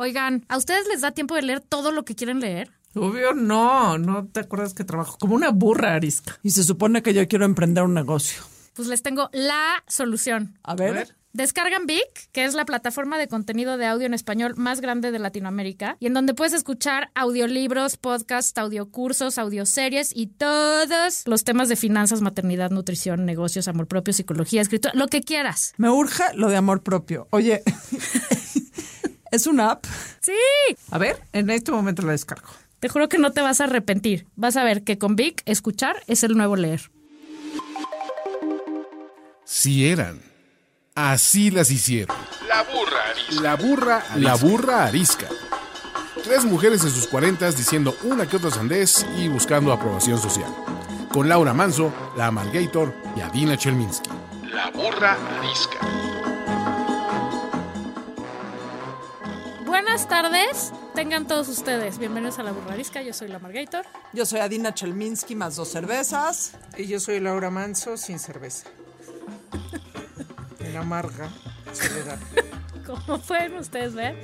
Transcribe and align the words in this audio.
Oigan, 0.00 0.46
¿a 0.48 0.56
ustedes 0.56 0.88
les 0.88 1.02
da 1.02 1.10
tiempo 1.10 1.34
de 1.34 1.42
leer 1.42 1.60
todo 1.60 1.92
lo 1.92 2.06
que 2.06 2.14
quieren 2.14 2.40
leer? 2.40 2.70
Obvio 2.94 3.34
no, 3.34 3.98
no 3.98 4.26
te 4.26 4.40
acuerdas 4.40 4.72
que 4.72 4.82
trabajo 4.82 5.18
como 5.20 5.34
una 5.34 5.50
burra 5.50 5.92
arisca. 5.92 6.38
Y 6.42 6.52
se 6.52 6.64
supone 6.64 7.02
que 7.02 7.12
yo 7.12 7.28
quiero 7.28 7.44
emprender 7.44 7.84
un 7.84 7.92
negocio. 7.92 8.42
Pues 8.72 8.88
les 8.88 9.02
tengo 9.02 9.28
la 9.34 9.84
solución. 9.86 10.58
A 10.62 10.74
ver. 10.74 10.88
A 10.88 10.92
ver. 10.92 11.16
Descargan 11.34 11.86
Vic, 11.86 12.30
que 12.32 12.44
es 12.46 12.54
la 12.54 12.64
plataforma 12.64 13.18
de 13.18 13.28
contenido 13.28 13.76
de 13.76 13.86
audio 13.86 14.06
en 14.06 14.14
español 14.14 14.54
más 14.56 14.80
grande 14.80 15.12
de 15.12 15.18
Latinoamérica, 15.18 15.96
y 16.00 16.06
en 16.06 16.14
donde 16.14 16.34
puedes 16.34 16.54
escuchar 16.54 17.10
audiolibros, 17.14 17.98
podcasts, 17.98 18.58
audiocursos, 18.58 19.36
audioseries 19.38 20.10
y 20.16 20.26
todos 20.28 21.22
los 21.26 21.44
temas 21.44 21.68
de 21.68 21.76
finanzas, 21.76 22.20
maternidad, 22.20 22.70
nutrición, 22.70 23.26
negocios, 23.26 23.68
amor 23.68 23.86
propio, 23.86 24.12
psicología, 24.12 24.62
escritura, 24.62 24.94
lo 24.96 25.06
que 25.06 25.20
quieras. 25.20 25.74
Me 25.76 25.90
urge 25.90 26.24
lo 26.34 26.48
de 26.48 26.56
amor 26.56 26.82
propio. 26.82 27.28
Oye, 27.30 27.62
¿es 29.30 29.46
una 29.46 29.70
app? 29.72 29.84
Sí, 30.20 30.32
A 30.90 30.98
ver, 30.98 31.22
en 31.32 31.50
este 31.50 31.72
momento 31.72 32.02
la 32.02 32.12
descargo. 32.12 32.48
te 32.80 32.88
juro 32.88 33.08
que 33.08 33.18
no 33.18 33.32
te 33.32 33.40
vas 33.40 33.60
a 33.60 33.64
arrepentir. 33.64 34.26
Vas 34.36 34.56
a 34.56 34.64
ver 34.64 34.82
que 34.84 34.98
con 34.98 35.16
Vic 35.16 35.42
escuchar 35.46 36.02
es 36.06 36.22
el 36.22 36.36
nuevo 36.36 36.56
leer. 36.56 36.90
Si 39.44 39.88
eran. 39.88 40.20
Así 40.94 41.50
las 41.50 41.70
hicieron. 41.70 42.16
La 42.48 42.62
burra 42.64 43.10
arisca. 43.10 43.42
La 43.42 43.56
burra, 43.56 44.04
la 44.16 44.34
burra 44.36 44.84
arisca. 44.86 45.26
Tres 46.24 46.44
mujeres 46.44 46.84
en 46.84 46.90
sus 46.90 47.06
cuarentas 47.06 47.56
diciendo 47.56 47.96
una 48.02 48.26
que 48.28 48.36
otra 48.36 48.50
sandez 48.50 49.06
y 49.16 49.28
buscando 49.28 49.72
aprobación 49.72 50.20
social. 50.20 50.52
Con 51.12 51.28
Laura 51.28 51.54
Manso, 51.54 51.92
la 52.16 52.26
Amalgator 52.26 52.94
y 53.16 53.20
Adina 53.20 53.56
Chelminsky. 53.56 54.10
La 54.52 54.70
burra 54.70 55.16
arisca. 55.38 55.78
Buenas 59.70 60.08
tardes, 60.08 60.72
tengan 60.96 61.28
todos 61.28 61.48
ustedes. 61.48 61.98
Bienvenidos 61.98 62.40
a 62.40 62.42
la 62.42 62.50
Burrarisca, 62.50 63.02
yo 63.02 63.12
soy 63.12 63.28
la 63.28 63.38
Margator. 63.38 63.86
Yo 64.12 64.26
soy 64.26 64.40
Adina 64.40 64.74
Chelminsky, 64.74 65.36
más 65.36 65.54
dos 65.54 65.68
cervezas. 65.68 66.54
Y 66.76 66.88
yo 66.88 66.98
soy 66.98 67.20
Laura 67.20 67.50
Manso 67.50 67.96
sin 67.96 68.18
cerveza. 68.18 68.68
En 70.58 70.76
amarga 70.76 71.30
soledad. 71.72 72.18
Como 72.84 73.20
pueden 73.20 73.56
ustedes 73.58 73.94
ver, 73.94 74.20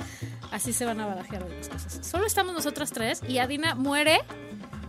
así 0.51 0.73
se 0.73 0.85
van 0.85 0.99
a 0.99 1.07
barajear 1.07 1.49
las 1.49 1.69
cosas. 1.69 2.05
Solo 2.05 2.27
estamos 2.27 2.53
nosotras 2.53 2.91
tres 2.91 3.23
y 3.29 3.39
Adina 3.39 3.77
muere, 3.77 4.19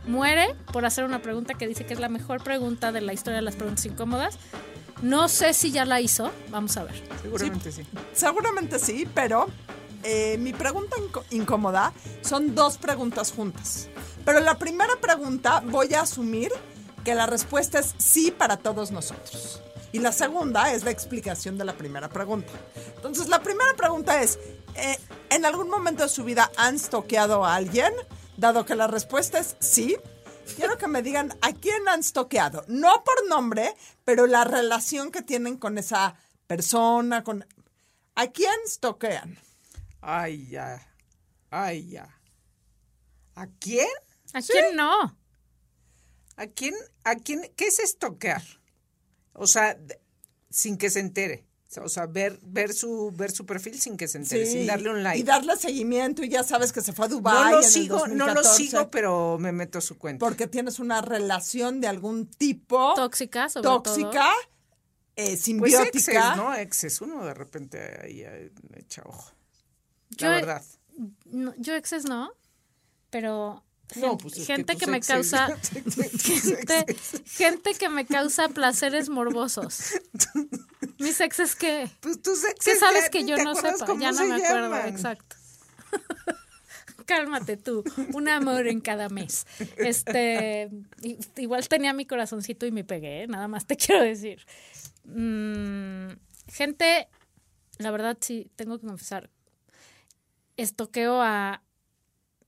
muere 0.07 0.55
por 0.73 0.87
hacer 0.87 1.03
una 1.05 1.21
pregunta 1.21 1.53
que 1.53 1.67
dice 1.67 1.85
que 1.85 1.93
es 1.93 1.99
la 1.99 2.09
mejor 2.09 2.43
pregunta 2.43 2.91
de 2.91 3.01
la 3.01 3.13
historia 3.13 3.35
de 3.35 3.43
las 3.43 3.55
preguntas 3.55 3.85
incómodas. 3.85 4.39
No 5.03 5.29
sé 5.29 5.53
si 5.53 5.71
ya 5.71 5.85
la 5.85 6.01
hizo, 6.01 6.31
vamos 6.49 6.77
a 6.77 6.83
ver. 6.85 7.03
Seguramente 7.21 7.71
sí. 7.71 7.83
Seguramente 8.13 8.79
sí, 8.79 9.07
pero 9.13 9.45
eh, 10.09 10.37
mi 10.37 10.53
pregunta 10.53 10.95
incómoda 11.31 11.91
son 12.21 12.55
dos 12.55 12.77
preguntas 12.77 13.33
juntas. 13.33 13.89
Pero 14.23 14.39
la 14.39 14.57
primera 14.57 14.95
pregunta 15.01 15.61
voy 15.65 15.93
a 15.95 16.03
asumir 16.03 16.49
que 17.03 17.13
la 17.13 17.25
respuesta 17.25 17.79
es 17.79 17.93
sí 17.97 18.31
para 18.31 18.55
todos 18.55 18.91
nosotros. 18.91 19.61
Y 19.91 19.99
la 19.99 20.13
segunda 20.13 20.71
es 20.71 20.85
la 20.85 20.91
explicación 20.91 21.57
de 21.57 21.65
la 21.65 21.73
primera 21.73 22.07
pregunta. 22.07 22.53
Entonces, 22.95 23.27
la 23.27 23.41
primera 23.43 23.73
pregunta 23.75 24.21
es, 24.23 24.39
eh, 24.75 24.97
¿en 25.29 25.45
algún 25.45 25.69
momento 25.69 26.03
de 26.03 26.09
su 26.09 26.23
vida 26.23 26.51
han 26.55 26.79
stoqueado 26.79 27.43
a 27.43 27.55
alguien? 27.55 27.91
Dado 28.37 28.65
que 28.65 28.75
la 28.75 28.87
respuesta 28.87 29.39
es 29.39 29.57
sí, 29.59 29.97
quiero 30.55 30.77
que 30.77 30.87
me 30.87 31.01
digan 31.01 31.37
a 31.41 31.51
quién 31.51 31.85
han 31.89 32.01
stoqueado. 32.01 32.63
No 32.69 33.03
por 33.03 33.27
nombre, 33.27 33.75
pero 34.05 34.25
la 34.25 34.45
relación 34.45 35.11
que 35.11 35.21
tienen 35.21 35.57
con 35.57 35.77
esa 35.77 36.15
persona, 36.47 37.25
con... 37.25 37.45
¿A 38.15 38.27
quién 38.27 38.55
stoquean? 38.67 39.37
Ay, 40.09 40.47
ya. 40.47 40.81
Ay, 41.49 41.89
ya. 41.89 42.07
¿A 43.35 43.45
quién? 43.59 43.87
¿A 44.33 44.41
quién 44.41 44.73
no? 44.77 45.17
¿A 46.37 46.47
quién? 46.47 46.73
¿A 47.03 47.15
quién? 47.15 47.41
¿Qué 47.57 47.67
es 47.67 47.79
estoquear? 47.79 48.41
O 49.33 49.47
sea, 49.47 49.73
de- 49.73 49.99
sin 50.49 50.77
que 50.77 50.89
se 50.89 51.01
entere. 51.01 51.45
O 51.83 51.89
sea, 51.89 52.05
ver, 52.05 52.39
ver 52.41 52.73
su, 52.73 53.11
ver 53.13 53.31
su 53.31 53.45
perfil 53.45 53.81
sin 53.81 53.97
que 53.97 54.07
se 54.07 54.17
entere, 54.19 54.45
Sí, 54.45 54.53
sin 54.53 54.65
darle 54.67 54.89
un 54.91 55.03
like. 55.03 55.19
Y 55.19 55.23
darle 55.23 55.57
seguimiento 55.57 56.23
y 56.23 56.29
ya 56.29 56.41
sabes 56.43 56.71
que 56.71 56.79
se 56.79 56.93
fue 56.93 57.07
a 57.07 57.09
Dubái 57.09 57.33
no 57.35 57.51
lo 57.51 57.57
en 57.59 57.63
el 57.65 57.69
sigo, 57.69 58.07
no 58.07 58.27
lo 58.27 58.33
2014, 58.35 58.63
sigo, 58.63 58.89
pero 58.89 59.37
me 59.37 59.51
meto 59.51 59.79
a 59.79 59.81
su 59.81 59.97
cuenta. 59.97 60.25
Porque 60.25 60.47
tienes 60.47 60.79
una 60.79 61.01
relación 61.01 61.81
de 61.81 61.87
algún 61.87 62.27
tipo 62.27 62.93
Tóxica, 62.95 63.49
sobre 63.49 63.63
tóxica, 63.63 64.29
eh, 65.17 65.31
Pues 65.31 65.41
simbiótica. 65.43 65.83
exes, 65.89 66.37
¿no? 66.37 66.55
Exes. 66.55 67.01
Uno 67.01 67.25
de 67.25 67.33
repente 67.33 67.99
ahí 68.01 68.23
echa 68.77 69.01
ojo. 69.05 69.33
Yo- 70.11 70.29
La 70.29 70.35
verdad. 70.35 70.63
No, 71.25 71.53
yo 71.57 71.75
exes 71.75 72.05
no, 72.05 72.31
pero 73.11 73.63
No, 73.97 74.17
pues 74.17 74.33
es 74.33 74.39
que 74.47 74.55
gente 74.55 74.75
que, 74.77 74.87
me 74.87 74.97
exes- 74.99 75.07
causa 75.07 75.47
gente, 76.19 76.95
gente 77.25 77.73
que 77.75 77.89
me 77.89 78.05
causa 78.05 78.49
placeres 78.49 79.09
morbosos. 79.09 79.93
Mis 80.99 81.21
exes 81.21 81.55
que 81.55 81.89
Pues 82.01 82.21
tus 82.21 82.43
exes. 82.43 82.65
¿Qué 82.65 82.75
sabes 82.79 83.03
ya 83.03 83.09
que 83.11 83.25
yo 83.25 83.37
no 83.37 83.53
sepa? 83.55 83.85
Ya 83.99 84.11
no 84.11 84.25
me 84.25 84.35
acuerdo, 84.43 84.75
exacto. 84.87 85.35
Cálmate 87.05 87.55
tú, 87.55 87.83
un 88.13 88.27
amor 88.27 88.67
en 88.67 88.81
cada 88.81 89.07
mes. 89.07 89.45
Este, 89.77 90.69
igual 91.37 91.65
tenía 91.69 91.93
mi 91.93 92.05
corazoncito 92.05 92.65
y 92.65 92.71
me 92.73 92.83
pegué, 92.83 93.23
¿eh? 93.23 93.27
nada 93.27 93.47
más 93.47 93.65
te 93.65 93.77
quiero 93.77 94.03
decir. 94.03 94.45
Mm, 95.05 96.09
gente, 96.51 97.07
la 97.77 97.91
verdad 97.91 98.17
sí, 98.19 98.51
tengo 98.57 98.77
que 98.77 98.87
confesar, 98.87 99.29
estoqueo 100.57 101.21
a 101.21 101.63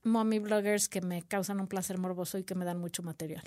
mommy 0.02 0.38
bloggers 0.38 0.88
que 0.88 1.00
me 1.00 1.22
causan 1.22 1.60
un 1.60 1.66
placer 1.66 1.98
morboso 1.98 2.38
y 2.38 2.44
que 2.44 2.54
me 2.54 2.64
dan 2.64 2.78
mucho 2.78 3.02
material. 3.02 3.44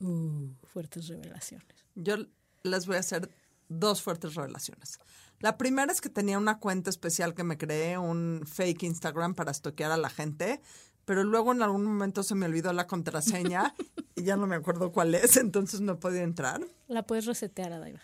Uh, 0.00 0.48
fuertes 0.64 1.08
revelaciones. 1.08 1.66
Yo 1.94 2.16
les 2.62 2.86
voy 2.86 2.96
a 2.96 3.00
hacer 3.00 3.30
dos 3.68 4.02
fuertes 4.02 4.34
relaciones. 4.34 4.98
La 5.38 5.56
primera 5.56 5.90
es 5.90 6.00
que 6.00 6.10
tenía 6.10 6.38
una 6.38 6.58
cuenta 6.58 6.90
especial 6.90 7.34
que 7.34 7.44
me 7.44 7.56
creé, 7.56 7.96
un 7.96 8.42
fake 8.46 8.82
Instagram 8.82 9.34
para 9.34 9.50
estoquear 9.50 9.90
a 9.90 9.96
la 9.96 10.10
gente, 10.10 10.60
pero 11.06 11.24
luego 11.24 11.52
en 11.52 11.62
algún 11.62 11.84
momento 11.84 12.22
se 12.22 12.34
me 12.34 12.46
olvidó 12.46 12.72
la 12.72 12.86
contraseña 12.86 13.74
y 14.16 14.24
ya 14.24 14.36
no 14.36 14.46
me 14.46 14.56
acuerdo 14.56 14.92
cuál 14.92 15.14
es, 15.14 15.36
entonces 15.36 15.80
no 15.80 15.98
podía 15.98 16.22
entrar. 16.22 16.66
La 16.88 17.06
puedes 17.06 17.24
resetear, 17.24 17.72
Adaiva. 17.72 18.00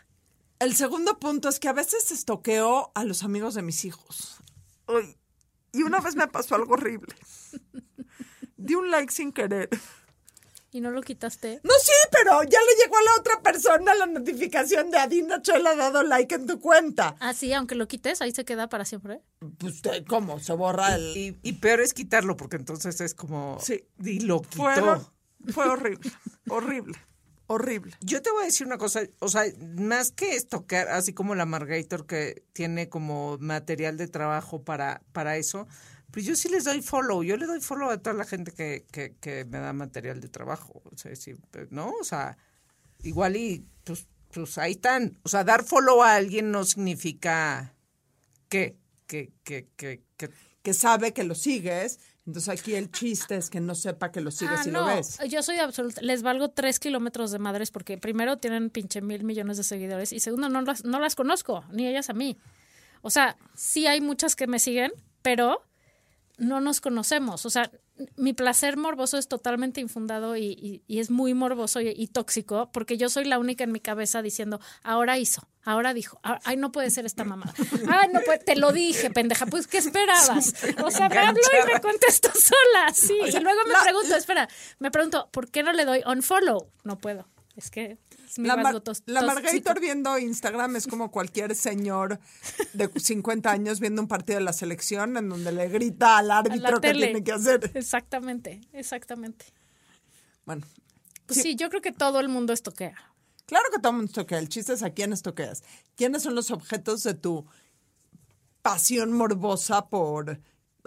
El 0.58 0.75
segundo 0.75 1.19
punto 1.19 1.50
es 1.50 1.60
que 1.60 1.69
a 1.69 1.75
veces 1.75 2.10
estoqueo 2.10 2.91
a 2.94 3.04
los 3.04 3.22
amigos 3.22 3.54
de 3.54 3.62
mis 3.62 3.84
hijos. 3.84 4.38
Uy, 4.88 5.19
y 5.76 5.82
una 5.82 6.00
vez 6.00 6.16
me 6.16 6.26
pasó 6.28 6.54
algo 6.54 6.75
horrible. 6.75 7.14
Di 8.56 8.75
un 8.75 8.91
like 8.91 9.12
sin 9.12 9.32
querer. 9.32 9.69
¿Y 10.72 10.81
no 10.81 10.91
lo 10.91 11.00
quitaste? 11.00 11.60
No, 11.62 11.72
sí, 11.82 11.92
pero 12.10 12.42
ya 12.42 12.59
le 12.60 12.82
llegó 12.82 12.98
a 12.98 13.03
la 13.03 13.14
otra 13.19 13.41
persona 13.41 13.94
la 13.94 14.06
notificación 14.06 14.91
de 14.91 14.98
Adina 14.98 15.41
Chela 15.41 15.70
ha 15.70 15.76
dado 15.76 16.03
like 16.03 16.34
en 16.34 16.47
tu 16.47 16.60
cuenta. 16.60 17.16
Ah, 17.20 17.32
sí, 17.32 17.53
aunque 17.54 17.75
lo 17.75 17.88
quites, 17.88 18.20
ahí 18.20 18.32
se 18.32 18.44
queda 18.44 18.69
para 18.69 18.84
siempre. 18.84 19.22
Pues, 19.59 19.81
¿cómo? 20.06 20.38
Se 20.38 20.53
borra 20.53 20.97
el... 20.97 21.16
Y, 21.16 21.38
y 21.42 21.53
peor 21.54 21.81
es 21.81 21.94
quitarlo, 21.94 22.37
porque 22.37 22.56
entonces 22.56 23.00
es 23.00 23.14
como. 23.14 23.58
Sí. 23.62 23.87
Y 24.04 24.20
lo 24.20 24.43
quitó. 24.43 24.64
Fue, 24.64 25.53
fue 25.53 25.69
horrible, 25.69 26.10
horrible, 26.50 26.98
horrible. 27.46 27.94
Yo 28.00 28.22
te 28.22 28.30
voy 28.30 28.42
a 28.42 28.46
decir 28.46 28.66
una 28.66 28.78
cosa, 28.78 29.02
o 29.20 29.28
sea, 29.28 29.44
más 29.78 30.12
que 30.12 30.34
estoquear, 30.34 30.88
así 30.88 31.12
como 31.12 31.34
la 31.34 31.46
Margator 31.46 32.06
que 32.06 32.44
tiene 32.52 32.88
como 32.88 33.38
material 33.38 33.96
de 33.96 34.08
trabajo 34.08 34.62
para, 34.62 35.02
para 35.12 35.36
eso, 35.36 35.66
pues 36.10 36.24
yo 36.24 36.34
sí 36.36 36.48
les 36.48 36.64
doy 36.64 36.82
follow, 36.82 37.22
yo 37.22 37.36
le 37.36 37.46
doy 37.46 37.60
follow 37.60 37.90
a 37.90 37.98
toda 37.98 38.16
la 38.16 38.24
gente 38.24 38.52
que, 38.52 38.86
que, 39.20 39.44
me 39.44 39.58
da 39.58 39.72
material 39.72 40.20
de 40.20 40.28
trabajo, 40.28 40.82
o 40.84 40.96
sea, 40.96 41.14
sí, 41.14 41.34
¿no? 41.70 41.92
O 42.00 42.04
sea, 42.04 42.38
igual 43.02 43.36
y 43.36 43.66
pues, 43.84 44.06
pues 44.32 44.58
ahí 44.58 44.72
están, 44.72 45.18
o 45.22 45.28
sea, 45.28 45.44
dar 45.44 45.64
follow 45.64 46.02
a 46.02 46.14
alguien 46.14 46.50
no 46.50 46.64
significa 46.64 47.74
que, 48.48 48.76
que, 49.06 49.32
que, 49.44 49.68
que 49.76 50.02
Que 50.62 50.74
sabe 50.74 51.12
que 51.12 51.22
lo 51.22 51.34
sigues. 51.34 52.00
Entonces 52.26 52.49
aquí 52.49 52.75
el 52.75 52.90
chiste 52.90 53.37
es 53.37 53.50
que 53.50 53.61
no 53.61 53.75
sepa 53.76 54.11
que 54.11 54.20
lo 54.20 54.32
sigues 54.32 54.61
ah, 54.61 54.69
y 54.69 54.70
no, 54.73 54.81
lo 54.81 54.87
ves. 54.87 55.19
yo 55.28 55.43
soy 55.43 55.58
absoluta. 55.58 56.00
Les 56.02 56.23
valgo 56.23 56.49
tres 56.49 56.81
kilómetros 56.81 57.31
de 57.31 57.38
madres 57.38 57.70
porque 57.70 57.99
primero 57.99 58.37
tienen 58.38 58.69
pinche 58.70 59.00
mil 59.00 59.23
millones 59.23 59.56
de 59.56 59.62
seguidores 59.62 60.12
y 60.12 60.19
segundo 60.19 60.49
no 60.49 60.61
las, 60.62 60.84
no 60.84 60.99
las 60.99 61.14
conozco, 61.14 61.64
ni 61.70 61.87
ellas 61.87 62.11
a 62.11 62.14
mí. 62.14 62.37
O 63.02 63.11
sea, 63.11 63.37
sí 63.55 63.87
hay 63.87 64.00
muchas 64.00 64.34
que 64.34 64.49
me 64.49 64.58
siguen, 64.58 64.93
pero 65.23 65.62
no 66.38 66.61
nos 66.61 66.81
conocemos. 66.81 67.46
O 67.46 67.50
sea, 67.50 67.70
mi 68.16 68.32
placer 68.34 68.76
morboso 68.76 69.16
es 69.19 69.26
totalmente 69.28 69.81
infundado 69.81 70.37
y, 70.37 70.44
y- 70.44 70.82
y 70.87 70.98
es 71.00 71.10
muy 71.10 71.32
morboso 71.34 71.81
y, 71.81 71.88
y 71.96 72.08
tóxico 72.08 72.70
porque 72.72 72.96
yo 72.98 73.08
soy 73.08 73.25
la 73.25 73.38
única 73.38 73.64
en 73.64 73.72
mi 73.72 73.81
cabeza 73.81 74.20
diciendo, 74.22 74.60
ahora 74.82 75.19
hizo, 75.19 75.48
ahora 75.64 75.94
dijo, 75.94 76.20
ay, 76.22 76.56
no 76.56 76.72
puede 76.72 76.90
ser 76.90 77.06
esta 77.06 77.25
mamá. 77.25 77.52
Ay, 77.88 78.08
no 78.12 78.20
puede, 78.20 78.38
te 78.38 78.54
lo 78.56 78.72
dije, 78.72 79.10
pendeja, 79.10 79.46
pues, 79.46 79.66
¿qué 79.66 79.78
esperabas? 79.78 80.54
O 80.84 80.90
sea, 80.90 81.08
me 81.08 81.19
habló 81.19 81.40
y 81.69 81.72
me 81.72 81.81
contestó 81.81 82.31
sola, 82.32 82.93
sí. 82.94 83.19
Y 83.26 83.40
luego 83.40 83.60
me 83.66 83.75
pregunto, 83.82 84.14
espera, 84.14 84.49
me 84.78 84.90
pregunto, 84.90 85.28
¿por 85.32 85.50
qué 85.50 85.62
no 85.62 85.72
le 85.72 85.84
doy 85.84 86.02
unfollow? 86.06 86.70
No 86.84 86.99
puedo. 86.99 87.26
Es 87.56 87.70
que 87.70 87.99
es 88.26 88.38
mi 88.38 88.47
La, 88.49 88.56
mar- 88.56 88.82
la. 89.06 89.23
Margator 89.23 89.81
viendo 89.81 90.19
Instagram 90.19 90.76
es 90.76 90.87
como 90.87 91.11
cualquier 91.11 91.55
señor 91.55 92.20
de 92.75 92.88
50 93.00 93.50
años 93.50 93.81
viendo 93.81 94.03
un 94.03 94.08
partido 94.08 94.38
de 94.38 94.44
la 94.44 94.53
selección 94.53 95.17
en 95.17 95.29
donde 95.31 95.53
le 95.53 95.69
grita 95.69 96.19
al 96.19 96.31
árbitro 96.31 96.81
que 96.81 96.93
tiene 96.93 97.25
que 97.25 97.32
hacer. 97.32 97.70
Exactamente, 97.75 98.61
exactamente. 98.75 99.47
Bueno, 100.44 100.67
Pues 101.25 101.41
sí. 101.41 101.56
yo 101.56 101.70
creo 101.70 101.81
que 101.81 101.93
todo 101.93 102.20
el 102.20 102.29
mundo 102.29 102.53
estoquea. 102.53 102.94
claro 103.47 103.64
que 103.73 103.79
todo 103.81 103.93
el 103.93 103.97
mundo 103.99 104.12
toquea. 104.12 104.38
El 104.38 104.50
chiste 104.50 104.75
es 104.75 104.82
a 104.82 104.91
quiénes 104.91 105.23
toqueas. 105.23 105.62
¿Quiénes 105.97 106.23
son 106.23 106.35
los 106.35 106.50
objetos 106.50 107.02
de 107.05 107.14
tu 107.14 107.47
pasión 108.62 109.12
morbosa 109.12 109.88
por 109.88 110.41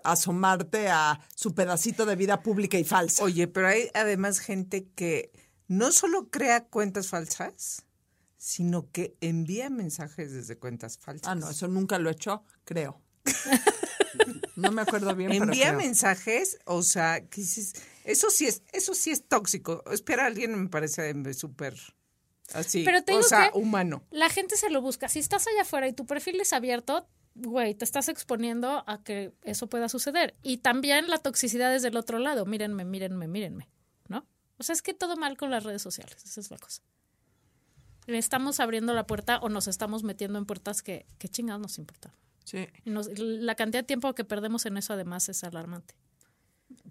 asomarte 0.04 0.88
a 0.89 1.19
su 1.36 1.54
pedacito 1.56 2.06
de 2.06 2.15
vida 2.15 2.42
pública 2.44 2.77
y 2.77 2.83
falsa? 2.83 3.24
Oye, 3.24 3.48
pero 3.48 3.68
hay 3.68 3.89
además 3.94 4.39
gente 4.39 4.88
que 4.95 5.31
no 5.69 5.94
solo 5.94 6.30
crea 6.30 6.66
cuentas 6.66 7.07
falsas, 7.07 7.86
sino 8.36 8.89
que 8.92 9.16
envía 9.21 9.69
mensajes 9.69 10.33
desde 10.33 10.57
cuentas 10.57 10.98
falsas. 10.98 11.27
Ah, 11.30 11.36
no, 11.36 11.50
eso 11.50 11.68
nunca 11.69 11.98
lo 12.00 12.10
he 12.10 12.13
hecho, 12.13 12.44
creo. 12.66 13.01
No 14.56 14.71
me 14.71 14.81
acuerdo 14.81 15.16
bien, 15.16 15.30
pero 15.31 15.44
Envía 15.45 15.68
creo. 15.69 15.77
mensajes, 15.77 16.60
o 16.66 16.83
sea, 16.83 17.21
que 17.21 17.39
dices, 17.42 17.74
eso 18.04 18.30
sí 18.30 18.45
es, 18.45 18.62
eso 18.74 18.94
sí 18.94 19.12
es 19.12 19.24
tóxico. 19.25 19.83
Espera, 19.89 20.25
alguien 20.25 20.62
me 20.63 20.68
parece 20.68 21.13
súper 21.33 21.75
así, 22.54 22.83
Pero 22.83 23.01
te 23.04 23.13
o 23.13 23.24
sea, 23.24 23.51
que- 23.51 23.57
humano. 23.57 24.04
La 24.12 24.27
gente 24.30 24.57
se 24.57 24.69
lo 24.69 24.81
busca. 24.81 25.07
Si 25.07 25.19
estás 25.19 25.48
allá 25.48 25.62
afuera 25.62 25.88
y 25.88 25.94
tu 25.94 26.06
perfil 26.06 26.42
es 26.42 26.51
abierto, 26.51 27.07
güey, 27.36 27.74
te 27.75 27.86
estás 27.86 28.10
exponiendo 28.10 28.83
a 28.86 29.01
que 29.01 29.31
eso 29.44 29.68
pueda 29.68 29.88
suceder. 29.88 30.36
Y 30.44 30.57
también 30.57 31.07
la 31.10 31.19
toxicidad 31.19 31.74
es 31.74 31.81
del 31.83 31.95
otro 31.95 32.19
lado. 32.19 32.45
Mírenme, 32.45 32.83
mírenme, 32.83 33.27
mírenme. 33.30 33.69
O 34.59 34.63
sea, 34.63 34.73
es 34.73 34.81
que 34.81 34.94
todo 34.94 35.15
mal 35.17 35.38
con 35.38 35.50
las 35.50 35.63
redes 35.63 35.81
sociales. 35.81 36.23
Esa 36.23 36.39
es 36.41 36.51
la 36.51 36.57
cosa. 36.57 36.81
Le 38.07 38.17
estamos 38.17 38.59
abriendo 38.59 38.94
la 38.94 39.07
puerta 39.07 39.38
o 39.39 39.50
nos 39.50 39.67
estamos 39.67 40.03
metiendo 40.03 40.38
en 40.39 40.45
puertas 40.45 40.81
que, 40.81 41.06
que 41.17 41.29
chingados 41.29 41.61
nos 41.61 41.77
importa. 41.77 42.13
Sí, 42.44 42.67
Y 42.83 42.89
nos- 42.89 43.07
la 43.17 43.56
cantidad 43.56 43.83
de 43.83 43.88
tiempo 43.88 44.13
que 44.15 44.23
perdemos 44.25 44.65
en 44.65 44.77
eso 44.77 44.94
además 44.94 45.29
es 45.29 45.44
alarmante. 45.44 45.95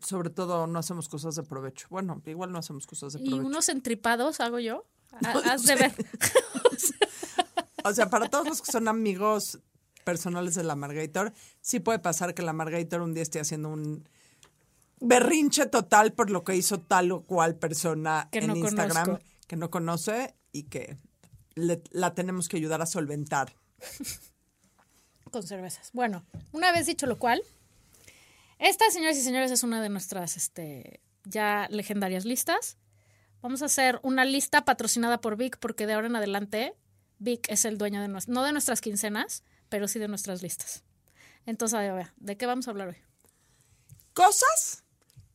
sobre 0.03 0.31
todo 0.31 0.67
no 0.67 0.79
hacemos 0.79 1.09
cosas 1.09 1.35
de 1.37 1.43
provecho. 1.43 1.87
Bueno, 1.91 2.23
igual 2.27 2.51
no 2.53 2.59
hacemos 2.59 2.87
cosas 2.87 3.13
de 3.13 3.21
Y 3.21 3.29
provecho. 3.29 3.47
unos 3.47 3.69
entripados 3.69 4.41
hago 4.41 4.59
yo. 4.61 4.87
Ha- 5.25 5.53
Has 5.53 5.65
de 5.65 5.75
ver. 5.77 5.95
O 7.85 7.93
sea, 7.95 8.11
para 8.11 8.29
todos 8.29 8.47
los 8.47 8.61
que 8.61 8.71
son 8.73 8.89
amigos 8.89 9.61
personales 10.05 10.55
de 10.55 10.65
la 10.65 10.75
Margator, 10.75 11.33
sí 11.61 11.81
puede 11.81 11.99
pasar 11.99 12.35
que 12.35 12.43
la 12.43 12.53
Margator 12.53 13.01
un 13.03 13.15
día 13.15 13.23
esté 13.23 13.41
haciendo 13.41 13.69
un 13.71 14.09
berrinche 15.01 15.67
total 15.67 16.13
por 16.13 16.31
lo 16.31 16.45
que 16.45 16.57
hizo 16.57 16.81
tal 16.81 17.13
o 17.13 17.23
cual 17.23 17.57
persona 17.57 18.29
Que 18.33 18.39
en 18.39 18.49
no 18.49 18.57
Instagram 18.57 19.05
conozco. 19.07 19.25
que 19.47 19.57
no 19.57 19.71
conoce 19.71 20.35
y 20.53 20.65
que 20.65 20.97
le- 21.55 21.83
la 21.91 22.15
tenemos 22.15 22.49
que 22.49 22.57
ayudar 22.57 22.83
a 22.83 22.87
solventar. 22.87 23.55
con 25.31 25.43
cervezas. 25.43 25.91
Bueno, 25.93 26.25
una 26.53 26.73
vez 26.73 26.87
dicho 26.87 27.07
lo 27.07 27.19
cual, 27.19 27.43
esta, 28.59 28.91
señoras 28.91 29.17
y 29.19 29.23
señores, 29.23 29.51
es 29.51 29.63
una 29.63 29.81
de 29.83 29.89
nuestras 29.91 30.37
este, 30.37 31.01
ya 31.25 31.67
legendarias 31.71 32.25
listas. 32.25 32.79
Vamos 33.43 33.63
a 33.63 33.67
hacer 33.67 34.01
una 34.03 34.25
lista 34.25 34.65
patrocinada 34.65 35.21
por 35.21 35.37
Vic 35.37 35.59
porque 35.59 35.87
de 35.87 35.93
ahora 35.93 36.07
en 36.09 36.17
adelante 36.17 36.75
Vic 37.19 37.47
es 37.51 37.65
el 37.67 37.79
dueño 37.79 38.01
de 38.01 38.09
nuestras, 38.09 38.35
no 38.35 38.43
de 38.43 38.53
nuestras 38.53 38.81
quincenas, 38.81 39.45
pero 39.69 39.87
sí 39.87 39.99
de 39.99 40.09
nuestras 40.09 40.43
listas. 40.43 40.83
Entonces, 41.47 41.79
a 41.79 41.93
ver, 41.93 42.09
¿de 42.17 42.37
qué 42.37 42.47
vamos 42.47 42.67
a 42.67 42.71
hablar 42.73 42.89
hoy? 42.89 42.97
Cosas 44.15 44.85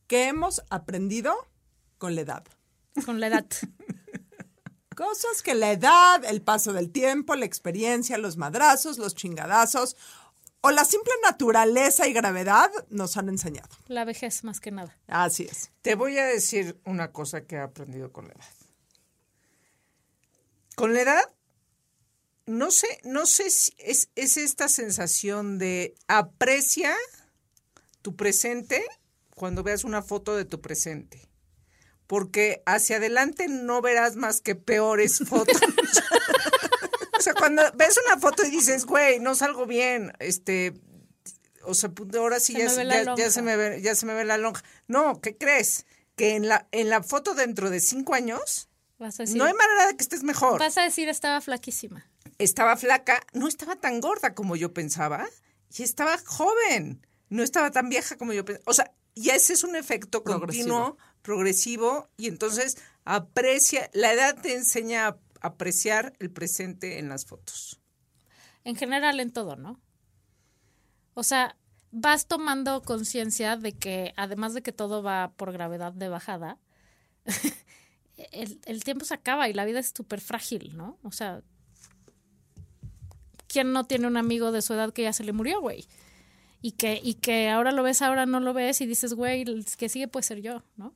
que 0.06 0.28
hemos 0.28 0.62
aprendido 0.70 1.34
con 1.98 2.14
la 2.14 2.22
edad. 2.22 2.44
Con 3.04 3.20
la 3.20 3.28
edad. 3.28 3.46
Cosas 4.96 5.42
que 5.42 5.54
la 5.54 5.72
edad, 5.72 6.24
el 6.24 6.40
paso 6.42 6.72
del 6.72 6.92
tiempo, 6.92 7.34
la 7.34 7.46
experiencia, 7.46 8.16
los 8.16 8.36
madrazos, 8.36 8.98
los 8.98 9.14
chingadazos 9.14 9.96
o 10.60 10.70
la 10.70 10.84
simple 10.84 11.12
naturaleza 11.22 12.06
y 12.08 12.12
gravedad 12.14 12.70
nos 12.88 13.16
han 13.18 13.28
enseñado. 13.28 13.68
La 13.86 14.04
vejez, 14.04 14.44
más 14.44 14.60
que 14.60 14.70
nada. 14.70 14.96
Así 15.08 15.42
es. 15.42 15.70
Te 15.82 15.94
voy 15.94 16.16
a 16.16 16.24
decir 16.24 16.80
una 16.84 17.12
cosa 17.12 17.44
que 17.44 17.56
he 17.56 17.60
aprendido 17.60 18.12
con 18.12 18.28
la 18.28 18.34
edad. 18.34 18.46
Con 20.74 20.94
la 20.94 21.02
edad, 21.02 21.22
no 22.46 22.70
sé, 22.70 22.86
no 23.04 23.26
sé 23.26 23.50
si 23.50 23.74
es, 23.78 24.08
es 24.14 24.36
esta 24.38 24.68
sensación 24.68 25.58
de 25.58 25.94
aprecia 26.08 26.96
tu 28.00 28.16
presente 28.16 28.84
cuando 29.34 29.62
veas 29.62 29.84
una 29.84 30.02
foto 30.02 30.36
de 30.36 30.44
tu 30.44 30.60
presente. 30.60 31.28
Porque 32.06 32.62
hacia 32.66 32.96
adelante 32.96 33.48
no 33.48 33.80
verás 33.80 34.16
más 34.16 34.40
que 34.40 34.54
peores 34.54 35.18
fotos. 35.26 35.56
o 37.18 37.22
sea, 37.22 37.34
cuando 37.34 37.62
ves 37.76 37.98
una 38.06 38.18
foto 38.20 38.44
y 38.44 38.50
dices, 38.50 38.84
güey, 38.84 39.20
no 39.20 39.34
salgo 39.34 39.66
bien, 39.66 40.12
este, 40.18 40.74
o 41.62 41.74
sea, 41.74 41.90
pu- 41.90 42.14
ahora 42.18 42.40
sí 42.40 42.52
Se 42.52 42.58
ya, 42.86 43.04
ya- 43.04 43.14
ya 43.16 43.30
se 43.30 43.42
me 43.42 43.56
ve, 43.56 43.80
ya 43.82 43.94
se 43.94 44.04
me 44.06 44.14
ve 44.14 44.24
la 44.24 44.36
lonja. 44.36 44.62
No, 44.86 45.20
¿qué 45.20 45.36
crees? 45.36 45.86
Que 46.16 46.34
en 46.36 46.48
la, 46.48 46.68
en 46.72 46.90
la 46.90 47.02
foto 47.02 47.34
dentro 47.34 47.70
de 47.70 47.80
cinco 47.80 48.14
años 48.14 48.68
Vas 48.98 49.18
a 49.18 49.24
decir, 49.24 49.36
no 49.38 49.44
hay 49.44 49.54
manera 49.54 49.88
de 49.88 49.96
que 49.96 50.02
estés 50.02 50.22
mejor. 50.22 50.60
vas 50.60 50.78
a 50.78 50.82
decir 50.82 51.08
estaba 51.08 51.40
flaquísima. 51.40 52.08
Estaba 52.38 52.76
flaca, 52.76 53.20
no 53.32 53.48
estaba 53.48 53.76
tan 53.76 54.00
gorda 54.00 54.34
como 54.34 54.56
yo 54.56 54.72
pensaba, 54.72 55.26
y 55.76 55.82
estaba 55.82 56.16
joven, 56.18 57.04
no 57.28 57.42
estaba 57.42 57.70
tan 57.70 57.88
vieja 57.88 58.16
como 58.16 58.32
yo 58.32 58.44
pensaba. 58.44 58.62
O 58.66 58.72
sea, 58.74 58.92
y 59.14 59.30
ese 59.30 59.52
es 59.52 59.64
un 59.64 59.76
efecto 59.76 60.24
continuo, 60.24 60.98
progresivo, 61.22 62.08
y 62.16 62.26
entonces 62.26 62.76
aprecia, 63.04 63.90
la 63.92 64.12
edad 64.12 64.40
te 64.40 64.54
enseña 64.54 65.06
a 65.06 65.18
apreciar 65.40 66.14
el 66.18 66.30
presente 66.30 66.98
en 66.98 67.08
las 67.08 67.24
fotos. 67.24 67.80
En 68.64 68.76
general 68.76 69.20
en 69.20 69.32
todo, 69.32 69.56
¿no? 69.56 69.80
O 71.14 71.22
sea, 71.22 71.56
vas 71.92 72.26
tomando 72.26 72.82
conciencia 72.82 73.56
de 73.56 73.72
que 73.72 74.14
además 74.16 74.52
de 74.54 74.62
que 74.62 74.72
todo 74.72 75.02
va 75.02 75.32
por 75.36 75.52
gravedad 75.52 75.92
de 75.92 76.08
bajada, 76.08 76.58
el, 78.16 78.60
el 78.64 78.84
tiempo 78.84 79.04
se 79.04 79.14
acaba 79.14 79.48
y 79.48 79.52
la 79.52 79.64
vida 79.64 79.78
es 79.78 79.92
súper 79.94 80.20
frágil, 80.20 80.76
¿no? 80.76 80.98
O 81.02 81.12
sea, 81.12 81.42
¿quién 83.46 83.72
no 83.72 83.84
tiene 83.84 84.08
un 84.08 84.16
amigo 84.16 84.50
de 84.50 84.62
su 84.62 84.74
edad 84.74 84.92
que 84.92 85.02
ya 85.02 85.12
se 85.12 85.22
le 85.22 85.32
murió, 85.32 85.60
güey? 85.60 85.86
Y 86.64 86.72
que, 86.72 86.98
y 87.04 87.12
que 87.12 87.50
ahora 87.50 87.72
lo 87.72 87.82
ves, 87.82 88.00
ahora 88.00 88.24
no 88.24 88.40
lo 88.40 88.54
ves 88.54 88.80
y 88.80 88.86
dices, 88.86 89.12
güey, 89.12 89.42
el 89.42 89.66
que 89.76 89.90
sigue 89.90 90.08
puede 90.08 90.22
ser 90.22 90.40
yo, 90.40 90.62
¿no? 90.78 90.94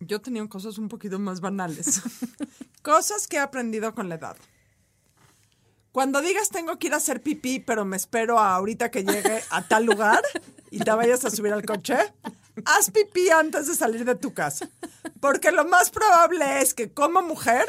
Yo 0.00 0.22
tenía 0.22 0.48
cosas 0.48 0.78
un 0.78 0.88
poquito 0.88 1.18
más 1.18 1.42
banales. 1.42 2.00
cosas 2.82 3.28
que 3.28 3.36
he 3.36 3.40
aprendido 3.40 3.94
con 3.94 4.08
la 4.08 4.14
edad. 4.14 4.38
Cuando 5.92 6.22
digas 6.22 6.48
tengo 6.48 6.78
que 6.78 6.86
ir 6.86 6.94
a 6.94 6.96
hacer 6.96 7.22
pipí, 7.22 7.60
pero 7.60 7.84
me 7.84 7.98
espero 7.98 8.38
a 8.38 8.54
ahorita 8.54 8.90
que 8.90 9.04
llegue 9.04 9.42
a 9.50 9.68
tal 9.68 9.84
lugar 9.84 10.22
y 10.70 10.78
te 10.78 10.90
vayas 10.90 11.26
a 11.26 11.30
subir 11.30 11.52
al 11.52 11.66
coche, 11.66 11.98
haz 12.64 12.90
pipí 12.90 13.28
antes 13.28 13.66
de 13.66 13.74
salir 13.74 14.06
de 14.06 14.14
tu 14.14 14.32
casa. 14.32 14.66
Porque 15.20 15.52
lo 15.52 15.66
más 15.66 15.90
probable 15.90 16.62
es 16.62 16.72
que 16.72 16.90
como 16.90 17.20
mujer 17.20 17.66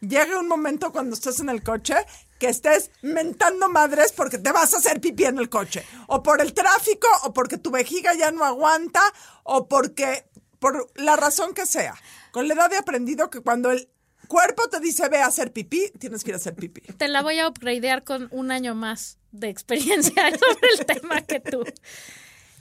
llegue 0.00 0.34
un 0.34 0.48
momento 0.48 0.92
cuando 0.92 1.12
estés 1.12 1.40
en 1.40 1.50
el 1.50 1.62
coche 1.62 1.96
que 2.38 2.48
estés 2.48 2.90
mentando 3.02 3.68
madres 3.68 4.12
porque 4.12 4.38
te 4.38 4.52
vas 4.52 4.74
a 4.74 4.78
hacer 4.78 5.00
pipí 5.00 5.24
en 5.24 5.38
el 5.38 5.48
coche. 5.48 5.84
O 6.06 6.22
por 6.22 6.40
el 6.40 6.54
tráfico, 6.54 7.08
o 7.24 7.32
porque 7.32 7.58
tu 7.58 7.70
vejiga 7.70 8.14
ya 8.14 8.30
no 8.30 8.44
aguanta, 8.44 9.02
o 9.42 9.68
porque, 9.68 10.26
por 10.58 10.90
la 10.94 11.16
razón 11.16 11.54
que 11.54 11.66
sea. 11.66 11.94
Con 12.32 12.48
la 12.48 12.54
edad 12.54 12.72
he 12.72 12.78
aprendido 12.78 13.30
que 13.30 13.40
cuando 13.40 13.70
el 13.70 13.88
cuerpo 14.28 14.68
te 14.68 14.80
dice 14.80 15.08
ve 15.08 15.18
a 15.18 15.26
hacer 15.26 15.52
pipí, 15.52 15.90
tienes 15.98 16.22
que 16.22 16.30
ir 16.30 16.34
a 16.34 16.38
hacer 16.38 16.54
pipí. 16.54 16.80
Te 16.92 17.08
la 17.08 17.22
voy 17.22 17.38
a 17.38 17.48
upgradear 17.48 18.04
con 18.04 18.28
un 18.30 18.50
año 18.50 18.74
más 18.74 19.18
de 19.32 19.48
experiencia 19.48 20.30
sobre 20.38 20.68
el 20.78 20.86
tema 20.86 21.22
que 21.22 21.40
tú. 21.40 21.64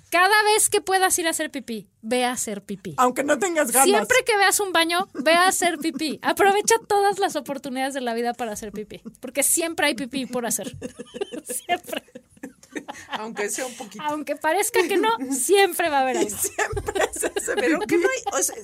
Cada 0.09 0.43
vez 0.43 0.69
que 0.69 0.81
puedas 0.81 1.17
ir 1.19 1.27
a 1.27 1.31
hacer 1.31 1.51
pipí, 1.51 1.89
ve 2.01 2.23
a 2.23 2.31
hacer 2.31 2.63
pipí. 2.63 2.93
Aunque 2.97 3.23
no 3.23 3.37
tengas 3.37 3.71
ganas. 3.71 3.87
Siempre 3.87 4.17
que 4.25 4.37
veas 4.37 4.59
un 4.59 4.71
baño, 4.71 5.07
ve 5.13 5.33
a 5.33 5.47
hacer 5.47 5.77
pipí. 5.79 6.19
Aprovecha 6.21 6.75
todas 6.87 7.19
las 7.19 7.35
oportunidades 7.35 7.93
de 7.93 8.01
la 8.01 8.13
vida 8.13 8.33
para 8.33 8.53
hacer 8.53 8.71
pipí. 8.71 9.01
Porque 9.19 9.43
siempre 9.43 9.87
hay 9.87 9.95
pipí 9.95 10.25
por 10.25 10.45
hacer. 10.45 10.77
Siempre. 11.43 12.03
Aunque 13.09 13.49
sea 13.49 13.65
un 13.65 13.75
poquito. 13.75 14.03
Aunque 14.05 14.35
parezca 14.35 14.87
que 14.87 14.97
no, 14.97 15.09
siempre 15.31 15.89
va 15.89 15.99
a 15.99 16.01
haber 16.01 16.17
algo. 16.19 16.37
Siempre 16.37 17.03
es 17.11 17.23
ese 17.23 17.55
Pero 17.55 17.79
que 17.79 17.97
no 17.97 18.07
hay, 18.07 18.39
o 18.39 18.43
sea, 18.43 18.55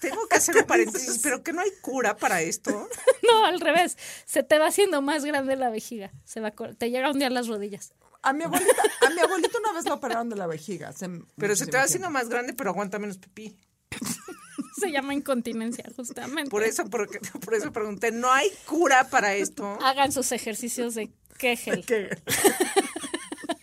tengo 0.00 0.26
que 0.26 0.36
hacer 0.36 0.56
un 0.56 0.64
paréntesis, 0.64 1.20
pero 1.22 1.42
que 1.42 1.52
no 1.52 1.60
hay 1.60 1.70
cura 1.80 2.16
para 2.16 2.42
esto. 2.42 2.88
No, 3.22 3.44
al 3.44 3.60
revés. 3.60 3.96
Se 4.24 4.42
te 4.42 4.58
va 4.58 4.66
haciendo 4.66 5.02
más 5.02 5.24
grande 5.24 5.54
la 5.54 5.70
vejiga. 5.70 6.10
Se 6.24 6.40
va 6.40 6.50
te 6.50 6.90
llega 6.90 7.10
un 7.10 7.18
día 7.18 7.28
a 7.28 7.30
las 7.30 7.46
rodillas. 7.46 7.92
A 8.22 8.32
mi 8.32 8.44
abuelita, 8.44 8.82
a 9.06 9.10
mi 9.10 9.20
abuelita 9.20 9.58
una 9.58 9.72
vez 9.72 9.84
la 9.86 9.94
operaron 9.94 10.28
de 10.28 10.36
la 10.36 10.46
vejiga. 10.46 10.88
hace 10.88 11.08
Pero 11.36 11.56
se 11.56 11.66
te 11.66 11.76
va 11.76 11.84
haciendo 11.84 12.10
más 12.10 12.28
grande, 12.28 12.52
pero 12.52 12.70
aguanta 12.70 12.98
menos 12.98 13.18
pipí. 13.18 13.56
Se 14.78 14.90
llama 14.90 15.14
incontinencia, 15.14 15.84
justamente. 15.96 16.50
Por 16.50 16.62
eso, 16.62 16.84
porque- 16.86 17.18
por 17.44 17.54
eso 17.54 17.72
pregunté, 17.72 18.12
¿no 18.12 18.30
hay 18.32 18.48
cura 18.66 19.08
para 19.08 19.34
esto? 19.34 19.78
Hagan 19.82 20.10
sus 20.12 20.32
ejercicios 20.32 20.94
de 20.94 21.10
Kegel. 21.38 21.84
¿Qué? 21.86 22.08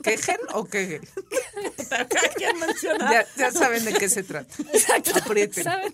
¿Kegel 0.04 0.40
o 0.54 0.66
Kegel? 0.66 1.08
Ya, 3.12 3.26
ya 3.38 3.52
saben 3.52 3.86
de 3.86 3.94
qué 3.94 4.10
se 4.10 4.24
trata. 4.24 4.54
Exacto. 4.74 5.12
Aprieten. 5.16 5.64
¿Saben? 5.64 5.94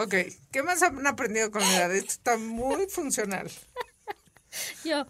Ok, 0.00 0.14
¿qué 0.50 0.62
más 0.62 0.82
han 0.82 1.06
aprendido 1.06 1.50
con 1.50 1.60
la 1.60 1.76
edad? 1.76 1.94
Esto 1.94 2.12
está 2.12 2.38
muy 2.38 2.86
funcional. 2.88 3.50
Yo 4.84 5.06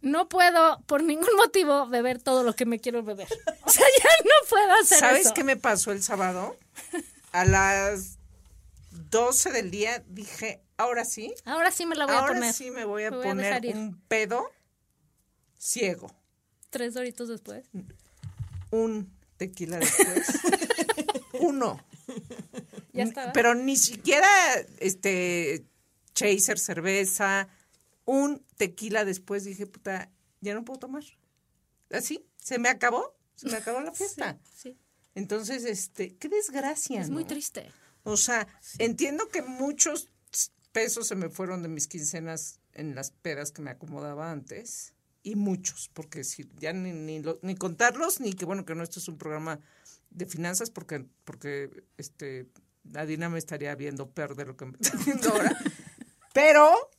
no 0.00 0.28
puedo 0.28 0.80
por 0.82 1.02
ningún 1.02 1.34
motivo 1.36 1.88
beber 1.88 2.22
todo 2.22 2.44
lo 2.44 2.54
que 2.54 2.66
me 2.66 2.78
quiero 2.78 3.02
beber. 3.02 3.26
O 3.64 3.70
sea, 3.70 3.84
ya 3.98 4.10
no 4.24 4.48
puedo 4.48 4.72
hacer 4.80 4.98
¿Sabes 4.98 5.26
eso. 5.26 5.34
qué 5.34 5.42
me 5.42 5.56
pasó 5.56 5.90
el 5.90 6.04
sábado? 6.04 6.56
A 7.32 7.44
las 7.44 8.18
12 8.90 9.50
del 9.50 9.72
día 9.72 10.04
dije, 10.06 10.62
ahora 10.76 11.04
sí, 11.04 11.34
Ahora 11.44 11.72
sí 11.72 11.84
me 11.84 11.96
la 11.96 12.06
voy 12.06 12.14
a 12.14 12.18
ahora 12.20 12.34
poner. 12.34 12.54
sí 12.54 12.70
me 12.70 12.84
voy 12.84 13.04
a 13.04 13.10
Me 13.10 13.16
voy 13.16 13.26
a 13.26 13.30
poner 13.30 13.76
un 13.76 14.00
pedo 14.06 14.44
ciego. 15.58 16.14
Tres 16.70 16.94
doritos 16.94 17.28
después. 17.28 17.66
Un 18.70 19.12
tequila 19.36 19.78
después. 19.78 20.28
Uno. 21.40 21.84
Ya 22.92 23.04
estaba. 23.04 23.32
Pero 23.32 23.54
ni 23.54 23.76
siquiera 23.76 24.28
este 24.78 25.64
chaser, 26.14 26.58
cerveza, 26.58 27.48
un 28.04 28.44
tequila 28.56 29.04
después 29.04 29.44
dije, 29.44 29.66
puta, 29.66 30.10
ya 30.40 30.54
no 30.54 30.64
puedo 30.64 30.78
tomar. 30.80 31.04
Así, 31.90 32.26
se 32.36 32.58
me 32.58 32.68
acabó, 32.68 33.14
se 33.34 33.48
me 33.48 33.56
acabó 33.56 33.80
la 33.80 33.92
fiesta. 33.94 34.38
Sí, 34.54 34.78
Entonces, 35.14 35.64
este, 35.64 36.16
qué 36.16 36.28
desgracia. 36.28 37.00
es 37.00 37.10
muy 37.10 37.24
triste. 37.24 37.70
O 38.02 38.16
sea, 38.16 38.46
entiendo 38.78 39.28
que 39.28 39.42
muchos 39.42 40.08
pesos 40.72 41.06
se 41.06 41.14
me 41.14 41.28
fueron 41.28 41.62
de 41.62 41.68
mis 41.68 41.86
quincenas 41.86 42.58
en 42.72 42.94
las 42.94 43.10
pedas 43.10 43.52
que 43.52 43.62
me 43.62 43.70
acomodaba 43.70 44.30
antes. 44.30 44.94
Y 45.22 45.36
muchos, 45.36 45.88
porque 45.94 46.24
si 46.24 46.50
ya 46.58 46.72
ni, 46.72 46.92
ni, 46.92 47.22
lo- 47.22 47.38
ni 47.42 47.54
contarlos, 47.54 48.18
ni 48.20 48.32
que 48.32 48.44
bueno 48.44 48.64
que 48.64 48.74
no 48.74 48.82
esto 48.82 48.98
es 48.98 49.06
un 49.06 49.18
programa 49.18 49.60
de 50.10 50.26
finanzas, 50.26 50.70
porque, 50.70 51.06
porque 51.24 51.84
este 51.96 52.48
Adina 52.94 53.28
me 53.28 53.38
estaría 53.38 53.74
viendo 53.74 54.10
peor 54.10 54.34
de 54.36 54.46
lo 54.46 54.56
que 54.56 54.66
me 54.66 54.72
está 54.80 54.96
viendo 55.04 55.30
ahora. 55.30 55.56
Pero 56.32 56.90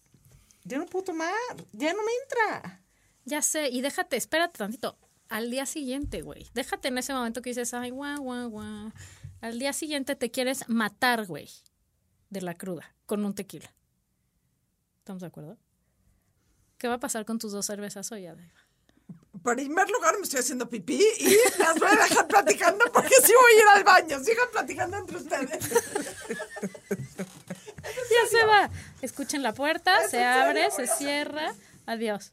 ya 0.64 0.78
no 0.78 0.86
puedo 0.86 1.06
tomar, 1.06 1.34
ya 1.72 1.94
no 1.94 2.00
me 2.04 2.12
entra. 2.24 2.82
Ya 3.26 3.42
sé, 3.42 3.70
y 3.70 3.82
déjate, 3.82 4.18
espérate 4.18 4.58
tantito. 4.58 4.98
Al 5.30 5.50
día 5.50 5.66
siguiente, 5.66 6.22
güey. 6.22 6.48
Déjate 6.54 6.90
en 6.90 6.98
ese 6.98 7.14
momento 7.14 7.42
que 7.42 7.50
dices, 7.50 7.74
ay, 7.74 7.90
guau, 7.90 8.22
guau, 8.22 8.50
guau. 8.50 8.92
Al 9.42 9.60
día 9.60 9.74
siguiente 9.74 10.16
te 10.16 10.30
quieres 10.30 10.70
matar, 10.70 11.26
güey, 11.26 11.50
de 12.30 12.42
la 12.42 12.54
cruda, 12.56 12.96
con 13.06 13.26
un 13.26 13.34
tequila. 13.34 13.74
¿Estamos 15.00 15.22
de 15.22 15.28
acuerdo? 15.28 15.58
¿Qué 16.78 16.88
va 16.88 16.96
a 16.96 17.00
pasar 17.00 17.26
con 17.26 17.40
tus 17.40 17.52
dos 17.52 17.66
cervezas 17.66 18.12
hoy, 18.12 18.26
Adela? 18.26 18.63
En 19.46 19.56
primer 19.56 19.90
lugar 19.90 20.16
me 20.18 20.24
estoy 20.24 20.40
haciendo 20.40 20.70
pipí 20.70 21.04
y 21.20 21.38
las 21.60 21.78
voy 21.78 21.90
a 21.90 22.04
dejar 22.04 22.28
platicando 22.28 22.86
porque 22.94 23.16
sí 23.24 23.34
voy 23.34 23.52
a 23.52 23.58
ir 23.58 23.68
al 23.78 23.84
baño. 23.84 24.24
Sigan 24.24 24.48
platicando 24.52 24.98
entre 24.98 25.18
ustedes. 25.18 25.70
Ya 27.84 28.30
se 28.30 28.46
va. 28.46 28.70
Escuchen 29.02 29.44
la 29.44 29.54
puerta, 29.54 30.04
¿Es 30.04 30.12
se 30.12 30.24
abre, 30.24 30.72
se 30.72 30.88
cierra. 30.88 31.54
Adiós. 31.86 32.32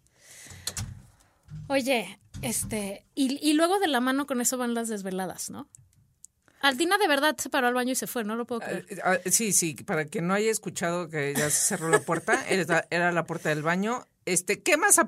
Oye, 1.68 2.20
este, 2.42 3.04
y, 3.14 3.38
y 3.46 3.54
luego 3.54 3.78
de 3.80 3.88
la 3.88 4.00
mano 4.00 4.26
con 4.26 4.40
eso 4.40 4.56
van 4.56 4.74
las 4.74 4.88
desveladas, 4.88 5.50
¿no? 5.50 5.68
Aldina 6.60 6.98
de 6.98 7.08
verdad 7.08 7.36
se 7.38 7.48
paró 7.48 7.68
al 7.68 7.74
baño 7.74 7.92
y 7.92 7.94
se 7.94 8.06
fue, 8.06 8.22
no 8.22 8.36
lo 8.36 8.44
puedo 8.44 8.60
creer. 8.60 8.86
Ah, 9.02 9.18
sí, 9.30 9.52
sí, 9.52 9.74
para 9.74 10.04
quien 10.04 10.26
no 10.26 10.34
haya 10.34 10.50
escuchado 10.50 11.08
que 11.08 11.34
ya 11.34 11.48
se 11.48 11.68
cerró 11.68 11.88
la 11.88 12.00
puerta, 12.00 12.44
era, 12.48 12.86
era 12.90 13.12
la 13.12 13.24
puerta 13.24 13.48
del 13.48 13.62
baño. 13.62 14.06
Este, 14.26 14.62
¿qué 14.62 14.76
más, 14.76 15.00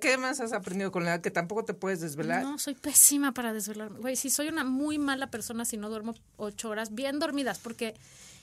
¿Qué 0.00 0.16
más 0.16 0.40
has 0.40 0.52
aprendido 0.52 0.92
con 0.92 1.04
la 1.04 1.14
edad 1.14 1.20
que 1.20 1.30
tampoco 1.30 1.64
te 1.64 1.74
puedes 1.74 2.00
desvelar? 2.00 2.42
No, 2.42 2.58
soy 2.58 2.74
pésima 2.74 3.32
para 3.32 3.52
desvelarme. 3.52 3.98
Güey, 3.98 4.16
sí, 4.16 4.30
soy 4.30 4.48
una 4.48 4.64
muy 4.64 4.98
mala 4.98 5.30
persona 5.30 5.64
si 5.64 5.76
no 5.76 5.90
duermo 5.90 6.14
ocho 6.36 6.70
horas 6.70 6.94
bien 6.94 7.18
dormidas, 7.18 7.58
porque 7.58 7.94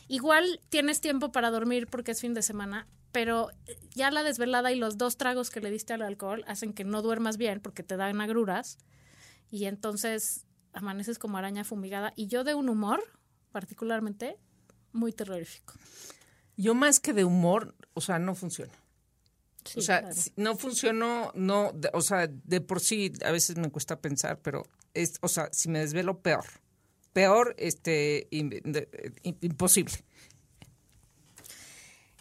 igual 0.08 0.60
tienes 0.70 1.00
tiempo 1.02 1.32
para 1.32 1.50
dormir 1.50 1.88
porque 1.88 2.12
es 2.12 2.22
fin 2.22 2.34
de 2.34 2.42
semana, 2.42 2.88
pero 3.12 3.50
ya 3.96 4.12
la 4.12 4.24
desvelada 4.24 4.72
y 4.72 4.76
los 4.76 4.98
dos 4.98 5.18
tragos 5.18 5.50
que 5.50 5.62
le 5.62 5.72
diste 5.72 5.94
al 5.94 6.02
alcohol 6.02 6.44
hacen 6.48 6.74
que 6.74 6.84
no 6.84 7.02
duermas 7.02 7.38
bien 7.38 7.62
porque 7.62 7.84
te 7.84 7.96
dan 7.96 8.20
agruras 8.20 8.78
y 9.50 9.66
entonces 9.66 10.46
amaneces 10.74 11.20
como 11.20 11.38
araña 11.38 11.64
fumigada. 11.64 12.14
Y 12.16 12.28
yo 12.28 12.44
de 12.44 12.54
un 12.54 12.70
humor, 12.70 13.02
particularmente, 13.52 14.38
muy 14.92 15.14
terrorífico. 15.14 15.74
Yo 16.58 16.76
más 16.76 17.00
que 17.00 17.14
de 17.14 17.24
humor, 17.24 17.76
o 17.94 18.02
sea, 18.02 18.20
no 18.20 18.36
funciona. 18.36 18.74
Sí, 19.68 19.80
o 19.80 19.82
sea, 19.82 20.02
claro. 20.02 20.16
no 20.38 20.58
funcionó, 20.58 21.32
no, 21.36 21.74
o 21.94 22.02
sea, 22.02 22.28
de 22.28 22.62
por 22.62 22.80
sí 22.80 23.12
a 23.26 23.32
veces 23.32 23.58
me 23.58 23.70
cuesta 23.70 24.00
pensar, 24.00 24.40
pero 24.42 24.64
es, 24.94 25.14
o 25.22 25.28
sea, 25.28 25.50
si 25.52 25.70
me 25.70 25.80
desvelo 25.80 26.20
peor, 26.22 26.46
peor, 27.14 27.56
este, 27.58 28.28
im- 28.32 28.88
imposible. 29.42 29.94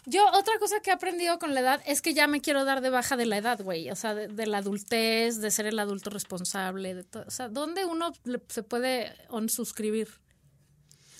Yo, 0.09 0.25
otra 0.33 0.57
cosa 0.57 0.79
que 0.79 0.89
he 0.89 0.93
aprendido 0.93 1.37
con 1.37 1.53
la 1.53 1.59
edad 1.59 1.81
es 1.85 2.01
que 2.01 2.13
ya 2.13 2.27
me 2.27 2.39
quiero 2.39 2.63
dar 2.63 2.79
de 2.79 2.89
baja 2.89 3.17
de 3.17 3.25
la 3.25 3.37
edad, 3.37 3.61
güey. 3.61 3.89
O 3.91 3.95
sea, 3.97 4.15
de, 4.15 4.29
de 4.29 4.47
la 4.47 4.59
adultez, 4.59 5.41
de 5.41 5.51
ser 5.51 5.65
el 5.65 5.77
adulto 5.79 6.09
responsable, 6.09 6.93
de 6.95 7.03
todo. 7.03 7.25
O 7.27 7.31
sea, 7.31 7.49
¿dónde 7.49 7.83
uno 7.83 8.13
se 8.47 8.63
puede 8.63 9.13
suscribir? 9.49 10.07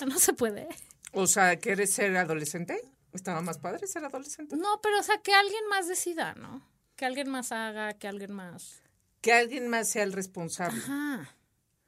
No 0.07 0.17
se 0.19 0.31
puede. 0.31 0.67
O 1.11 1.27
sea, 1.27 1.57
¿quieres 1.57 1.91
ser 1.91 2.15
adolescente? 2.15 2.79
Estaba 3.17 3.41
más 3.41 3.57
padre 3.57 3.85
ser 3.87 4.05
adolescente. 4.05 4.55
No, 4.55 4.79
pero 4.81 4.99
o 4.99 5.03
sea, 5.03 5.17
que 5.21 5.33
alguien 5.33 5.67
más 5.69 5.87
decida, 5.87 6.33
¿no? 6.35 6.61
Que 6.95 7.05
alguien 7.05 7.29
más 7.29 7.51
haga, 7.51 7.93
que 7.93 8.07
alguien 8.07 8.31
más. 8.31 8.81
Que 9.21 9.33
alguien 9.33 9.67
más 9.67 9.89
sea 9.89 10.03
el 10.03 10.13
responsable. 10.13 10.77
Ajá. 10.79 11.33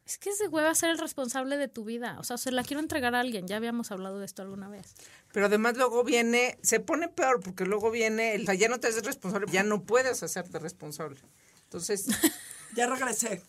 Es 0.06 0.18
que 0.18 0.32
es 0.32 0.40
de 0.40 0.48
hueva 0.48 0.74
ser 0.74 0.90
el 0.90 0.98
responsable 0.98 1.56
de 1.58 1.68
tu 1.68 1.86
vida. 1.86 2.18
O 2.20 2.24
sea, 2.24 2.38
se 2.38 2.52
la 2.52 2.64
quiero 2.64 2.82
entregar 2.82 3.14
a 3.14 3.20
alguien. 3.20 3.48
Ya 3.48 3.58
habíamos 3.58 3.92
hablado 3.92 4.18
de 4.20 4.26
esto 4.26 4.42
alguna 4.42 4.68
vez. 4.68 4.96
Pero 5.32 5.46
además 5.46 5.78
luego 5.78 6.04
viene, 6.04 6.58
se 6.64 6.80
pone 6.80 7.08
peor 7.10 7.40
porque 7.42 7.64
luego 7.66 7.92
viene, 7.92 8.34
el, 8.34 8.42
o 8.42 8.46
sea, 8.46 8.56
ya 8.56 8.70
no 8.70 8.80
te 8.80 8.88
haces 8.88 9.04
responsable, 9.06 9.46
ya 9.52 9.62
no 9.62 9.84
puedes 9.84 10.24
hacerte 10.24 10.58
responsable. 10.58 11.22
Entonces, 11.64 12.08
Ya 12.76 12.88
regresé. 12.88 13.42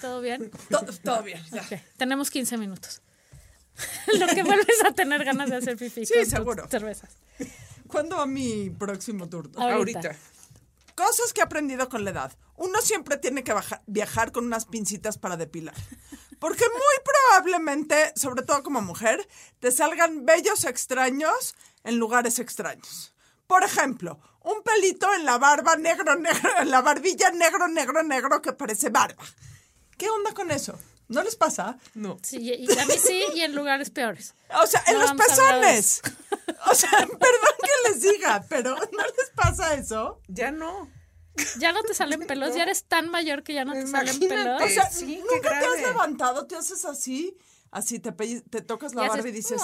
¿Todo 0.00 0.20
bien? 0.20 0.50
To- 0.70 0.84
todo 1.04 1.22
bien, 1.22 1.42
ya. 1.50 1.64
Tenemos 1.96 2.30
15 2.30 2.56
minutos. 2.56 3.02
Lo 4.18 4.26
que 4.26 4.42
vuelves 4.42 4.84
a 4.84 4.92
tener 4.92 5.24
ganas 5.24 5.50
de 5.50 5.56
hacer 5.56 5.76
pipí. 5.76 6.04
Sí, 6.06 6.14
con 6.14 6.22
tus 6.22 6.30
seguro. 6.30 6.68
Cervezas. 6.68 7.10
¿Cuándo 7.86 8.16
va 8.16 8.26
mi 8.26 8.70
próximo 8.70 9.28
turno? 9.28 9.60
Ahorita. 9.60 9.98
ahorita. 10.00 10.16
Cosas 10.94 11.32
que 11.32 11.40
he 11.40 11.44
aprendido 11.44 11.88
con 11.88 12.04
la 12.04 12.10
edad. 12.10 12.32
Uno 12.56 12.80
siempre 12.80 13.16
tiene 13.18 13.44
que 13.44 13.52
baja- 13.52 13.82
viajar 13.86 14.32
con 14.32 14.44
unas 14.46 14.64
pincitas 14.66 15.16
para 15.16 15.36
depilar. 15.36 15.74
Porque 16.40 16.64
muy 16.68 17.04
probablemente, 17.04 18.12
sobre 18.16 18.42
todo 18.42 18.62
como 18.62 18.80
mujer, 18.80 19.26
te 19.60 19.70
salgan 19.70 20.24
bellos 20.26 20.64
extraños 20.64 21.54
en 21.84 21.98
lugares 21.98 22.38
extraños. 22.40 23.14
Por 23.46 23.62
ejemplo, 23.64 24.18
un 24.42 24.62
pelito 24.62 25.12
en 25.14 25.24
la 25.24 25.38
barba 25.38 25.76
negro, 25.76 26.16
negro, 26.16 26.50
en 26.60 26.70
la 26.70 26.80
barbilla 26.82 27.30
negro, 27.30 27.68
negro, 27.68 28.02
negro 28.02 28.42
que 28.42 28.52
parece 28.52 28.90
barba. 28.90 29.24
¿Qué 29.96 30.08
onda 30.10 30.32
con 30.34 30.50
eso? 30.50 30.78
¿No 31.08 31.22
les 31.22 31.36
pasa? 31.36 31.78
No. 31.94 32.18
Sí, 32.22 32.38
y 32.38 32.78
a 32.78 32.86
mí 32.86 32.94
sí, 33.02 33.24
y 33.34 33.40
en 33.40 33.54
lugares 33.54 33.90
peores. 33.90 34.34
O 34.62 34.66
sea, 34.66 34.82
en 34.86 34.94
No 34.94 35.00
los 35.00 35.12
pezones. 35.12 36.02
O 36.70 36.74
sea, 36.74 36.90
perdón 36.98 37.54
que 37.62 37.90
les 37.90 38.02
diga, 38.02 38.44
pero 38.48 38.74
¿no 38.74 39.02
les 39.02 39.30
pasa 39.34 39.74
eso? 39.74 40.20
Ya 40.28 40.50
no. 40.50 40.90
Ya 41.58 41.72
no 41.72 41.82
te 41.82 41.94
salen 41.94 42.26
pelos, 42.26 42.54
ya 42.54 42.64
eres 42.64 42.84
tan 42.84 43.10
mayor 43.10 43.42
que 43.42 43.54
ya 43.54 43.64
no 43.64 43.72
te 43.72 43.86
salen 43.86 44.18
pelos. 44.18 44.60
O 44.62 44.68
sea, 44.68 44.90
Sí, 44.90 45.22
nunca 45.30 45.60
te 45.60 45.66
has 45.66 45.80
levantado, 45.80 46.46
te 46.46 46.56
haces 46.56 46.84
así, 46.84 47.36
así 47.70 48.00
te, 48.00 48.12
te 48.12 48.60
tocas 48.60 48.94
la 48.94 49.04
Y 49.04 49.08
barba 49.08 49.20
haces, 49.20 49.32
y 49.32 49.34
dices, 49.34 49.62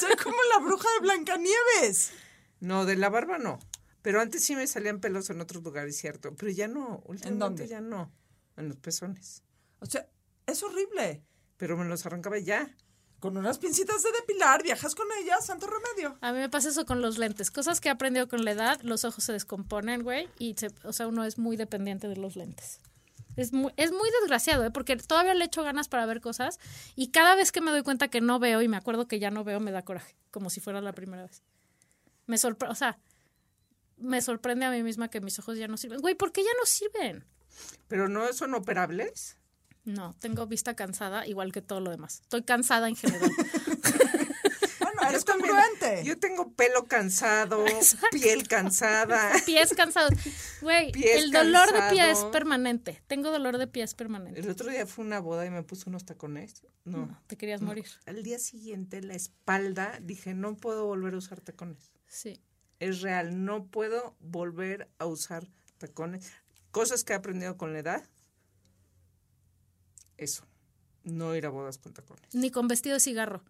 soy 0.00 0.16
como 0.22 0.36
la 0.54 0.64
bruja 0.64 0.88
de 0.94 1.00
Blancanieves. 1.00 2.12
No, 2.60 2.86
de 2.86 2.96
la 2.96 3.08
barba 3.08 3.38
no. 3.38 3.58
Pero 4.02 4.20
antes 4.20 4.44
sí 4.44 4.54
me 4.54 4.66
salían 4.68 5.00
pelos 5.00 5.30
en 5.30 5.40
otros 5.40 5.64
lugares, 5.64 5.96
cierto. 5.96 6.34
Pero 6.36 6.52
ya 6.52 6.68
no. 6.68 7.02
Últimamente 7.06 7.44
dónde? 7.44 7.66
ya 7.66 7.80
no. 7.80 8.12
En 8.56 8.68
los 8.68 8.76
pezones. 8.76 9.42
O 9.80 9.86
sea, 9.86 10.08
es 10.46 10.62
horrible. 10.62 11.22
Pero 11.56 11.76
me 11.76 11.84
los 11.84 12.04
arrancaba 12.06 12.38
ya. 12.38 12.74
Con 13.18 13.36
unas 13.36 13.58
pincitas 13.58 14.02
de 14.02 14.12
depilar, 14.12 14.62
viajas 14.62 14.94
con 14.94 15.06
ellas, 15.20 15.46
santo 15.46 15.66
remedio. 15.66 16.18
A 16.20 16.32
mí 16.32 16.38
me 16.38 16.50
pasa 16.50 16.68
eso 16.68 16.84
con 16.84 17.00
los 17.00 17.16
lentes. 17.16 17.50
Cosas 17.50 17.80
que 17.80 17.88
he 17.88 17.92
aprendido 17.92 18.28
con 18.28 18.44
la 18.44 18.52
edad, 18.52 18.80
los 18.82 19.04
ojos 19.04 19.24
se 19.24 19.32
descomponen, 19.32 20.02
güey, 20.02 20.28
y 20.38 20.54
se, 20.54 20.68
o 20.84 20.92
sea, 20.92 21.08
uno 21.08 21.24
es 21.24 21.38
muy 21.38 21.56
dependiente 21.56 22.08
de 22.08 22.16
los 22.16 22.36
lentes. 22.36 22.80
Es 23.36 23.52
muy, 23.52 23.72
es 23.76 23.90
muy 23.90 24.08
desgraciado, 24.20 24.64
¿eh? 24.64 24.70
porque 24.70 24.96
todavía 24.96 25.34
le 25.34 25.44
echo 25.44 25.62
ganas 25.62 25.88
para 25.88 26.06
ver 26.06 26.20
cosas 26.20 26.58
y 26.94 27.10
cada 27.10 27.34
vez 27.34 27.52
que 27.52 27.60
me 27.60 27.70
doy 27.70 27.82
cuenta 27.82 28.08
que 28.08 28.22
no 28.22 28.38
veo 28.38 28.62
y 28.62 28.68
me 28.68 28.78
acuerdo 28.78 29.08
que 29.08 29.18
ya 29.18 29.30
no 29.30 29.44
veo, 29.44 29.60
me 29.60 29.72
da 29.72 29.82
coraje, 29.82 30.16
como 30.30 30.48
si 30.48 30.60
fuera 30.60 30.80
la 30.80 30.92
primera 30.92 31.22
vez. 31.22 31.42
Me 32.26 32.38
sorprende, 32.38 32.72
o 32.72 32.74
sea, 32.74 32.98
me 33.98 34.22
sorprende 34.22 34.64
a 34.64 34.70
mí 34.70 34.82
misma 34.82 35.08
que 35.08 35.20
mis 35.20 35.38
ojos 35.38 35.58
ya 35.58 35.68
no 35.68 35.76
sirven. 35.76 36.00
Güey, 36.00 36.14
¿por 36.14 36.32
qué 36.32 36.42
ya 36.42 36.50
no 36.58 36.64
sirven? 36.64 37.26
Pero 37.88 38.08
no 38.08 38.32
son 38.32 38.54
operables. 38.54 39.36
No, 39.86 40.14
tengo 40.18 40.46
vista 40.46 40.74
cansada, 40.74 41.26
igual 41.26 41.52
que 41.52 41.62
todo 41.62 41.80
lo 41.80 41.90
demás. 41.90 42.20
Estoy 42.22 42.42
cansada 42.42 42.88
en 42.88 42.96
general. 42.96 43.30
Bueno, 44.78 45.10
eres 45.10 45.24
congruente. 45.24 46.04
Yo 46.04 46.18
tengo 46.18 46.52
pelo 46.52 46.84
cansado, 46.86 47.64
piel 48.12 48.46
cansada. 48.46 49.32
Pies 49.46 49.74
cansados. 49.74 50.12
Güey, 50.60 50.92
el 50.94 51.30
dolor 51.32 51.72
de 51.72 51.90
pies 51.90 52.06
cansado. 52.06 52.30
permanente. 52.30 53.02
Tengo 53.06 53.30
dolor 53.30 53.58
de 53.58 53.66
pies 53.66 53.94
permanente. 53.94 54.40
El 54.40 54.48
otro 54.50 54.70
día 54.70 54.86
fue 54.86 55.04
una 55.04 55.18
boda 55.20 55.44
y 55.44 55.50
me 55.50 55.62
puse 55.62 55.88
unos 55.88 56.04
tacones. 56.04 56.62
No. 56.84 57.20
Te 57.26 57.36
querías 57.36 57.62
morir. 57.62 57.86
Al 58.06 58.22
día 58.22 58.38
siguiente, 58.38 59.02
la 59.02 59.14
espalda, 59.14 59.98
dije, 60.02 60.34
no 60.34 60.56
puedo 60.56 60.86
volver 60.86 61.14
a 61.14 61.18
usar 61.18 61.40
tacones. 61.40 61.92
Sí. 62.06 62.40
Es 62.78 63.00
real, 63.00 63.44
no 63.44 63.66
puedo 63.66 64.14
volver 64.20 64.88
a 64.98 65.06
usar 65.06 65.48
tacones. 65.78 66.30
Cosas 66.70 67.02
que 67.04 67.12
he 67.12 67.16
aprendido 67.16 67.56
con 67.56 67.72
la 67.72 67.80
edad. 67.80 68.04
Eso. 70.18 70.44
No 71.04 71.34
ir 71.36 71.46
a 71.46 71.50
bodas 71.50 71.78
con 71.78 71.92
tacones. 71.92 72.24
Ni 72.34 72.50
con 72.50 72.68
vestido 72.68 72.94
de 72.94 73.00
cigarro. 73.00 73.42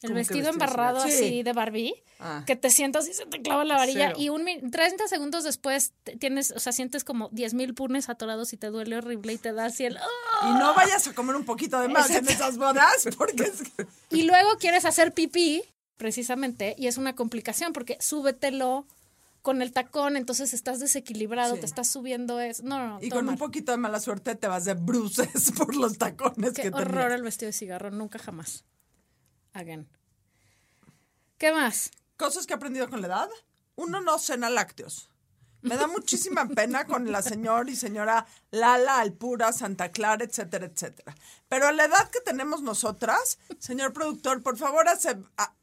El 0.00 0.10
¿Cómo 0.10 0.14
que 0.14 0.18
vestido 0.20 0.48
embarrado 0.50 1.00
cigarro? 1.00 1.12
así 1.12 1.28
Sí. 1.28 1.42
de 1.42 1.52
Barbie, 1.52 1.94
Ah. 2.20 2.44
que 2.46 2.54
te 2.54 2.70
sientas 2.70 3.08
y 3.08 3.14
se 3.14 3.26
te 3.26 3.42
clava 3.42 3.64
la 3.64 3.74
varilla 3.76 4.08
Cero. 4.10 4.20
y 4.20 4.28
un 4.28 4.44
mi- 4.44 4.60
30 4.70 5.08
segundos 5.08 5.42
después 5.42 5.92
tienes, 6.20 6.52
o 6.52 6.60
sea, 6.60 6.72
sientes 6.72 7.02
como 7.02 7.30
10 7.32 7.52
mil 7.54 7.74
punes 7.74 8.08
atorados 8.08 8.52
y 8.52 8.56
te 8.56 8.68
duele 8.68 8.96
horrible 8.96 9.32
y 9.32 9.38
te 9.38 9.52
da 9.52 9.64
así 9.64 9.86
el... 9.86 9.96
¡ah! 9.96 10.48
Y 10.50 10.58
no 10.58 10.72
vayas 10.74 11.08
a 11.08 11.14
comer 11.14 11.34
un 11.34 11.44
poquito 11.44 11.80
de 11.80 11.88
más 11.88 12.10
en 12.10 12.28
esas 12.28 12.58
bodas, 12.58 13.08
porque 13.18 13.42
es 13.42 13.62
que- 13.62 13.86
Y 14.10 14.22
luego 14.22 14.56
quieres 14.58 14.84
hacer 14.84 15.12
pipí, 15.12 15.64
precisamente, 15.96 16.76
y 16.78 16.86
es 16.86 16.96
una 16.96 17.16
complicación 17.16 17.72
porque 17.72 17.96
súbetelo 18.00 18.86
con 19.42 19.62
el 19.62 19.72
tacón, 19.72 20.16
entonces 20.16 20.52
estás 20.52 20.80
desequilibrado, 20.80 21.54
Sí. 21.54 21.60
te 21.60 21.66
estás 21.66 21.88
subiendo 21.88 22.40
es... 22.40 22.62
No, 22.62 22.78
no, 22.78 22.88
no. 22.88 22.98
y 23.00 23.08
con 23.08 23.28
un 23.28 23.38
poquito 23.38 23.72
de 23.72 23.78
mala 23.78 24.00
suerte 24.00 24.34
te 24.34 24.46
vas 24.48 24.64
de 24.64 24.74
bruces 24.74 25.52
por 25.56 25.74
los 25.74 25.96
tacones 25.98 26.52
Qué 26.54 26.62
que 26.62 26.68
horror 26.68 26.86
tenías. 26.88 27.12
el 27.12 27.22
vestido 27.22 27.48
de 27.48 27.52
cigarro, 27.52 27.90
nunca 27.90 28.18
jamás. 28.18 28.64
Again. 29.52 29.88
¿Qué 31.38 31.52
más? 31.52 31.90
Cosas 32.16 32.46
que 32.46 32.52
he 32.52 32.56
aprendido 32.56 32.88
con 32.90 33.00
la 33.00 33.06
edad. 33.06 33.28
Uno 33.76 34.00
no 34.00 34.18
cena 34.18 34.50
lácteos. 34.50 35.10
Me 35.62 35.76
da 35.76 35.86
muchísima 35.86 36.46
pena 36.54 36.86
con 36.86 37.10
la 37.10 37.22
señora 37.22 37.70
y 37.70 37.76
señora 37.76 38.26
Lala, 38.50 39.00
Alpura, 39.00 39.52
Santa 39.52 39.90
Clara, 39.90 40.24
etcétera, 40.24 40.66
etcétera. 40.66 41.14
Pero 41.48 41.68
a 41.68 41.72
la 41.72 41.84
edad 41.84 42.10
que 42.10 42.20
tenemos 42.20 42.62
nosotras, 42.62 43.38
señor 43.58 43.92
productor, 43.92 44.42
por 44.42 44.56
favor, 44.56 44.88
hace, 44.88 45.16
ah, 45.36 45.54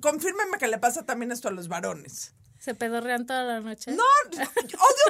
confírmeme 0.00 0.58
que 0.58 0.68
le 0.68 0.78
pasa 0.78 1.04
también 1.06 1.32
esto 1.32 1.48
a 1.48 1.52
los 1.52 1.68
varones. 1.68 2.34
¿Se 2.64 2.74
pedorrean 2.74 3.26
toda 3.26 3.42
la 3.44 3.60
noche? 3.60 3.92
No, 3.92 4.02
odio 4.32 4.48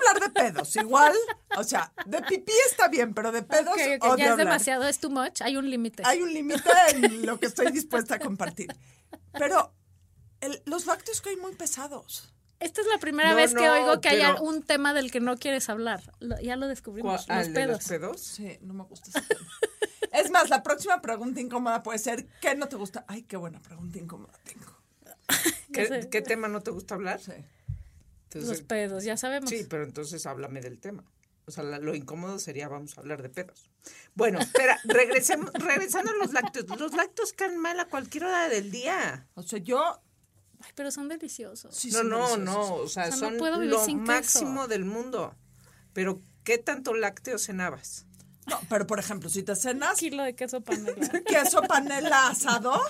hablar 0.08 0.20
de 0.22 0.30
pedos, 0.30 0.74
igual. 0.74 1.14
O 1.56 1.62
sea, 1.62 1.92
de 2.04 2.20
pipí 2.22 2.52
está 2.68 2.88
bien, 2.88 3.14
pero 3.14 3.30
de 3.30 3.42
pedos 3.44 3.74
Ok, 3.74 3.80
ok, 3.98 4.04
odio 4.04 4.16
ya 4.16 4.24
es 4.24 4.30
hablar. 4.32 4.36
demasiado, 4.46 4.88
es 4.88 4.98
too 4.98 5.08
much, 5.10 5.40
hay 5.40 5.56
un 5.56 5.70
límite. 5.70 6.02
Hay 6.04 6.20
un 6.20 6.34
límite 6.34 6.68
en 6.90 7.24
lo 7.24 7.38
que 7.38 7.46
estoy 7.46 7.70
dispuesta 7.70 8.16
a 8.16 8.18
compartir. 8.18 8.74
Pero 9.38 9.72
el- 10.40 10.62
los 10.66 10.86
lácteos 10.86 11.20
que 11.20 11.30
hay 11.30 11.36
muy 11.36 11.54
pesados. 11.54 12.34
Esta 12.58 12.80
es 12.80 12.88
la 12.88 12.98
primera 12.98 13.30
No, 13.30 13.36
vez 13.36 13.54
que 13.54 13.64
no, 13.66 13.72
oigo 13.72 14.00
que 14.00 14.08
haya 14.08 14.34
un 14.40 14.62
tema 14.64 14.92
del 14.92 15.12
que 15.12 15.20
no 15.20 15.36
quieres 15.36 15.68
hablar. 15.68 16.00
Lo- 16.18 16.40
ya 16.40 16.56
lo 16.56 16.66
descubrimos, 16.66 17.26
¿Cuál? 17.26 17.38
los 17.38 17.46
¿Al 17.46 17.54
de 17.54 17.60
pedos. 17.60 17.76
los 17.76 17.84
pedos? 17.88 18.20
Sí, 18.20 18.58
no 18.62 18.74
me 18.74 18.82
gusta 18.82 19.10
ese 19.10 19.20
tema. 19.28 19.48
Es 20.10 20.30
más, 20.30 20.48
la 20.50 20.62
próxima 20.64 21.00
pregunta 21.00 21.40
incómoda 21.40 21.84
puede 21.84 21.98
ser, 22.00 22.26
¿qué 22.40 22.56
no 22.56 22.66
te 22.68 22.74
gusta? 22.76 23.04
Ay, 23.06 23.22
qué 23.22 23.36
buena 23.36 23.60
pregunta 23.60 23.96
incómoda 23.98 24.32
tengo. 24.44 24.73
¿Qué, 25.72 26.22
tema 26.22 26.48
no 26.48 26.60
te 26.62 26.70
gusta 26.70 26.94
hablar? 26.94 27.20
Sí. 27.20 27.32
Entonces, 28.24 28.48
Los 28.50 28.62
pedos, 28.62 29.04
ya 29.04 29.16
sabemos. 29.16 29.50
Sí, 29.50 29.66
pero 29.68 29.84
entonces 29.84 30.26
háblame 30.26 30.60
del 30.60 30.78
tema. 30.80 31.04
O 31.46 31.50
sea, 31.50 31.62
la- 31.62 31.78
lo 31.78 31.94
incómodo 31.94 32.38
sería 32.38 32.68
vamos 32.68 32.96
a 32.96 33.00
hablar 33.00 33.22
de 33.22 33.28
pedos. 33.28 33.70
Bueno, 34.14 34.40
espera, 34.40 34.78
regresemos, 34.84 35.52
regresando 35.52 36.10
a 36.12 36.14
los 36.16 36.32
lácteos. 36.32 36.66
Los 36.80 36.94
lácteos 36.94 37.32
caen 37.32 37.58
mal 37.58 37.78
a 37.80 37.84
cualquier 37.86 38.24
hora 38.24 38.48
del 38.48 38.70
día. 38.70 39.26
O 39.34 39.42
sea, 39.42 39.58
yo... 39.58 40.00
Ay, 40.60 40.70
pero 40.74 40.90
son 40.90 41.08
deliciosos. 41.08 41.74
sí 41.76 41.90
no, 41.90 41.98
son 41.98 42.08
no, 42.08 42.16
deliciosos. 42.28 42.44
no. 42.44 42.74
O 42.76 42.88
sea, 42.88 43.04
O 43.04 43.06
sea, 43.06 43.10
no 43.10 43.16
son 43.16 43.36
puedo 43.38 43.58
vivir 43.58 43.74
lo 43.74 43.84
sin 43.84 43.98
queso. 44.00 44.06
máximo 44.12 44.66
del 44.68 44.84
mundo. 44.86 45.34
Pero, 45.92 46.20
¿qué 46.44 46.56
tanto 46.58 46.94
lácteo 46.94 47.38
cenabas? 47.38 48.06
No, 48.46 48.58
pero 48.68 48.86
por 48.86 48.98
ejemplo, 48.98 49.28
si 49.30 49.42
te 49.42 49.54
cenas 49.56 49.98
Kilo 49.98 50.22
de 50.22 50.34
queso 50.34 50.60
panela. 50.62 50.94
queso 51.26 51.62
panela 51.62 52.28
asado, 52.28 52.80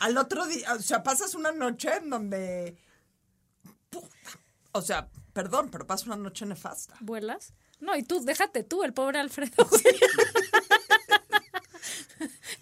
al 0.00 0.18
otro 0.18 0.46
día, 0.46 0.74
o 0.74 0.80
sea, 0.80 1.02
pasas 1.02 1.34
una 1.34 1.52
noche 1.52 1.96
en 1.96 2.10
donde... 2.10 2.76
O 4.72 4.82
sea, 4.82 5.08
perdón, 5.32 5.70
pero 5.70 5.86
pasas 5.86 6.06
una 6.06 6.16
noche 6.16 6.46
nefasta. 6.46 6.94
¿Vuelas? 7.00 7.52
No, 7.80 7.96
y 7.96 8.02
tú, 8.02 8.24
déjate 8.24 8.64
tú, 8.64 8.82
el 8.82 8.92
pobre 8.92 9.18
Alfredo. 9.18 9.52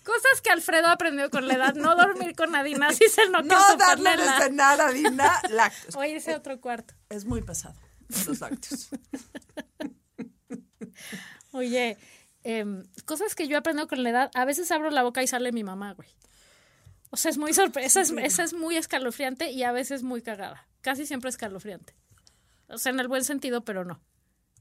Cosas 0.05 0.41
que 0.43 0.51
Alfredo 0.51 0.89
aprendió 0.89 1.31
con 1.31 1.47
la 1.47 1.55
edad. 1.55 1.75
No 1.75 1.95
dormir 1.97 2.35
con 2.35 2.55
Adina 2.57 2.93
si 2.93 3.09
se 3.09 3.29
no 3.29 3.43
No 3.43 3.77
darle 3.77 4.17
de 4.17 4.27
cenar 4.39 4.81
a 4.81 4.91
Dina 4.91 5.41
lácteos. 5.51 5.97
O 5.97 6.05
irse 6.05 6.33
a 6.33 6.39
otro 6.39 6.61
cuarto. 6.61 6.95
Es 7.11 7.25
muy 7.25 7.43
pesado, 7.43 7.79
los 8.27 8.41
lácteos. 8.41 8.89
Oye, 11.53 11.99
em, 12.43 12.85
cosas 13.05 13.35
que 13.35 13.49
yo 13.49 13.57
he 13.57 13.59
aprendido 13.59 13.87
con 13.87 14.03
la 14.03 14.11
edad. 14.11 14.31
A 14.35 14.45
veces 14.45 14.71
abro 14.71 14.91
la 14.91 15.03
boca 15.03 15.23
y 15.23 15.27
sale 15.27 15.53
mi 15.53 15.63
mamá, 15.63 15.93
güey. 15.93 16.09
O 17.11 17.17
sea, 17.17 17.31
es 17.31 17.39
muy 17.39 17.55
sorpresa. 17.55 18.01
Esa 18.01 18.01
es, 18.03 18.11
esa 18.25 18.43
es 18.45 18.53
muy 18.55 18.77
escalofriante 18.77 19.51
y 19.51 19.63
a 19.63 19.73
veces 19.73 20.03
muy 20.03 20.23
cagada. 20.23 20.67
Casi 20.83 21.07
siempre 21.07 21.31
escalofriante. 21.31 21.95
O 22.69 22.79
sea, 22.79 22.93
en 22.93 23.01
el 23.01 23.09
buen 23.09 23.25
sentido, 23.25 23.65
pero 23.65 23.85
no. 23.85 24.01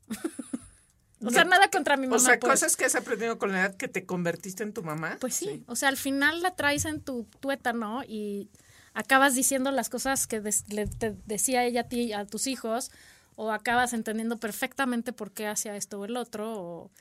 o 1.26 1.30
sea, 1.32 1.44
nada 1.46 1.70
contra 1.70 1.98
mi 1.98 2.08
mamá. 2.08 2.16
O 2.16 2.20
sea, 2.20 2.40
pues. 2.40 2.52
cosas 2.54 2.76
que 2.76 2.86
has 2.86 2.96
aprendido 2.96 3.38
con 3.38 3.52
la 3.52 3.62
edad 3.62 3.76
que 3.76 3.88
te 3.88 4.06
convertiste 4.06 4.64
en 4.64 4.74
tu 4.74 4.84
mamá. 4.84 5.18
Pues 5.20 5.36
sí. 5.36 5.64
O 5.68 5.76
sea, 5.76 5.90
al 5.90 5.98
final 5.98 6.42
la 6.42 6.56
traes 6.56 6.86
en 6.86 7.02
tu 7.02 7.26
tuétano 7.40 8.04
y 8.04 8.50
acabas 8.94 9.36
diciendo 9.36 9.72
las 9.72 9.90
cosas 9.90 10.28
que 10.28 10.40
des- 10.42 10.68
le- 10.72 10.88
te 10.88 11.16
decía 11.26 11.66
ella 11.66 11.82
a 11.82 11.88
ti, 11.90 12.14
a 12.14 12.26
tus 12.26 12.48
hijos, 12.48 12.92
o 13.36 13.52
acabas 13.52 13.94
entendiendo 13.94 14.40
perfectamente 14.40 15.12
por 15.14 15.32
qué 15.32 15.48
hacía 15.48 15.76
esto 15.76 16.00
o 16.00 16.06
el 16.06 16.18
otro, 16.18 16.54
o 16.60 16.92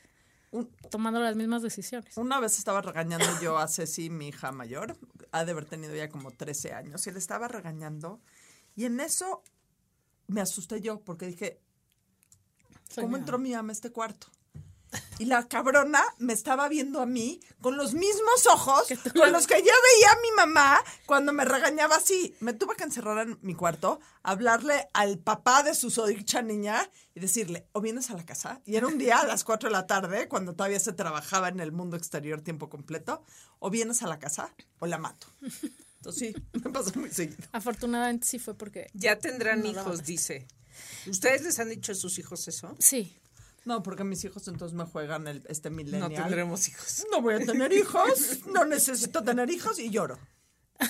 tomando 0.89 1.19
las 1.19 1.35
mismas 1.35 1.61
decisiones. 1.61 2.15
Una 2.17 2.39
vez 2.39 2.57
estaba 2.57 2.81
regañando 2.81 3.27
yo 3.41 3.57
a 3.57 3.67
Ceci, 3.67 4.09
mi 4.09 4.29
hija 4.29 4.51
mayor, 4.51 4.97
ha 5.31 5.45
de 5.45 5.51
haber 5.51 5.65
tenido 5.65 5.95
ya 5.95 6.09
como 6.09 6.31
13 6.31 6.73
años, 6.73 7.05
y 7.07 7.11
le 7.11 7.19
estaba 7.19 7.47
regañando, 7.47 8.21
y 8.75 8.85
en 8.85 8.99
eso 8.99 9.43
me 10.27 10.41
asusté 10.41 10.81
yo, 10.81 11.01
porque 11.01 11.27
dije, 11.27 11.59
Soy 12.89 13.03
¿cómo 13.03 13.17
entró 13.17 13.37
mi 13.37 13.53
ama 13.53 13.69
a 13.69 13.73
este 13.73 13.91
cuarto? 13.91 14.27
Y 15.19 15.25
la 15.25 15.47
cabrona 15.47 16.03
me 16.19 16.33
estaba 16.33 16.69
viendo 16.69 17.01
a 17.01 17.05
mí 17.05 17.39
con 17.61 17.75
los 17.75 17.93
mismos 17.93 18.45
ojos 18.47 18.87
con 19.15 19.31
los 19.31 19.47
que 19.47 19.55
yo 19.55 19.63
veía 19.63 20.11
a 20.11 20.21
mi 20.21 20.31
mamá 20.35 20.83
cuando 21.05 21.33
me 21.33 21.43
regañaba 21.43 21.95
así. 21.95 22.35
Me 22.39 22.53
tuve 22.53 22.75
que 22.75 22.83
encerrar 22.83 23.27
en 23.27 23.39
mi 23.41 23.55
cuarto, 23.55 23.99
hablarle 24.23 24.87
al 24.93 25.17
papá 25.17 25.63
de 25.63 25.73
su 25.73 25.89
sodicha 25.89 26.41
niña 26.41 26.89
y 27.15 27.19
decirle, 27.19 27.67
o 27.71 27.81
vienes 27.81 28.09
a 28.11 28.13
la 28.13 28.25
casa. 28.25 28.61
Y 28.65 28.75
era 28.75 28.87
un 28.87 28.97
día 28.97 29.19
a 29.19 29.25
las 29.25 29.43
4 29.43 29.69
de 29.69 29.73
la 29.73 29.87
tarde, 29.87 30.27
cuando 30.27 30.53
todavía 30.53 30.79
se 30.79 30.93
trabajaba 30.93 31.49
en 31.49 31.59
el 31.59 31.71
mundo 31.71 31.97
exterior 31.97 32.41
tiempo 32.41 32.69
completo, 32.69 33.23
o 33.59 33.69
vienes 33.69 34.03
a 34.03 34.07
la 34.07 34.19
casa 34.19 34.53
o 34.79 34.85
la 34.85 34.99
mato. 34.99 35.27
Entonces 35.97 36.35
sí, 36.35 36.43
me 36.63 36.71
pasó 36.71 36.91
muy 36.99 37.09
seguido. 37.09 37.43
Afortunadamente 37.51 38.27
sí 38.27 38.39
fue 38.39 38.53
porque... 38.53 38.87
Ya 38.93 39.17
tendrán 39.17 39.61
No 39.61 39.69
hijos, 39.69 40.03
dice. 40.03 40.47
¿Ustedes 41.07 41.43
les 41.43 41.59
han 41.59 41.69
dicho 41.69 41.91
a 41.91 41.95
sus 41.95 42.19
hijos 42.19 42.47
eso? 42.47 42.75
Sí. 42.79 43.17
No, 43.67 43.83
porque 43.83 44.03
mis 44.03 44.23
hijos 44.23 44.47
entonces 44.47 44.75
me 44.75 44.85
juegan 44.85 45.27
el, 45.27 45.43
este 45.49 45.69
No 45.69 45.75
millennial. 45.75 46.13
tendremos 46.23 46.67
hijos. 46.69 47.05
No 47.11 47.21
voy 47.21 47.35
a 47.35 47.39
tener 47.39 47.71
hijos, 47.73 48.39
no 48.47 48.63
necesito 48.65 49.23
tener 49.23 49.49
hijos 49.51 49.77
y 49.79 49.89
lloro. 49.89 50.17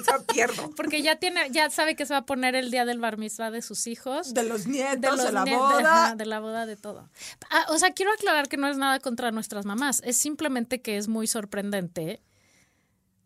O 0.00 0.04
sea, 0.04 0.18
pierdo. 0.20 0.70
Porque 0.74 1.02
ya 1.02 1.16
tiene, 1.16 1.48
ya 1.50 1.68
sabe 1.70 1.94
que 1.94 2.06
se 2.06 2.14
va 2.14 2.20
a 2.20 2.26
poner 2.26 2.56
el 2.56 2.70
día 2.72 2.84
del 2.86 2.98
bar 2.98 3.18
mitzvah 3.18 3.50
de 3.52 3.60
sus 3.62 3.86
hijos. 3.86 4.32
De 4.34 4.42
los 4.42 4.66
nietos, 4.66 5.16
de, 5.18 5.22
los 5.24 5.32
la 5.32 5.44
de- 5.44 5.54
boda. 5.54 6.04
ajá, 6.06 6.14
de 6.16 6.26
la 6.26 6.40
boda, 6.40 6.66
de 6.66 6.76
todo. 6.76 7.08
Ah, 7.50 7.66
o 7.68 7.78
sea, 7.78 7.92
quiero 7.92 8.10
aclarar 8.12 8.48
que 8.48 8.56
no 8.56 8.66
es 8.68 8.78
nada 8.78 8.98
contra 9.00 9.30
nuestras 9.30 9.64
mamás. 9.66 10.00
Es 10.04 10.16
simplemente 10.16 10.80
que 10.80 10.96
es 10.96 11.06
muy 11.08 11.26
sorprendente 11.28 12.20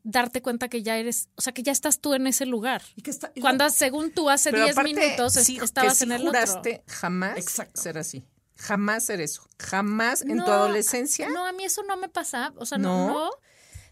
darte 0.03 0.43
cuenta 0.43 0.69
que 0.69 0.83
ya 0.83 0.99
eres, 0.99 1.29
o 1.37 1.41
sea, 1.41 1.55
que 1.55 1.63
ya 1.63 1.73
estás 1.73 2.01
tú 2.01 2.13
en 2.15 2.27
ese 2.27 2.45
lugar. 2.47 2.83
Y 2.97 3.03
que 3.03 3.11
está- 3.11 3.33
y 3.35 3.41
Cuando 3.41 3.71
según 3.71 4.11
tú 4.11 4.29
hace 4.29 4.51
Pero 4.51 4.65
10 4.65 4.77
aparte, 4.77 4.95
minutos 4.95 5.33
sí, 5.35 5.59
estabas 5.63 5.93
que 5.93 5.99
sí 5.99 6.05
en 6.05 6.13
el 6.13 6.23
juraste 6.23 6.83
otro. 6.85 6.95
jamás 6.95 7.39
Exacto. 7.39 7.81
ser 7.81 7.97
así. 7.97 8.27
Jamás 8.57 9.05
ser 9.05 9.21
eso. 9.21 9.47
Jamás 9.59 10.23
en 10.23 10.29
tu 10.29 10.35
No, 10.37 10.53
adolescencia. 10.53 11.29
No, 11.29 11.47
a 11.47 11.53
mí 11.53 11.65
eso 11.65 11.83
no 11.83 11.97
me 11.97 12.09
pasa. 12.09 12.53
O 12.57 12.67
sea, 12.67 12.79
no, 12.79 13.07
¿No? 13.09 13.15
no, 13.15 13.31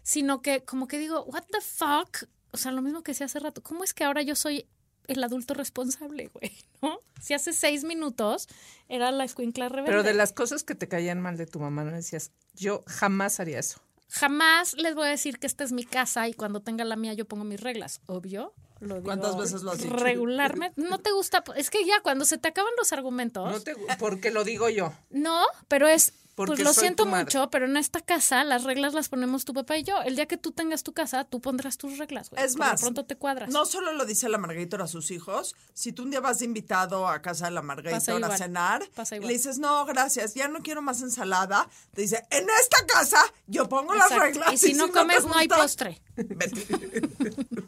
sino 0.03 0.41
que 0.41 0.63
como 0.63 0.87
que 0.87 0.97
digo, 0.99 1.23
what 1.23 1.43
the 1.51 1.61
fuck. 1.61 2.29
O 2.51 2.57
sea, 2.57 2.71
lo 2.71 2.81
mismo 2.81 3.03
que 3.03 3.11
decía 3.11 3.25
hace 3.27 3.39
rato. 3.39 3.61
¿Cómo 3.61 3.83
es 3.83 3.93
que 3.93 4.03
ahora 4.03 4.21
yo 4.21 4.35
soy 4.35 4.67
el 5.07 5.23
adulto 5.23 5.53
responsable, 5.53 6.27
güey? 6.33 6.51
¿No? 6.81 6.99
Si 7.21 7.33
hace 7.33 7.53
seis 7.53 7.83
minutos 7.83 8.47
era 8.89 9.11
la 9.11 9.23
escuincla 9.23 9.69
rebelde. 9.69 9.91
Pero 9.91 10.03
de 10.03 10.13
las 10.13 10.33
cosas 10.33 10.63
que 10.63 10.75
te 10.75 10.87
caían 10.87 11.21
mal 11.21 11.37
de 11.37 11.45
tu 11.45 11.59
mamá, 11.59 11.83
no 11.83 11.91
decías, 11.91 12.31
yo 12.53 12.83
jamás 12.87 13.39
haría 13.39 13.59
eso. 13.59 13.79
Jamás 14.09 14.73
les 14.75 14.95
voy 14.95 15.07
a 15.07 15.09
decir 15.11 15.39
que 15.39 15.47
esta 15.47 15.63
es 15.63 15.71
mi 15.71 15.83
casa 15.83 16.27
y 16.27 16.33
cuando 16.33 16.61
tenga 16.61 16.85
la 16.85 16.95
mía 16.95 17.13
yo 17.13 17.25
pongo 17.25 17.43
mis 17.43 17.59
reglas. 17.59 18.01
Obvio. 18.05 18.53
Lo 18.79 18.95
digo 18.95 19.05
¿Cuántas 19.05 19.37
veces 19.37 19.61
lo 19.61 19.71
has 19.71 19.77
dicho? 19.77 19.95
Regularmente. 19.95 20.81
No 20.81 20.99
te 20.99 21.11
gusta. 21.11 21.43
Es 21.55 21.69
que 21.69 21.85
ya 21.85 22.01
cuando 22.01 22.25
se 22.25 22.37
te 22.37 22.49
acaban 22.49 22.71
los 22.77 22.91
argumentos. 22.93 23.49
No 23.49 23.59
te, 23.61 23.75
porque 23.97 24.31
lo 24.31 24.43
digo 24.43 24.69
yo. 24.69 24.93
No, 25.09 25.45
pero 25.67 25.87
es 25.87 26.13
Porque 26.35 26.55
pues 26.55 26.63
lo 26.65 26.73
siento 26.73 27.05
mucho, 27.05 27.49
pero 27.49 27.65
en 27.65 27.77
esta 27.77 28.01
casa 28.01 28.43
las 28.43 28.65
reglas 28.65 28.93
las 28.93 29.07
ponemos 29.07 29.45
tu 29.45 29.53
papá 29.53 29.77
y 29.77 29.83
yo. 29.83 30.01
El 30.01 30.17
día 30.17 30.25
que 30.25 30.35
tú 30.35 30.51
tengas 30.51 30.83
tu 30.83 30.91
casa, 30.91 31.23
tú 31.23 31.39
pondrás 31.39 31.77
tus 31.77 31.97
reglas, 31.97 32.29
güey. 32.29 32.43
Es 32.43 32.53
porque 32.53 32.65
de 32.65 32.71
más, 32.71 32.81
pronto 32.81 33.05
te 33.05 33.15
cuadras. 33.15 33.49
No 33.49 33.65
solo 33.65 33.93
lo 33.93 34.05
dice 34.05 34.27
la 34.27 34.37
Margarita 34.37 34.75
a 34.83 34.87
sus 34.87 35.11
hijos, 35.11 35.55
si 35.73 35.93
tú 35.93 36.03
un 36.03 36.11
día 36.11 36.19
vas 36.19 36.39
de 36.39 36.45
invitado 36.45 37.07
a 37.07 37.21
casa 37.21 37.45
de 37.45 37.51
la 37.51 37.61
Margarita 37.61 37.95
Pasa 37.95 38.17
a 38.17 38.37
cenar 38.37 38.85
Pasa 38.93 39.15
y 39.15 39.21
le 39.21 39.31
dices, 39.31 39.57
no, 39.57 39.85
gracias, 39.85 40.33
ya 40.33 40.49
no 40.49 40.61
quiero 40.61 40.81
más 40.81 41.01
ensalada, 41.01 41.69
te 41.93 42.01
dice, 42.01 42.25
en 42.29 42.45
esta 42.59 42.85
casa 42.85 43.23
yo 43.47 43.69
pongo 43.69 43.95
las 43.95 44.13
reglas. 44.13 44.51
Y 44.53 44.57
si 44.57 44.73
no 44.73 44.87
te 44.87 44.91
comes, 44.91 45.25
no 45.25 45.35
hay 45.37 45.47
postre. 45.47 46.01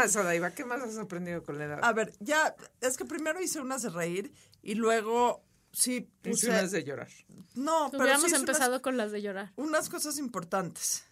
vete". 0.00 0.12
¿Qué 0.12 0.16
más, 0.18 0.24
Adaiva? 0.24 0.50
¿Qué 0.52 0.64
más 0.64 0.82
has 0.82 0.98
aprendido 0.98 1.42
con 1.42 1.58
la 1.58 1.64
edad? 1.64 1.78
A 1.82 1.92
ver, 1.92 2.12
ya, 2.20 2.54
es 2.80 2.96
que 2.96 3.04
primero 3.04 3.40
hice 3.40 3.60
unas 3.60 3.82
de 3.82 3.90
reír 3.90 4.32
y 4.62 4.74
luego 4.74 5.44
sí 5.72 6.08
Hice 6.24 6.30
puse... 6.30 6.50
unas 6.50 6.70
de 6.70 6.84
llorar. 6.84 7.08
No, 7.54 7.88
pero 7.90 8.02
Hubiéramos 8.04 8.30
sí 8.30 8.36
empezado 8.36 8.70
unas, 8.72 8.82
con 8.82 8.96
las 8.96 9.12
de 9.12 9.22
llorar. 9.22 9.52
unas 9.56 9.88
cosas 9.88 10.18
importantes. 10.18 11.04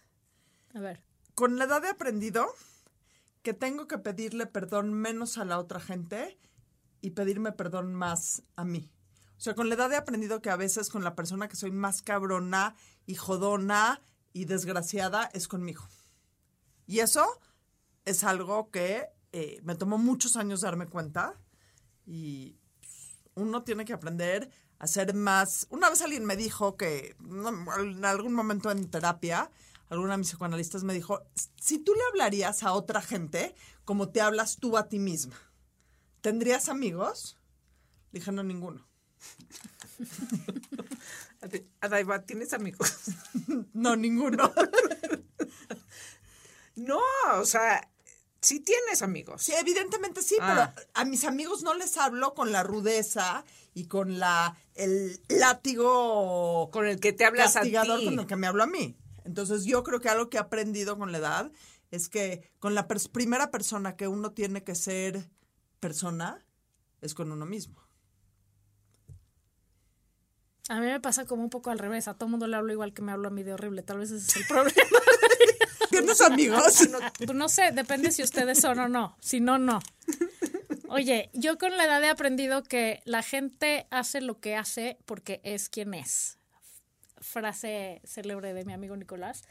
A 0.73 0.79
ver. 0.79 1.01
Con 1.35 1.57
la 1.57 1.65
edad 1.65 1.83
he 1.85 1.89
aprendido 1.89 2.47
que 3.43 3.53
tengo 3.53 3.87
que 3.87 3.97
pedirle 3.97 4.45
perdón 4.45 4.93
menos 4.93 5.37
a 5.37 5.45
la 5.45 5.59
otra 5.59 5.79
gente 5.79 6.37
y 7.01 7.11
pedirme 7.11 7.51
perdón 7.51 7.93
más 7.93 8.43
a 8.55 8.65
mí. 8.65 8.91
O 9.37 9.39
sea, 9.39 9.53
con 9.53 9.69
la 9.69 9.75
edad 9.75 9.91
he 9.93 9.97
aprendido 9.97 10.41
que 10.41 10.49
a 10.49 10.55
veces 10.55 10.89
con 10.89 11.03
la 11.03 11.15
persona 11.15 11.47
que 11.47 11.55
soy 11.55 11.71
más 11.71 12.01
cabrona 12.01 12.75
y 13.05 13.15
jodona 13.15 14.01
y 14.33 14.45
desgraciada 14.45 15.29
es 15.33 15.47
conmigo. 15.47 15.87
Y 16.87 16.99
eso 16.99 17.39
es 18.07 18.23
algo 18.23 18.71
que 18.71 19.09
eh, 19.33 19.59
me 19.63 19.75
tomó 19.75 19.97
muchos 19.97 20.37
años 20.37 20.61
darme 20.61 20.87
cuenta 20.87 21.37
y 22.05 22.55
pues, 22.79 23.19
uno 23.35 23.63
tiene 23.63 23.83
que 23.83 23.93
aprender 23.93 24.49
a 24.79 24.87
ser 24.87 25.13
más... 25.13 25.67
Una 25.69 25.89
vez 25.89 26.01
alguien 26.01 26.25
me 26.25 26.37
dijo 26.37 26.77
que 26.77 27.17
en 27.19 28.05
algún 28.05 28.33
momento 28.33 28.71
en 28.71 28.89
terapia, 28.89 29.51
alguna 29.89 30.13
de 30.13 30.19
mis 30.19 30.29
psicoanalistas 30.29 30.85
me 30.85 30.93
dijo, 30.93 31.21
si 31.59 31.79
tú 31.79 31.93
le 31.93 32.01
hablarías 32.09 32.63
a 32.63 32.71
otra 32.71 33.01
gente 33.01 33.53
como 33.83 34.09
te 34.09 34.21
hablas 34.21 34.57
tú 34.57 34.77
a 34.77 34.87
ti 34.87 34.99
misma, 34.99 35.35
¿tendrías 36.21 36.69
amigos? 36.69 37.37
Le 38.11 38.19
dije, 38.19 38.31
no, 38.31 38.43
ninguno. 38.43 38.87
Adaiva, 41.81 42.23
¿tienes 42.23 42.53
amigos? 42.53 43.11
No, 43.73 43.95
ninguno. 43.95 44.51
no, 46.75 46.99
o 47.35 47.45
sea, 47.45 47.89
sí 48.41 48.59
tienes 48.59 49.01
amigos. 49.01 49.41
Sí, 49.43 49.53
evidentemente 49.59 50.21
sí, 50.21 50.35
Ah. 50.39 50.73
pero 50.75 50.87
a 50.93 51.05
mis 51.05 51.23
amigos 51.25 51.63
no 51.63 51.73
les 51.73 51.97
hablo 51.97 52.33
con 52.33 52.51
la 52.51 52.63
rudeza 52.63 53.43
y 53.73 53.85
con 53.85 54.19
la 54.19 54.57
el 54.75 55.19
látigo 55.27 56.69
Con 56.71 56.85
el 56.87 56.99
que 56.99 57.13
te 57.13 57.25
hablas 57.25 57.55
a 57.55 57.59
castigador 57.61 57.99
ti. 57.99 58.05
con 58.05 58.19
el 58.19 58.27
que 58.27 58.35
me 58.35 58.47
hablo 58.47 58.63
a 58.63 58.67
mí. 58.67 58.97
Entonces 59.25 59.65
yo 59.65 59.83
creo 59.83 59.99
que 59.99 60.09
algo 60.09 60.29
que 60.29 60.37
he 60.37 60.39
aprendido 60.39 60.97
con 60.97 61.11
la 61.11 61.17
edad 61.17 61.51
es 61.91 62.09
que 62.09 62.49
con 62.59 62.75
la 62.75 62.87
pers- 62.87 63.09
primera 63.11 63.51
persona 63.51 63.95
que 63.95 64.07
uno 64.07 64.31
tiene 64.31 64.63
que 64.63 64.75
ser 64.75 65.29
persona 65.79 66.45
es 67.01 67.13
con 67.13 67.31
uno 67.31 67.45
mismo. 67.45 67.81
A 70.69 70.79
mí 70.81 70.85
me 70.87 70.99
pasa 70.99 71.25
como 71.25 71.43
un 71.43 71.49
poco 71.49 71.69
al 71.69 71.79
revés. 71.79 72.07
A 72.09 72.13
todo 72.15 72.27
mundo 72.27 72.45
le 72.47 72.57
hablo 72.57 72.73
igual 72.73 72.93
que 72.93 73.01
me 73.01 73.11
hablo 73.13 73.29
a 73.29 73.31
mí 73.31 73.41
de 73.43 73.53
horrible. 73.53 73.83
Tal 73.83 73.99
vez 73.99 74.11
ese 74.11 74.27
es 74.27 74.35
el 74.37 74.47
problema. 74.47 74.99
¿Tienes 75.97 76.21
amigos? 76.21 76.89
Pues 77.17 77.33
no 77.33 77.49
sé, 77.49 77.71
depende 77.71 78.11
si 78.11 78.23
ustedes 78.23 78.59
son 78.59 78.79
o 78.79 78.87
no. 78.87 79.15
Si 79.19 79.39
no, 79.39 79.57
no. 79.57 79.79
Oye, 80.89 81.29
yo 81.33 81.57
con 81.57 81.75
la 81.75 81.85
edad 81.85 82.03
he 82.03 82.09
aprendido 82.09 82.63
que 82.63 83.01
la 83.05 83.21
gente 83.21 83.87
hace 83.89 84.21
lo 84.21 84.39
que 84.39 84.55
hace 84.55 84.97
porque 85.05 85.41
es 85.43 85.69
quien 85.69 85.93
es. 85.93 86.37
Frase 87.19 88.01
célebre 88.05 88.53
de 88.53 88.63
mi 88.63 88.73
amigo 88.73 88.95
Nicolás. 88.95 89.43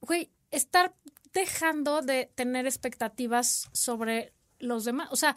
Güey, 0.00 0.30
estar 0.50 0.94
dejando 1.32 2.02
de 2.02 2.30
tener 2.34 2.66
expectativas 2.66 3.68
sobre 3.72 4.32
los 4.58 4.84
demás. 4.84 5.08
O 5.10 5.16
sea, 5.16 5.36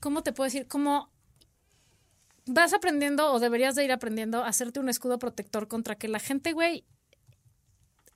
¿cómo 0.00 0.22
te 0.22 0.32
puedo 0.32 0.46
decir? 0.46 0.66
Como 0.68 1.10
vas 2.46 2.74
aprendiendo 2.74 3.32
o 3.32 3.40
deberías 3.40 3.74
de 3.74 3.84
ir 3.84 3.92
aprendiendo 3.92 4.44
a 4.44 4.48
hacerte 4.48 4.80
un 4.80 4.88
escudo 4.88 5.18
protector 5.18 5.68
contra 5.68 5.96
que 5.96 6.08
la 6.08 6.18
gente, 6.18 6.52
güey, 6.52 6.84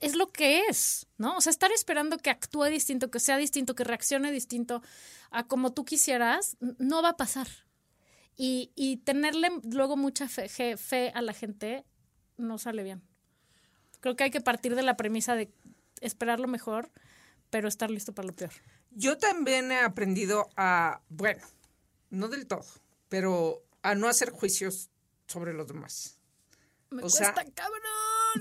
es 0.00 0.14
lo 0.14 0.28
que 0.28 0.66
es, 0.68 1.06
¿no? 1.16 1.36
O 1.36 1.40
sea, 1.40 1.50
estar 1.50 1.72
esperando 1.72 2.18
que 2.18 2.30
actúe 2.30 2.64
distinto, 2.64 3.10
que 3.10 3.20
sea 3.20 3.36
distinto, 3.36 3.74
que 3.74 3.84
reaccione 3.84 4.30
distinto 4.30 4.82
a 5.30 5.46
como 5.46 5.72
tú 5.72 5.84
quisieras, 5.84 6.56
no 6.60 7.02
va 7.02 7.10
a 7.10 7.16
pasar. 7.16 7.48
Y, 8.36 8.70
y 8.76 8.98
tenerle 8.98 9.50
luego 9.64 9.96
mucha 9.96 10.28
fe, 10.28 10.76
fe 10.76 11.10
a 11.14 11.22
la 11.22 11.32
gente 11.32 11.84
no 12.36 12.58
sale 12.58 12.84
bien. 12.84 13.02
Creo 14.00 14.14
que 14.14 14.24
hay 14.24 14.30
que 14.30 14.40
partir 14.40 14.76
de 14.76 14.82
la 14.82 14.96
premisa 14.96 15.34
de 15.34 15.52
esperar 16.00 16.38
lo 16.38 16.46
mejor, 16.46 16.92
pero 17.50 17.66
estar 17.66 17.90
listo 17.90 18.14
para 18.14 18.28
lo 18.28 18.34
peor. 18.34 18.52
Yo 18.90 19.18
también 19.18 19.72
he 19.72 19.80
aprendido 19.80 20.48
a, 20.56 21.02
bueno, 21.08 21.42
no 22.10 22.28
del 22.28 22.46
todo, 22.46 22.64
pero 23.08 23.64
a 23.82 23.94
no 23.94 24.08
hacer 24.08 24.30
juicios 24.30 24.90
sobre 25.26 25.52
los 25.52 25.66
demás. 25.66 26.17
Me 26.90 27.02
O 27.02 27.10
sea, 27.10 27.32
cuesta 27.34 27.52
cabrón. 27.54 27.82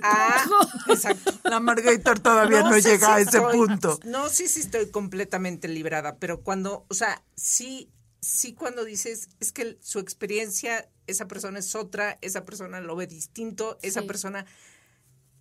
Ah, 0.04 0.46
exacto. 0.90 1.32
La 1.50 1.60
Margator 1.60 2.20
todavía 2.20 2.62
no, 2.62 2.74
sé 2.74 2.82
llega 2.92 3.16
a 3.16 3.20
ese 3.20 3.38
estoy- 3.38 3.58
punto. 3.58 4.00
No 4.06 4.30
sé 4.30 4.48
si 4.48 4.62
estoy 4.62 4.90
completamente 4.90 5.68
librada, 5.68 6.18
pero 6.18 6.42
cuando, 6.42 6.86
o 6.90 6.94
sea, 6.94 7.24
sí, 7.36 7.90
sí 8.22 8.54
cuando 8.54 8.86
dices, 8.86 9.30
es 9.40 9.52
que 9.52 9.78
su 9.82 10.00
experiencia, 10.00 10.90
esa 11.08 11.28
persona 11.28 11.60
es 11.60 11.76
otra, 11.76 12.18
esa 12.22 12.46
persona 12.46 12.80
lo 12.82 12.96
ve 12.96 13.08
distinto, 13.08 13.78
esa 13.82 14.02
Sí. 14.02 14.08
persona, 14.08 14.46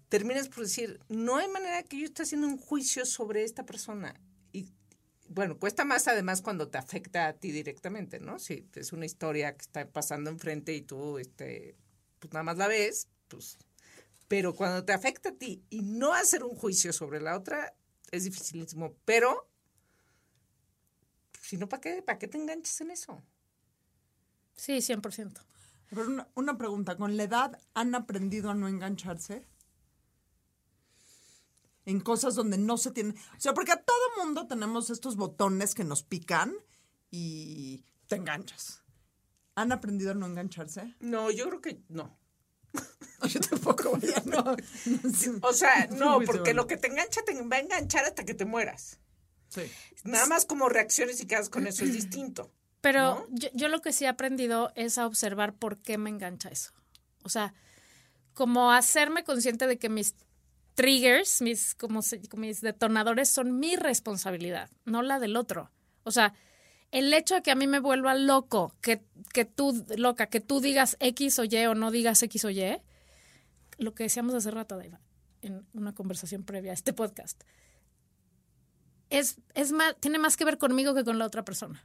terminas 0.09 0.49
por 0.49 0.65
decir, 0.65 1.01
no 1.09 1.37
hay 1.37 1.49
manera 1.49 1.83
que 1.83 1.99
yo 1.99 2.05
esté 2.07 2.23
haciendo 2.23 2.47
un 2.47 2.59
juicio 2.59 3.05
sobre 3.07 3.45
esta 3.45 3.65
persona. 3.65 4.15
Y 4.53 4.69
bueno, 5.29 5.59
cuesta 5.59 5.85
más 5.85 6.07
además 6.09 6.43
cuando 6.43 6.69
te 6.69 6.79
afecta 6.79 7.27
a 7.27 7.33
ti 7.35 7.51
directamente, 7.51 8.21
¿no? 8.21 8.39
Si 8.39 8.67
es 8.75 8.93
una 8.93 9.07
historia 9.07 9.53
que 9.57 9.63
está 9.63 9.89
pasando 9.89 10.31
enfrente 10.31 10.75
y 10.75 10.83
tú, 10.83 11.19
este, 11.19 11.77
pues 12.27 12.35
nada 12.35 12.45
más 12.45 12.57
la 12.57 12.69
ves, 12.69 13.09
pues 13.29 13.59
pero 14.29 14.55
cuando 14.55 14.85
te 14.85 14.93
afecta 14.93 15.31
a 15.31 15.37
ti 15.37 15.65
y 15.71 15.83
no 15.83 16.13
hacer 16.13 16.43
un 16.43 16.57
juicio 16.57 16.93
sobre 16.93 17.21
la 17.21 17.37
otra, 17.37 17.75
es 18.11 18.25
dificilísimo. 18.25 18.97
Pero, 19.05 19.49
si 21.41 21.57
no, 21.57 21.69
¿para 21.69 21.81
qué, 21.81 22.03
¿para 22.03 22.19
qué 22.19 22.27
te 22.27 22.39
enganches 22.39 22.81
en 22.81 22.91
eso? 22.91 23.23
Sí, 24.57 24.79
100%. 24.79 25.45
Pero 25.91 26.07
una, 26.07 26.29
una 26.35 26.59
pregunta, 26.59 26.97
¿con 26.97 27.17
la 27.17 27.23
edad 27.23 27.61
han 27.75 27.95
aprendido 27.95 28.51
a 28.51 28.55
no 28.55 28.67
engancharse? 28.67 29.47
En 31.85 32.01
cosas 32.01 32.35
donde 32.35 32.59
no 32.59 32.79
se 32.79 32.91
tienen... 32.91 33.17
O 33.37 33.41
sea, 33.41 33.55
porque 33.55 33.71
a 33.71 33.83
todo 33.83 34.25
mundo 34.25 34.49
tenemos 34.49 34.91
estos 34.91 35.15
botones 35.15 35.75
que 35.77 35.85
nos 35.85 36.03
pican 36.03 36.53
y 37.13 37.85
te 38.09 38.17
enganchas. 38.17 38.83
¿Han 39.57 39.73
aprendido 39.73 40.13
a 40.13 40.15
no 40.15 40.27
engancharse? 40.27 40.95
No, 41.01 41.31
yo 41.33 41.49
creo 41.49 41.61
que 41.61 41.81
no. 41.89 42.17
Yo 43.29 43.41
tampoco, 43.41 43.99
ya 44.03 44.23
no. 44.27 44.55
O 45.43 45.53
sea, 45.53 45.87
no, 45.91 46.21
porque 46.21 46.53
lo 46.55 46.67
que 46.67 46.77
te 46.77 46.87
engancha 46.89 47.23
te 47.25 47.35
va 47.43 47.57
a 47.57 47.61
enganchar 47.61 48.05
hasta 48.05 48.25
que 48.25 48.35
te 48.35 48.45
mueras. 48.45 49.01
Sí. 49.49 49.63
Nada 50.05 50.27
más 50.27 50.45
como 50.45 50.69
reacciones 50.69 51.21
y 51.21 51.27
quedas 51.27 51.49
con 51.49 51.67
eso 51.67 51.85
es 51.85 51.93
distinto. 51.95 52.53
Pero 52.83 53.27
yo, 53.31 53.49
yo 53.55 53.69
lo 53.69 53.81
que 53.81 53.93
sí 53.93 54.05
he 54.05 54.09
aprendido 54.09 54.71
es 54.77 54.99
a 54.99 55.07
observar 55.07 55.55
por 55.55 55.79
qué 55.79 55.97
me 55.99 56.11
engancha 56.11 56.51
eso. 56.51 56.73
O 57.25 57.29
sea, 57.31 57.55
como 58.35 58.71
hacerme 58.73 59.25
consciente 59.25 59.67
de 59.67 59.79
que 59.79 59.89
mis 59.89 60.15
triggers, 60.75 61.41
mis, 61.41 61.75
como 61.75 62.03
se- 62.03 62.29
como 62.29 62.43
mis 62.43 62.61
detonadores 62.61 63.31
son 63.31 63.59
mi 63.59 63.77
responsabilidad, 63.77 64.71
no 64.85 65.03
la 65.03 65.19
del 65.19 65.37
otro. 65.37 65.73
O 66.05 66.11
sea, 66.11 66.35
el 66.93 67.13
hecho 67.13 67.35
de 67.35 67.43
que 67.43 67.51
a 67.51 67.55
mí 67.55 67.67
me 67.67 67.81
vuelva 67.81 68.15
loco, 68.15 68.75
que, 68.81 69.03
que 69.33 69.45
tú, 69.45 69.85
loca, 69.97 70.27
que 70.27 70.41
tú 70.41 70.61
digas 70.61 70.97
X 71.01 71.39
o 71.39 71.45
Y 71.45 71.67
o 71.67 71.75
no 71.75 71.91
digas 71.91 72.23
X 72.23 72.45
o 72.45 72.51
Y, 72.51 72.81
lo 73.79 73.95
que 73.95 74.05
decíamos 74.05 74.35
hace 74.35 74.51
rato, 74.51 74.77
Daiva, 74.77 75.01
en 75.43 75.67
una 75.75 75.95
conversación 75.95 76.45
previa 76.45 76.71
a 76.71 76.75
este 76.75 76.93
podcast, 76.93 77.43
es, 79.11 79.39
es 79.55 79.73
más, 79.73 79.95
tiene 80.01 80.19
más 80.19 80.37
que 80.37 80.45
ver 80.45 80.59
conmigo 80.59 80.95
que 80.95 81.05
con 81.05 81.19
la 81.19 81.27
otra 81.27 81.45
persona. 81.45 81.85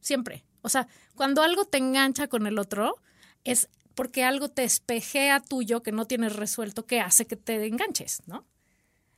Siempre. 0.00 0.44
O 0.62 0.68
sea, 0.68 0.88
cuando 1.14 1.42
algo 1.42 1.64
te 1.64 1.78
engancha 1.78 2.28
con 2.28 2.46
el 2.46 2.58
otro, 2.58 2.96
es 3.44 3.68
porque 3.94 4.24
algo 4.24 4.50
te 4.50 4.64
espejea 4.64 5.40
tuyo 5.40 5.82
que 5.82 5.92
no 5.92 6.06
tienes 6.06 6.36
resuelto 6.36 6.86
que 6.86 7.00
hace 7.00 7.26
que 7.26 7.36
te 7.36 7.66
enganches, 7.66 8.22
¿no? 8.26 8.46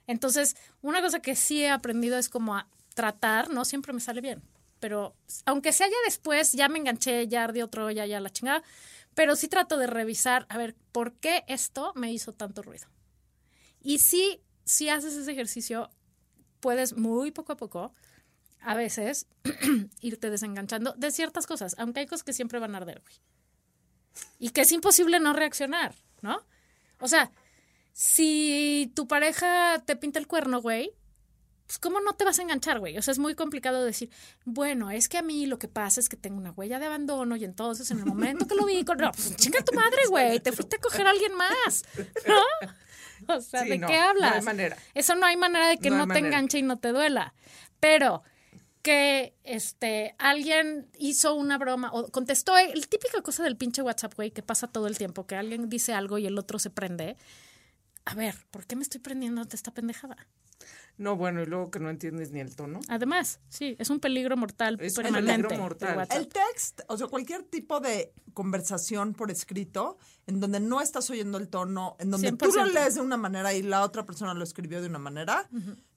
Entonces, 0.06 0.56
una 0.80 1.02
cosa 1.02 1.20
que 1.20 1.34
sí 1.34 1.62
he 1.62 1.70
aprendido 1.70 2.16
es 2.16 2.28
como 2.28 2.56
a 2.56 2.68
tratar, 2.94 3.50
no 3.50 3.64
siempre 3.64 3.92
me 3.92 4.00
sale 4.00 4.20
bien, 4.20 4.42
pero 4.80 5.16
aunque 5.44 5.72
sea 5.72 5.88
ya 5.88 5.96
después, 6.04 6.52
ya 6.52 6.68
me 6.68 6.78
enganché, 6.78 7.28
ya 7.28 7.44
ardió 7.44 7.66
otro, 7.66 7.90
ya, 7.90 8.06
ya 8.06 8.20
la 8.20 8.30
chingada, 8.30 8.62
pero 9.14 9.36
sí 9.36 9.48
trato 9.48 9.78
de 9.78 9.86
revisar, 9.86 10.46
a 10.48 10.58
ver, 10.58 10.76
¿por 10.92 11.14
qué 11.14 11.44
esto 11.48 11.92
me 11.96 12.12
hizo 12.12 12.32
tanto 12.32 12.62
ruido? 12.62 12.86
Y 13.80 13.98
sí, 13.98 14.42
si 14.64 14.88
haces 14.88 15.14
ese 15.14 15.32
ejercicio, 15.32 15.90
puedes 16.60 16.96
muy 16.96 17.30
poco 17.30 17.52
a 17.52 17.56
poco, 17.56 17.94
a 18.60 18.74
veces, 18.74 19.26
irte 20.00 20.30
desenganchando 20.30 20.92
de 20.96 21.10
ciertas 21.10 21.46
cosas, 21.46 21.74
aunque 21.78 22.00
hay 22.00 22.06
cosas 22.06 22.24
que 22.24 22.32
siempre 22.32 22.58
van 22.58 22.74
a 22.74 22.78
arder, 22.78 23.00
güey. 23.00 23.16
y 24.38 24.50
que 24.50 24.62
es 24.62 24.72
imposible 24.72 25.20
no 25.20 25.32
reaccionar, 25.32 25.94
¿no? 26.22 26.44
O 27.00 27.08
sea, 27.08 27.30
si 27.92 28.92
tu 28.94 29.08
pareja 29.08 29.82
te 29.84 29.96
pinta 29.96 30.18
el 30.18 30.26
cuerno, 30.26 30.60
güey, 30.60 30.92
pues 31.68 31.78
¿cómo 31.78 32.00
no 32.00 32.14
te 32.14 32.24
vas 32.24 32.38
a 32.40 32.42
enganchar, 32.42 32.80
güey? 32.80 32.98
O 32.98 33.02
sea, 33.02 33.12
es 33.12 33.18
muy 33.20 33.34
complicado 33.36 33.84
decir, 33.84 34.10
bueno, 34.44 34.90
es 34.90 35.08
que 35.08 35.18
a 35.18 35.22
mí 35.22 35.46
lo 35.46 35.58
que 35.60 35.68
pasa 35.68 36.00
es 36.00 36.08
que 36.08 36.16
tengo 36.16 36.38
una 36.38 36.50
huella 36.50 36.78
de 36.80 36.86
abandono 36.86 37.36
y 37.36 37.44
entonces 37.44 37.90
en 37.92 37.98
el 38.00 38.06
momento 38.06 38.46
que 38.48 38.54
lo 38.56 38.64
vi, 38.66 38.84
con... 38.84 38.98
no, 38.98 39.12
pues 39.12 39.36
chinga 39.36 39.62
tu 39.62 39.76
madre, 39.76 39.98
güey, 40.08 40.40
te 40.40 40.50
fuiste 40.50 40.76
a 40.76 40.80
coger 40.80 41.06
a 41.06 41.10
alguien 41.10 41.34
más, 41.34 41.84
¿no? 42.26 43.34
O 43.36 43.40
sea, 43.40 43.62
Sí, 43.64 43.68
¿de 43.68 43.78
no, 43.78 43.86
qué 43.86 43.92
no 43.94 44.00
hay 44.02 44.08
hablas? 44.08 44.44
manera. 44.44 44.76
Eso 44.94 45.14
no 45.14 45.26
hay 45.26 45.36
manera 45.36 45.68
de 45.68 45.76
que 45.78 45.90
No 45.90 46.02
te 46.02 46.06
manera. 46.06 46.26
enganche 46.28 46.58
y 46.58 46.62
no 46.62 46.78
te 46.78 46.88
duela. 46.88 47.34
Pero 47.80 48.22
que 48.80 49.34
este 49.44 50.14
alguien 50.18 50.88
hizo 50.98 51.34
una 51.34 51.58
broma 51.58 51.90
o 51.92 52.08
contestó 52.10 52.56
el 52.56 52.88
típica 52.88 53.20
cosa 53.22 53.42
del 53.42 53.56
pinche 53.56 53.82
WhatsApp, 53.82 54.14
güey, 54.14 54.30
que 54.30 54.42
pasa 54.42 54.68
todo 54.68 54.86
el 54.86 54.96
tiempo, 54.96 55.26
que 55.26 55.34
alguien 55.34 55.68
dice 55.68 55.92
algo 55.92 56.16
y 56.18 56.26
el 56.26 56.38
otro 56.38 56.58
se 56.58 56.70
prende. 56.70 57.16
A 58.04 58.14
ver, 58.14 58.36
¿por 58.50 58.66
qué 58.66 58.76
me 58.76 58.82
estoy 58.82 59.00
prendiendo 59.00 59.42
ante 59.42 59.56
esta 59.56 59.72
pendejada? 59.72 60.16
No, 60.98 61.14
bueno, 61.16 61.40
y 61.42 61.46
luego 61.46 61.70
que 61.70 61.78
no 61.78 61.90
entiendes 61.90 62.32
ni 62.32 62.40
el 62.40 62.56
tono. 62.56 62.80
Además, 62.88 63.38
sí, 63.48 63.76
es 63.78 63.88
un 63.88 64.00
peligro 64.00 64.36
mortal 64.36 64.78
Es 64.80 64.98
un 64.98 65.04
peligro 65.04 65.48
mortal. 65.56 66.06
el 66.10 66.26
text, 66.28 66.80
o 66.88 66.96
sea, 66.96 67.06
cualquier 67.06 67.44
tipo 67.44 67.78
de 67.78 68.12
conversación 68.34 69.14
por 69.14 69.30
escrito 69.30 69.96
en 70.26 70.40
donde 70.40 70.58
no 70.58 70.80
estás 70.80 71.08
oyendo 71.10 71.38
el 71.38 71.48
tono, 71.48 71.96
en 72.00 72.10
donde 72.10 72.32
tú 72.32 72.46
lo 72.46 72.52
100%. 72.64 72.72
lees 72.72 72.96
de 72.96 73.00
una 73.00 73.16
manera 73.16 73.54
y 73.54 73.62
la 73.62 73.82
otra 73.84 74.04
persona 74.04 74.34
lo 74.34 74.42
escribió 74.42 74.80
de 74.82 74.88
una 74.88 74.98
manera, 74.98 75.48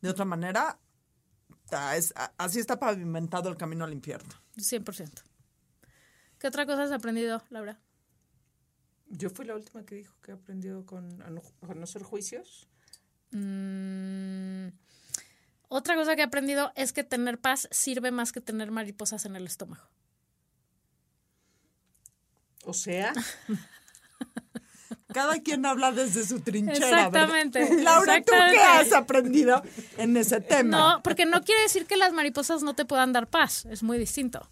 de 0.02 0.10
otra 0.10 0.24
manera, 0.26 0.80
ta, 1.68 1.98
es- 1.98 2.14
a- 2.16 2.32
así 2.38 2.60
está 2.60 2.80
pavimentado 2.80 3.50
el 3.50 3.58
camino 3.58 3.84
al 3.86 3.94
infierno. 3.94 4.30
100%. 4.58 5.24
¿Qué 6.38 6.48
otra 6.48 6.66
cosa 6.68 6.84
has 6.84 6.92
aprendido, 6.92 7.42
Laura? 7.50 7.80
Yo 9.08 9.30
fui 9.32 9.46
la 9.46 9.56
última 9.56 9.84
que 9.84 9.96
dijo 9.96 10.16
que 10.22 10.32
aprendió 10.32 10.86
con 10.86 11.22
a 11.24 11.30
no, 11.32 11.42
a 11.68 11.74
no 11.74 11.84
hacer 11.84 12.04
juicios. 12.04 12.68
Mm, 13.32 14.21
otra 15.74 15.96
cosa 15.96 16.16
que 16.16 16.22
he 16.22 16.26
aprendido 16.26 16.74
es 16.76 16.92
que 16.92 17.06
tener 17.06 17.40
paz 17.40 17.70
sirve 17.72 18.12
más 18.12 18.34
que 18.34 18.42
tener 18.42 18.72
mariposas 18.72 19.26
en 19.26 19.38
el 19.38 19.46
estómago. 19.46 19.88
O 22.66 22.74
sea, 22.74 23.14
Cada 25.14 25.40
quien 25.40 25.66
habla 25.66 25.94
desde 25.94 26.26
su 26.26 26.42
trinchera. 26.42 26.80
¿verdad? 26.80 27.08
Exactamente, 27.08 27.84
Laura, 27.84 28.22
¿tú 28.22 28.34
qué 28.52 28.60
has 28.60 28.92
aprendido 28.92 29.64
en 29.98 30.18
ese 30.18 30.42
tema? 30.42 30.78
No, 30.78 31.04
porque 31.04 31.26
no 31.26 31.42
quiere 31.42 31.62
decir 31.62 31.86
que 31.86 31.96
las 31.96 32.12
mariposas 32.12 32.64
no 32.64 32.74
te 32.74 32.84
puedan 32.84 33.14
dar 33.14 33.28
paz, 33.28 33.66
es 33.66 33.82
muy 33.82 33.98
distinto. 33.98 34.50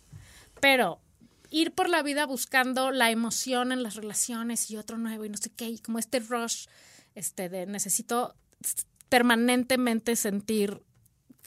Pero 0.62 1.02
ir 1.50 1.74
por 1.74 1.90
la 1.90 2.02
vida 2.02 2.26
buscando 2.26 2.92
la 2.92 3.12
emoción 3.12 3.74
en 3.74 3.84
las 3.84 3.96
relaciones 3.96 4.72
y 4.72 4.78
otro 4.78 4.98
nuevo 4.98 5.26
y 5.26 5.30
no 5.30 5.38
sé 5.38 5.50
qué, 5.50 5.68
y 5.68 5.80
como 5.80 6.00
este 6.00 6.22
rush 6.22 6.68
este 7.14 7.50
de 7.50 7.66
necesito 7.66 8.36
permanentemente 9.10 10.16
sentir 10.16 10.82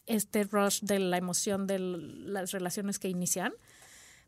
este 0.07 0.45
rush 0.45 0.81
de 0.81 0.99
la 0.99 1.17
emoción 1.17 1.67
de 1.67 1.79
las 1.79 2.53
relaciones 2.53 2.99
que 2.99 3.09
inician. 3.09 3.53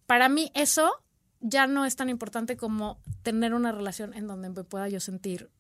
Para 0.06 0.28
mí 0.28 0.50
eso 0.54 1.02
ya 1.40 1.66
no 1.66 1.84
es 1.84 1.96
tan 1.96 2.08
importante 2.08 2.56
como 2.56 2.98
tener 3.22 3.54
una 3.54 3.72
relación 3.72 4.14
en 4.14 4.26
donde 4.26 4.50
me 4.50 4.64
pueda 4.64 4.88
yo 4.88 5.00
sentir 5.00 5.50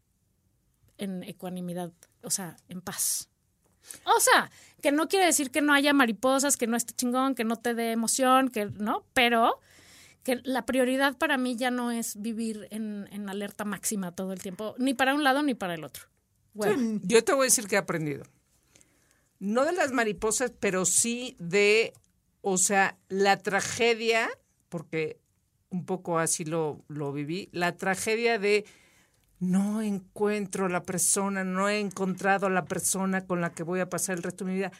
en 0.98 1.22
ecuanimidad, 1.24 1.92
o 2.22 2.30
sea, 2.30 2.56
en 2.68 2.80
paz. 2.80 3.28
O 4.04 4.20
sea, 4.20 4.50
que 4.80 4.92
no 4.92 5.08
quiere 5.08 5.26
decir 5.26 5.50
que 5.50 5.60
no 5.60 5.74
haya 5.74 5.92
mariposas, 5.92 6.56
que 6.56 6.66
no 6.66 6.76
esté 6.76 6.94
chingón, 6.94 7.34
que 7.34 7.44
no 7.44 7.56
te 7.56 7.74
dé 7.74 7.92
emoción, 7.92 8.48
que 8.48 8.66
no, 8.66 9.04
pero 9.12 9.60
que 10.22 10.40
la 10.44 10.64
prioridad 10.64 11.18
para 11.18 11.36
mí 11.36 11.56
ya 11.56 11.70
no 11.70 11.90
es 11.90 12.20
vivir 12.20 12.66
en, 12.70 13.08
en 13.12 13.28
alerta 13.28 13.64
máxima 13.64 14.12
todo 14.12 14.32
el 14.32 14.40
tiempo, 14.40 14.74
ni 14.78 14.94
para 14.94 15.14
un 15.14 15.22
lado 15.22 15.42
ni 15.42 15.54
para 15.54 15.74
el 15.74 15.84
otro. 15.84 16.04
Bueno, 16.54 17.00
yo 17.02 17.22
te 17.22 17.34
voy 17.34 17.42
a 17.42 17.44
decir 17.44 17.66
que 17.66 17.74
he 17.74 17.78
aprendido. 17.78 18.24
No 19.44 19.66
de 19.66 19.72
las 19.72 19.92
mariposas, 19.92 20.54
pero 20.58 20.86
sí 20.86 21.36
de, 21.38 21.92
o 22.40 22.56
sea, 22.56 22.96
la 23.10 23.36
tragedia, 23.36 24.30
porque 24.70 25.20
un 25.68 25.84
poco 25.84 26.18
así 26.18 26.46
lo, 26.46 26.82
lo 26.88 27.12
viví, 27.12 27.50
la 27.52 27.76
tragedia 27.76 28.38
de 28.38 28.64
no 29.40 29.82
encuentro 29.82 30.70
la 30.70 30.82
persona, 30.84 31.44
no 31.44 31.68
he 31.68 31.78
encontrado 31.78 32.46
a 32.46 32.50
la 32.50 32.64
persona 32.64 33.26
con 33.26 33.42
la 33.42 33.52
que 33.52 33.64
voy 33.64 33.80
a 33.80 33.90
pasar 33.90 34.16
el 34.16 34.22
resto 34.22 34.46
de 34.46 34.50
mi 34.50 34.56
vida. 34.56 34.72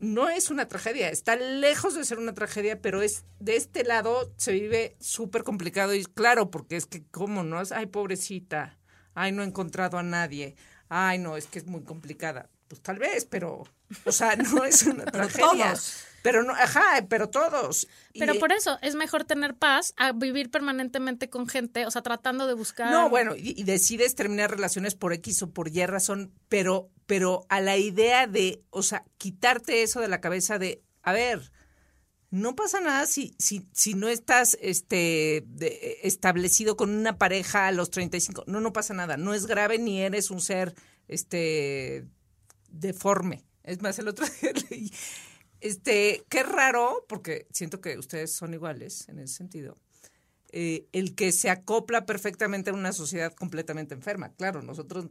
No 0.00 0.28
es 0.28 0.50
una 0.50 0.66
tragedia, 0.66 1.10
está 1.10 1.36
lejos 1.36 1.94
de 1.94 2.04
ser 2.04 2.18
una 2.18 2.34
tragedia, 2.34 2.82
pero 2.82 3.02
es 3.02 3.24
de 3.38 3.54
este 3.54 3.84
lado 3.84 4.34
se 4.36 4.50
vive 4.50 4.96
súper 4.98 5.44
complicado 5.44 5.94
y 5.94 6.04
claro, 6.04 6.50
porque 6.50 6.74
es 6.74 6.86
que, 6.86 7.04
¿cómo 7.12 7.44
no? 7.44 7.62
Ay, 7.70 7.86
pobrecita, 7.86 8.80
ay, 9.14 9.30
no 9.30 9.44
he 9.44 9.46
encontrado 9.46 9.96
a 9.96 10.02
nadie, 10.02 10.56
ay, 10.88 11.18
no, 11.18 11.36
es 11.36 11.46
que 11.46 11.60
es 11.60 11.66
muy 11.66 11.84
complicada. 11.84 12.50
Pues 12.68 12.80
tal 12.80 12.98
vez, 12.98 13.24
pero, 13.26 13.62
o 14.04 14.12
sea, 14.12 14.36
no 14.36 14.64
es 14.64 14.82
una 14.84 15.04
tragedia. 15.04 15.46
todos. 15.72 16.04
Pero 16.22 16.42
no, 16.42 16.54
ajá, 16.54 17.04
pero 17.10 17.28
todos. 17.28 17.86
pero 18.18 18.34
Y- 18.34 18.38
por 18.38 18.50
eso 18.50 18.78
es 18.80 18.94
mejor 18.94 19.24
tener 19.24 19.54
paz 19.56 19.92
a 19.98 20.12
vivir 20.12 20.50
permanentemente 20.50 21.28
con 21.28 21.46
gente, 21.46 21.84
o 21.84 21.90
sea, 21.90 22.00
tratando 22.00 22.46
de 22.46 22.54
buscar... 22.54 22.90
No, 22.90 23.10
bueno, 23.10 23.36
y, 23.36 23.52
y 23.60 23.64
decides 23.64 24.14
terminar 24.14 24.50
relaciones 24.50 24.94
por 24.94 25.12
X 25.12 25.42
o 25.42 25.50
por 25.50 25.68
Y 25.68 25.84
razón, 25.84 26.32
pero, 26.48 26.88
pero 27.04 27.44
a 27.50 27.60
la 27.60 27.76
idea 27.76 28.26
de, 28.26 28.62
o 28.70 28.82
sea, 28.82 29.04
quitarte 29.18 29.82
eso 29.82 30.00
de 30.00 30.08
la 30.08 30.22
cabeza 30.22 30.58
de, 30.58 30.82
a 31.02 31.12
ver, 31.12 31.52
no 32.30 32.56
pasa 32.56 32.80
nada 32.80 33.04
si, 33.04 33.36
si, 33.38 33.68
si 33.74 33.92
no 33.92 34.08
estás 34.08 34.56
este, 34.62 35.44
de- 35.46 35.98
establecido 36.04 36.78
con 36.78 36.88
una 36.88 37.18
pareja 37.18 37.66
a 37.66 37.72
los 37.72 37.90
35. 37.90 38.44
No, 38.46 38.60
no 38.62 38.72
pasa 38.72 38.94
nada. 38.94 39.18
No 39.18 39.34
es 39.34 39.44
grave 39.46 39.78
ni 39.78 40.00
eres 40.00 40.30
un 40.30 40.40
ser 40.40 40.74
este, 41.06 42.06
deforme. 42.80 43.44
Es 43.62 43.80
más, 43.82 43.98
el 43.98 44.08
otro 44.08 44.26
día 44.40 44.52
leí, 44.70 44.90
este, 45.60 46.22
qué 46.28 46.42
raro, 46.42 47.04
porque 47.08 47.46
siento 47.52 47.80
que 47.80 47.98
ustedes 47.98 48.32
son 48.32 48.52
iguales 48.54 49.08
en 49.08 49.18
ese 49.18 49.34
sentido 49.34 49.76
eh, 50.52 50.86
el 50.92 51.14
que 51.14 51.32
se 51.32 51.50
acopla 51.50 52.06
perfectamente 52.06 52.70
a 52.70 52.74
una 52.74 52.92
sociedad 52.92 53.32
completamente 53.32 53.94
enferma. 53.94 54.32
Claro, 54.34 54.62
nosotros 54.62 55.06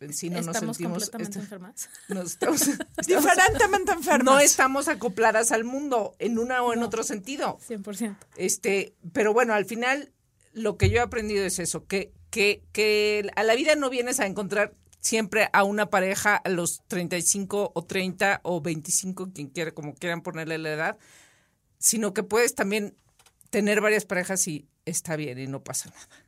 en 0.00 0.14
sí 0.14 0.30
no 0.30 0.36
nos 0.40 0.46
Estamos 0.56 0.76
sentimos... 0.76 1.10
completamente 1.10 1.38
este, 1.38 1.40
enfermas. 1.44 1.88
no 2.08 2.22
estamos- 2.22 2.62
estamos- 2.68 3.06
Diferentemente 3.06 3.92
enfermas. 3.92 4.24
no 4.24 4.38
estamos 4.40 4.88
acopladas 4.88 5.52
al 5.52 5.64
mundo 5.64 6.14
en 6.18 6.38
una 6.38 6.62
o 6.62 6.72
en 6.72 6.82
otro 6.82 7.02
sentido. 7.02 7.58
100%. 7.68 8.16
Este, 8.36 8.94
pero 9.12 9.32
bueno, 9.34 9.52
al 9.54 9.66
final 9.66 10.12
lo 10.54 10.78
que 10.78 10.88
yo 10.90 10.96
he 10.96 11.00
aprendido 11.00 11.44
es 11.44 11.58
eso, 11.58 11.86
que, 11.86 12.12
que, 12.30 12.62
que 12.72 13.30
a 13.36 13.42
la 13.42 13.54
vida 13.56 13.74
no 13.74 13.90
vienes 13.90 14.20
a 14.20 14.26
encontrar 14.26 14.74
siempre 15.00 15.48
a 15.52 15.64
una 15.64 15.90
pareja 15.90 16.36
a 16.36 16.48
los 16.48 16.82
35 16.88 17.72
o 17.74 17.84
30 17.84 18.40
o 18.42 18.60
25, 18.60 19.32
quien 19.32 19.48
quiera, 19.48 19.72
como 19.72 19.94
quieran 19.94 20.22
ponerle 20.22 20.58
la 20.58 20.72
edad, 20.72 20.98
sino 21.78 22.12
que 22.12 22.22
puedes 22.22 22.54
también 22.54 22.96
tener 23.50 23.80
varias 23.80 24.04
parejas 24.04 24.46
y 24.48 24.68
está 24.84 25.16
bien 25.16 25.38
y 25.38 25.46
no 25.46 25.62
pasa 25.62 25.90
nada. 25.90 26.27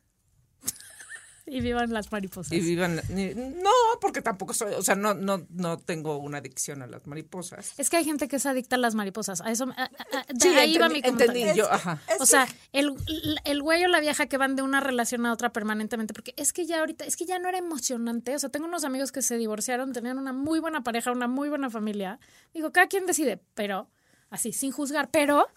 Y 1.53 1.59
vivan 1.59 1.91
las 1.91 2.13
mariposas. 2.13 2.53
Y 2.53 2.61
vivan, 2.61 3.01
ni- 3.09 3.33
no, 3.35 3.69
porque 3.99 4.21
tampoco 4.21 4.53
soy, 4.53 4.73
o 4.73 4.81
sea, 4.81 4.95
no, 4.95 5.13
no, 5.13 5.45
no 5.49 5.77
tengo 5.77 6.15
una 6.17 6.37
adicción 6.37 6.81
a 6.81 6.87
las 6.87 7.05
mariposas. 7.07 7.73
Es 7.77 7.89
que 7.89 7.97
hay 7.97 8.05
gente 8.05 8.29
que 8.29 8.37
es 8.37 8.45
adicta 8.45 8.77
a 8.77 8.79
las 8.79 8.95
mariposas. 8.95 9.41
A 9.41 9.51
eso, 9.51 9.65
a- 9.75 9.83
a- 9.83 9.83
a- 10.17 10.25
de 10.33 10.39
Sí, 10.39 10.47
ahí 10.47 10.77
va 10.77 10.87
mi 10.87 11.01
comentario. 11.01 11.33
entendí, 11.41 11.59
yo, 11.59 11.69
ajá. 11.69 11.99
O 12.21 12.25
sea, 12.25 12.47
el, 12.71 12.95
el 13.43 13.61
güey 13.61 13.83
o 13.83 13.89
la 13.89 13.99
vieja 13.99 14.27
que 14.27 14.37
van 14.37 14.55
de 14.55 14.61
una 14.61 14.79
relación 14.79 15.25
a 15.25 15.33
otra 15.33 15.51
permanentemente, 15.51 16.13
porque 16.13 16.33
es 16.37 16.53
que 16.53 16.65
ya 16.65 16.79
ahorita, 16.79 17.03
es 17.03 17.17
que 17.17 17.25
ya 17.25 17.37
no 17.37 17.49
era 17.49 17.57
emocionante. 17.57 18.33
O 18.33 18.39
sea, 18.39 18.49
tengo 18.49 18.65
unos 18.67 18.85
amigos 18.85 19.11
que 19.11 19.21
se 19.21 19.35
divorciaron, 19.37 19.91
tenían 19.91 20.19
una 20.19 20.31
muy 20.31 20.61
buena 20.61 20.85
pareja, 20.85 21.11
una 21.11 21.27
muy 21.27 21.49
buena 21.49 21.69
familia. 21.69 22.17
Digo, 22.53 22.71
cada 22.71 22.87
quien 22.87 23.05
decide, 23.05 23.41
pero, 23.55 23.89
así, 24.29 24.53
sin 24.53 24.71
juzgar, 24.71 25.09
pero 25.11 25.47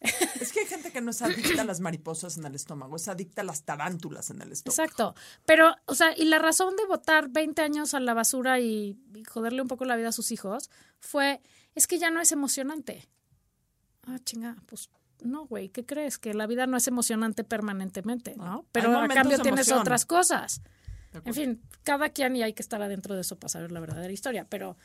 Es 0.40 0.52
que 0.52 0.60
hay 0.60 0.66
gente 0.66 0.90
que 0.90 1.00
no 1.00 1.10
es 1.10 1.20
adicta 1.20 1.62
a 1.62 1.64
las 1.64 1.80
mariposas 1.80 2.38
en 2.38 2.46
el 2.46 2.54
estómago, 2.54 2.96
es 2.96 3.08
adicta 3.08 3.42
a 3.42 3.44
las 3.44 3.64
tarántulas 3.64 4.30
en 4.30 4.40
el 4.40 4.52
estómago. 4.52 4.82
Exacto. 4.82 5.14
Pero, 5.44 5.74
o 5.86 5.94
sea, 5.94 6.16
y 6.16 6.24
la 6.24 6.38
razón 6.38 6.76
de 6.76 6.86
votar 6.86 7.28
20 7.28 7.60
años 7.60 7.92
a 7.92 8.00
la 8.00 8.14
basura 8.14 8.58
y, 8.60 8.98
y 9.14 9.24
joderle 9.24 9.60
un 9.60 9.68
poco 9.68 9.84
la 9.84 9.96
vida 9.96 10.08
a 10.08 10.12
sus 10.12 10.32
hijos 10.32 10.70
fue, 10.98 11.42
es 11.74 11.86
que 11.86 11.98
ya 11.98 12.10
no 12.10 12.20
es 12.20 12.32
emocionante. 12.32 13.08
Ah, 14.06 14.18
chinga, 14.24 14.56
pues 14.66 14.88
no, 15.22 15.46
güey, 15.46 15.68
¿qué 15.68 15.84
crees? 15.84 16.18
Que 16.18 16.34
la 16.34 16.46
vida 16.46 16.66
no 16.66 16.76
es 16.76 16.86
emocionante 16.88 17.44
permanentemente, 17.44 18.34
¿no? 18.36 18.66
Pero 18.72 18.98
a 18.98 19.08
cambio 19.08 19.38
tienes 19.40 19.68
emoción. 19.68 19.80
otras 19.80 20.06
cosas. 20.06 20.62
En 21.24 21.34
fin, 21.34 21.62
cada 21.82 22.10
quien 22.10 22.36
y 22.36 22.42
hay 22.42 22.52
que 22.52 22.62
estar 22.62 22.80
adentro 22.82 23.14
de 23.14 23.22
eso 23.22 23.38
para 23.38 23.48
saber 23.48 23.72
la 23.72 23.80
verdadera 23.80 24.12
historia, 24.12 24.46
pero 24.48 24.76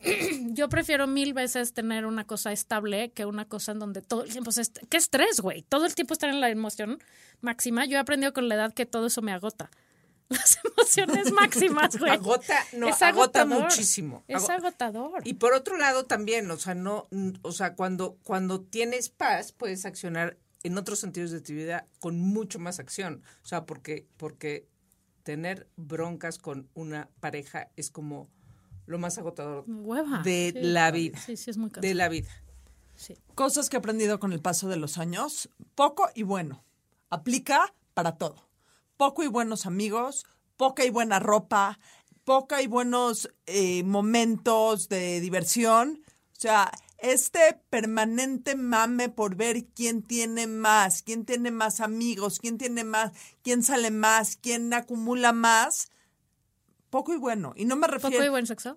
yo 0.52 0.68
prefiero 0.68 1.06
mil 1.06 1.32
veces 1.34 1.72
tener 1.72 2.06
una 2.06 2.26
cosa 2.26 2.52
estable 2.52 3.10
que 3.12 3.24
una 3.26 3.46
cosa 3.46 3.72
en 3.72 3.78
donde 3.78 4.02
todo 4.02 4.24
el 4.24 4.30
tiempo 4.30 4.50
es 4.50 4.70
qué 4.88 4.96
estrés, 4.96 5.40
güey. 5.40 5.62
Todo 5.62 5.86
el 5.86 5.94
tiempo 5.94 6.12
estar 6.14 6.30
en 6.30 6.40
la 6.40 6.50
emoción 6.50 6.98
máxima. 7.40 7.84
Yo 7.86 7.96
he 7.96 8.00
aprendido 8.00 8.32
con 8.32 8.48
la 8.48 8.54
edad 8.56 8.72
que 8.74 8.86
todo 8.86 9.06
eso 9.06 9.22
me 9.22 9.32
agota. 9.32 9.70
Las 10.28 10.58
emociones 10.64 11.30
máximas, 11.32 11.96
güey. 11.98 12.10
Agota, 12.10 12.58
no, 12.72 12.88
Es 12.88 13.00
agota 13.02 13.42
agotador. 13.42 13.62
muchísimo. 13.64 14.24
Es 14.26 14.42
Ago- 14.48 14.52
agotador. 14.66 15.22
Y 15.24 15.34
por 15.34 15.52
otro 15.54 15.76
lado 15.78 16.04
también, 16.04 16.50
o 16.50 16.56
sea, 16.56 16.74
no, 16.74 17.08
o 17.42 17.52
sea, 17.52 17.74
cuando, 17.74 18.18
cuando 18.24 18.60
tienes 18.60 19.08
paz, 19.08 19.52
puedes 19.52 19.84
accionar 19.84 20.36
en 20.64 20.78
otros 20.78 20.98
sentidos 20.98 21.30
de 21.30 21.40
tu 21.40 21.52
vida 21.52 21.86
con 22.00 22.18
mucho 22.18 22.58
más 22.58 22.80
acción. 22.80 23.22
O 23.44 23.46
sea, 23.46 23.66
porque, 23.66 24.08
porque 24.16 24.66
tener 25.22 25.68
broncas 25.76 26.38
con 26.38 26.68
una 26.74 27.08
pareja 27.20 27.70
es 27.76 27.90
como 27.90 28.28
lo 28.86 28.98
más 28.98 29.18
agotador 29.18 29.64
Hueva. 29.66 30.22
de 30.22 30.52
Sí, 30.54 30.60
la 30.62 30.90
vida. 30.90 31.18
Sí, 31.18 31.36
sí, 31.36 31.50
es 31.50 31.56
muy 31.56 31.68
De 31.68 31.74
cansado. 31.74 31.94
la 31.94 32.08
vida. 32.08 32.30
Sí. 32.94 33.14
Cosas 33.34 33.68
que 33.68 33.76
he 33.76 33.78
aprendido 33.78 34.18
con 34.18 34.32
el 34.32 34.40
paso 34.40 34.68
de 34.68 34.76
los 34.76 34.98
años, 34.98 35.48
poco 35.74 36.08
y 36.14 36.22
bueno. 36.22 36.64
Aplica 37.10 37.74
para 37.94 38.16
todo. 38.16 38.48
Poco 38.96 39.22
y 39.22 39.26
buenos 39.28 39.66
amigos, 39.66 40.24
poca 40.56 40.84
y 40.84 40.90
buena 40.90 41.18
ropa, 41.18 41.78
poca 42.24 42.62
y 42.62 42.66
buenos 42.66 43.28
eh, 43.46 43.82
momentos 43.84 44.88
de 44.88 45.20
diversión. 45.20 46.00
O 46.32 46.40
sea, 46.40 46.72
este 46.98 47.60
permanente 47.70 48.56
mame 48.56 49.08
por 49.10 49.36
ver 49.36 49.66
quién 49.66 50.02
tiene 50.02 50.46
más, 50.46 51.02
quién 51.02 51.24
tiene 51.26 51.50
más 51.50 51.80
amigos, 51.80 52.38
quién 52.40 52.56
tiene 52.58 52.84
más, 52.84 53.12
quién 53.42 53.62
sale 53.62 53.90
más, 53.90 54.36
quién 54.36 54.72
acumula 54.72 55.32
más. 55.32 55.90
Poco 56.90 57.14
y 57.14 57.16
bueno. 57.16 57.52
Y 57.56 57.64
no 57.64 57.76
me 57.76 57.86
refiero... 57.86 58.16
¿Poco 58.16 58.24
y 58.24 58.28
buen 58.28 58.46
sexo? 58.46 58.76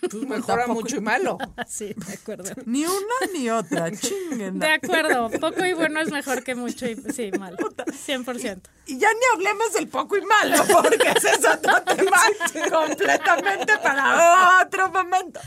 Pues 0.00 0.26
mejora 0.26 0.66
mucho 0.66 0.96
y 0.96 1.00
malo. 1.00 1.38
Sí, 1.68 1.94
de 1.94 2.14
acuerdo. 2.14 2.50
Ni 2.66 2.84
una 2.84 3.32
ni 3.32 3.48
otra, 3.50 3.90
chinguen. 3.96 4.58
De 4.58 4.66
acuerdo, 4.66 5.30
poco 5.30 5.64
y 5.64 5.72
bueno 5.72 6.00
es 6.00 6.10
mejor 6.10 6.42
que 6.42 6.54
mucho 6.54 6.86
y 6.86 6.96
sí, 7.12 7.30
mal. 7.38 7.56
100%. 7.56 8.62
Y 8.86 8.98
ya 8.98 9.08
ni 9.12 9.20
hablemos 9.34 9.72
del 9.72 9.88
poco 9.88 10.16
y 10.16 10.22
malo, 10.22 10.64
porque 10.82 11.12
ese 11.16 11.30
es 11.30 11.44
otro 11.46 11.82
tema 11.82 12.20
completamente 12.70 13.78
para 13.78 14.62
otro 14.62 14.90
momento. 14.90 15.40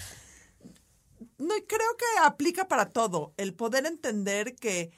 No, 1.38 1.55
y 1.57 1.61
creo 1.63 1.97
que 1.97 2.05
aplica 2.23 2.67
para 2.67 2.89
todo. 2.89 3.33
El 3.38 3.53
poder 3.53 3.85
entender 3.85 4.55
que. 4.55 4.91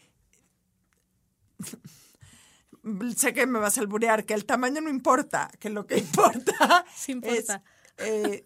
Sé 3.15 3.33
que 3.33 3.45
me 3.47 3.59
vas 3.59 3.77
a 3.77 3.81
alburear, 3.81 4.25
que 4.25 4.33
el 4.33 4.45
tamaño 4.45 4.81
no 4.81 4.89
importa, 4.89 5.49
que 5.59 5.69
lo 5.69 5.85
que 5.87 5.97
importa. 5.99 6.85
Sí 6.95 7.11
importa. 7.13 7.63
Es, 7.97 8.05
eh, 8.05 8.45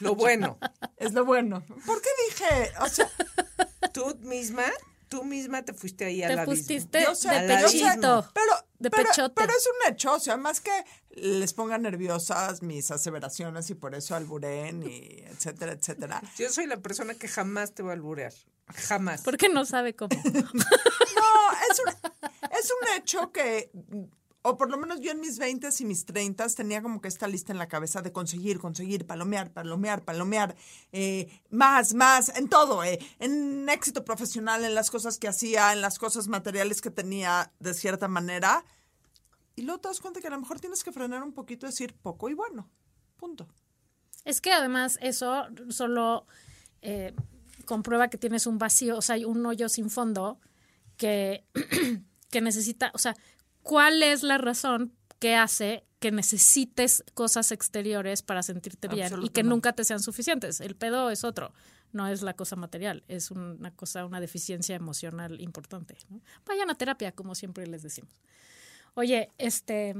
Lo 0.00 0.14
bueno. 0.14 0.58
es 0.96 1.12
lo 1.12 1.24
bueno. 1.24 1.64
¿Por 1.86 2.00
qué 2.02 2.08
dije? 2.28 2.72
O 2.80 2.88
sea, 2.88 3.08
Tú 3.92 4.16
misma, 4.22 4.64
tú 5.08 5.24
misma 5.24 5.62
te 5.62 5.72
fuiste 5.74 6.04
ahí 6.06 6.22
al 6.22 6.34
Te 6.34 6.40
abismo. 6.40 6.54
pusiste 6.66 7.02
Yo 7.02 7.14
sé, 7.14 7.28
de 7.30 7.56
pechito. 7.58 8.28
Pero, 8.34 8.52
De 8.78 8.90
pero, 8.90 9.08
pechote. 9.10 9.34
pero 9.34 9.52
es 9.56 9.66
un 9.66 9.92
hecho, 9.92 10.14
o 10.14 10.20
sea, 10.20 10.36
más 10.36 10.60
que 10.60 10.70
les 11.10 11.52
ponga 11.52 11.76
nerviosas 11.78 12.62
mis 12.62 12.90
aseveraciones 12.90 13.68
y 13.70 13.74
por 13.74 13.94
eso 13.94 14.14
alburen 14.14 14.82
y 14.82 15.22
etcétera, 15.26 15.72
etcétera. 15.72 16.22
Yo 16.38 16.48
soy 16.50 16.66
la 16.66 16.78
persona 16.78 17.14
que 17.14 17.28
jamás 17.28 17.72
te 17.74 17.82
va 17.82 17.90
a 17.90 17.94
alburear. 17.94 18.32
Jamás. 18.68 19.22
Porque 19.22 19.48
no 19.48 19.64
sabe 19.64 19.94
cómo. 19.94 20.10
No, 20.24 21.52
es 21.70 21.78
un, 21.78 22.10
es 22.58 22.70
un 22.70 22.98
hecho 22.98 23.30
que, 23.32 23.70
o 24.42 24.56
por 24.56 24.70
lo 24.70 24.76
menos 24.76 25.00
yo 25.00 25.12
en 25.12 25.20
mis 25.20 25.38
20 25.38 25.68
y 25.78 25.84
mis 25.84 26.04
30 26.04 26.46
tenía 26.48 26.82
como 26.82 27.00
que 27.00 27.08
esta 27.08 27.28
lista 27.28 27.52
en 27.52 27.58
la 27.58 27.68
cabeza 27.68 28.02
de 28.02 28.12
conseguir, 28.12 28.58
conseguir, 28.58 29.06
palomear, 29.06 29.52
palomear, 29.52 30.04
palomear, 30.04 30.56
eh, 30.90 31.28
más, 31.50 31.94
más, 31.94 32.36
en 32.36 32.48
todo, 32.48 32.82
eh, 32.82 32.98
en 33.20 33.68
éxito 33.68 34.04
profesional, 34.04 34.64
en 34.64 34.74
las 34.74 34.90
cosas 34.90 35.18
que 35.18 35.28
hacía, 35.28 35.72
en 35.72 35.80
las 35.80 35.98
cosas 35.98 36.28
materiales 36.28 36.80
que 36.80 36.90
tenía 36.90 37.52
de 37.60 37.74
cierta 37.74 38.08
manera. 38.08 38.64
Y 39.54 39.62
luego 39.62 39.80
te 39.80 39.88
das 39.88 40.00
cuenta 40.00 40.20
que 40.20 40.26
a 40.26 40.30
lo 40.30 40.40
mejor 40.40 40.60
tienes 40.60 40.82
que 40.82 40.92
frenar 40.92 41.22
un 41.22 41.32
poquito 41.32 41.66
y 41.66 41.70
decir 41.70 41.94
poco 41.94 42.28
y 42.28 42.34
bueno. 42.34 42.68
Punto. 43.16 43.46
Es 44.24 44.40
que 44.40 44.52
además 44.52 44.98
eso 45.02 45.46
solo 45.68 46.26
eh, 46.80 47.14
comprueba 47.62 48.08
que 48.08 48.18
tienes 48.18 48.46
un 48.46 48.58
vacío, 48.58 48.96
o 48.98 49.02
sea, 49.02 49.14
hay 49.14 49.24
un 49.24 49.44
hoyo 49.46 49.68
sin 49.68 49.90
fondo 49.90 50.40
que, 50.96 51.44
que 52.30 52.40
necesita, 52.40 52.90
o 52.94 52.98
sea, 52.98 53.14
¿cuál 53.62 54.02
es 54.02 54.22
la 54.22 54.38
razón 54.38 54.92
que 55.18 55.36
hace 55.36 55.84
que 55.98 56.10
necesites 56.10 57.04
cosas 57.14 57.52
exteriores 57.52 58.22
para 58.22 58.42
sentirte 58.42 58.88
bien 58.88 59.22
y 59.22 59.28
que 59.28 59.42
nunca 59.42 59.72
te 59.72 59.84
sean 59.84 60.00
suficientes? 60.00 60.60
El 60.60 60.74
pedo 60.76 61.10
es 61.10 61.24
otro, 61.24 61.52
no 61.92 62.08
es 62.08 62.22
la 62.22 62.34
cosa 62.34 62.56
material, 62.56 63.04
es 63.08 63.30
una 63.30 63.70
cosa, 63.74 64.04
una 64.04 64.20
deficiencia 64.20 64.74
emocional 64.74 65.40
importante. 65.40 65.96
¿no? 66.08 66.20
Vayan 66.46 66.70
a 66.70 66.74
terapia, 66.74 67.12
como 67.12 67.34
siempre 67.34 67.66
les 67.66 67.82
decimos. 67.82 68.12
Oye, 68.94 69.30
este, 69.38 69.94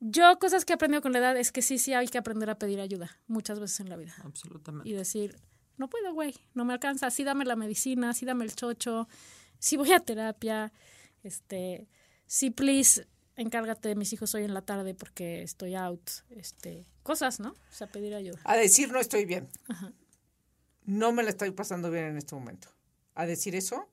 yo 0.00 0.38
cosas 0.38 0.64
que 0.64 0.72
he 0.72 0.74
aprendido 0.74 1.02
con 1.02 1.12
la 1.12 1.18
edad 1.18 1.36
es 1.36 1.52
que 1.52 1.62
sí, 1.62 1.78
sí 1.78 1.94
hay 1.94 2.08
que 2.08 2.18
aprender 2.18 2.50
a 2.50 2.58
pedir 2.58 2.80
ayuda 2.80 3.18
muchas 3.28 3.60
veces 3.60 3.80
en 3.80 3.88
la 3.88 3.96
vida 3.96 4.14
Absolutamente. 4.24 4.88
y 4.88 4.92
decir, 4.92 5.36
no 5.82 5.88
puedo, 5.88 6.14
güey, 6.14 6.32
no 6.54 6.64
me 6.64 6.74
alcanza, 6.74 7.10
sí 7.10 7.24
dame 7.24 7.44
la 7.44 7.56
medicina, 7.56 8.14
sí 8.14 8.24
dame 8.24 8.44
el 8.44 8.54
chocho, 8.54 9.08
sí 9.58 9.76
voy 9.76 9.90
a 9.90 9.98
terapia, 9.98 10.72
este, 11.24 11.88
sí, 12.24 12.50
please, 12.50 13.08
encárgate 13.34 13.88
de 13.88 13.96
mis 13.96 14.12
hijos 14.12 14.32
hoy 14.36 14.44
en 14.44 14.54
la 14.54 14.62
tarde 14.62 14.94
porque 14.94 15.42
estoy 15.42 15.74
out, 15.74 16.08
este, 16.30 16.86
cosas, 17.02 17.40
¿no? 17.40 17.48
O 17.48 17.74
sea, 17.74 17.88
pedir 17.88 18.14
ayuda. 18.14 18.38
A 18.44 18.56
decir 18.56 18.92
no 18.92 19.00
estoy 19.00 19.24
bien. 19.24 19.48
No 20.84 21.10
me 21.10 21.24
la 21.24 21.30
estoy 21.30 21.50
pasando 21.50 21.90
bien 21.90 22.04
en 22.04 22.18
este 22.18 22.36
momento. 22.36 22.68
A 23.16 23.26
decir 23.26 23.56
eso, 23.56 23.88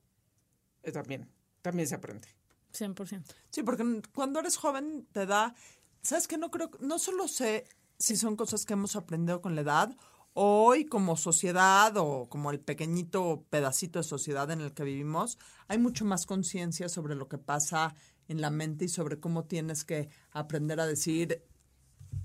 eh, 0.84 0.92
también, 0.92 1.28
también 1.60 1.88
se 1.88 1.96
aprende. 1.96 2.28
100%. 2.72 3.24
Sí, 3.50 3.64
porque 3.64 4.00
cuando 4.14 4.38
eres 4.38 4.56
joven 4.56 5.08
te 5.10 5.26
da, 5.26 5.56
sabes 6.02 6.28
que 6.28 6.38
no 6.38 6.52
creo, 6.52 6.70
no 6.78 7.00
solo 7.00 7.26
sé 7.26 7.64
si 7.98 8.16
son 8.16 8.36
cosas 8.36 8.64
que 8.64 8.74
hemos 8.74 8.94
aprendido 8.94 9.42
con 9.42 9.56
la 9.56 9.62
edad, 9.62 9.96
hoy 10.34 10.86
como 10.86 11.16
sociedad 11.16 11.96
o 11.96 12.28
como 12.28 12.50
el 12.50 12.60
pequeñito 12.60 13.44
pedacito 13.50 13.98
de 13.98 14.04
sociedad 14.04 14.50
en 14.50 14.60
el 14.60 14.72
que 14.72 14.84
vivimos, 14.84 15.38
hay 15.68 15.78
mucho 15.78 16.04
más 16.04 16.26
conciencia 16.26 16.88
sobre 16.88 17.14
lo 17.14 17.28
que 17.28 17.38
pasa 17.38 17.94
en 18.28 18.40
la 18.40 18.50
mente 18.50 18.84
y 18.84 18.88
sobre 18.88 19.18
cómo 19.18 19.44
tienes 19.44 19.84
que 19.84 20.08
aprender 20.30 20.80
a 20.80 20.86
decir, 20.86 21.44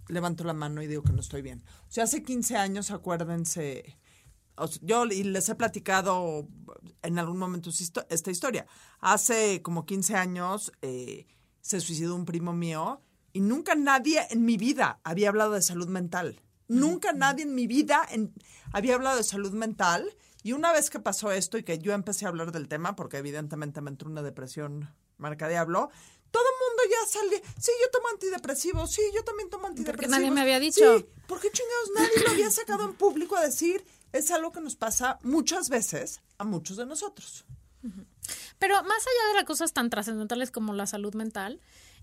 levanto 0.07 0.43
la 0.43 0.53
mano 0.53 0.81
y 0.81 0.87
digo 0.87 1.03
que 1.03 1.13
no 1.13 1.21
estoy 1.21 1.41
bien. 1.41 1.63
O 1.87 1.91
sea, 1.91 2.03
hace 2.03 2.23
15 2.23 2.57
años, 2.57 2.91
acuérdense, 2.91 3.97
yo 4.81 5.05
les 5.05 5.49
he 5.49 5.55
platicado 5.55 6.47
en 7.01 7.19
algún 7.19 7.37
momento 7.37 7.71
esta 8.09 8.31
historia. 8.31 8.67
Hace 8.99 9.61
como 9.61 9.85
15 9.85 10.15
años 10.15 10.71
eh, 10.81 11.27
se 11.61 11.81
suicidó 11.81 12.15
un 12.15 12.25
primo 12.25 12.53
mío 12.53 13.01
y 13.33 13.41
nunca 13.41 13.75
nadie 13.75 14.21
en 14.29 14.45
mi 14.45 14.57
vida 14.57 14.99
había 15.03 15.29
hablado 15.29 15.53
de 15.53 15.61
salud 15.61 15.87
mental. 15.87 16.41
Nunca 16.67 17.13
nadie 17.13 17.43
en 17.43 17.53
mi 17.55 17.67
vida 17.67 18.01
en- 18.09 18.33
había 18.73 18.95
hablado 18.95 19.17
de 19.17 19.23
salud 19.23 19.51
mental. 19.53 20.15
Y 20.43 20.53
una 20.53 20.71
vez 20.71 20.89
que 20.89 20.99
pasó 20.99 21.31
esto 21.31 21.57
y 21.57 21.63
que 21.63 21.79
yo 21.79 21.93
empecé 21.93 22.25
a 22.25 22.29
hablar 22.29 22.51
del 22.51 22.67
tema, 22.67 22.95
porque 22.95 23.17
evidentemente 23.17 23.81
me 23.81 23.89
entró 23.89 24.09
una 24.09 24.21
depresión 24.21 24.93
marca 25.17 25.47
diablo, 25.47 25.89
todo 26.29 26.43
el 26.43 26.55
mundo 26.67 26.83
ya 26.91 27.07
sale, 27.09 27.41
sí, 27.59 27.71
yo 27.81 27.89
tomo 27.91 28.09
antidepresivos, 28.09 28.91
sí, 28.91 29.01
yo 29.15 29.23
también 29.23 29.49
tomo 29.49 29.67
antidepresivos. 29.67 30.11
nadie 30.19 30.29
me 30.31 30.41
había 30.41 30.59
dicho. 30.59 30.97
Sí, 30.99 31.05
¿por 31.27 31.39
qué 31.39 31.49
chingados 31.49 31.91
nadie 31.95 32.23
lo 32.25 32.31
había 32.31 32.51
sacado 32.51 32.83
en 32.85 32.93
público 32.93 33.35
a 33.37 33.41
decir? 33.41 33.85
Es 34.11 34.29
algo 34.31 34.51
que 34.51 34.59
nos 34.61 34.75
pasa 34.75 35.17
muchas 35.23 35.69
veces 35.69 36.21
a 36.37 36.43
muchos 36.43 36.77
de 36.77 36.85
nosotros. 36.85 37.45
Pero 38.59 38.75
más 38.83 39.01
allá 39.03 39.27
de 39.29 39.33
las 39.35 39.43
cosas 39.45 39.73
tan 39.73 39.89
trascendentales 39.89 40.51
como 40.51 40.73
la 40.73 40.87
salud 40.87 41.13
mental, 41.15 41.61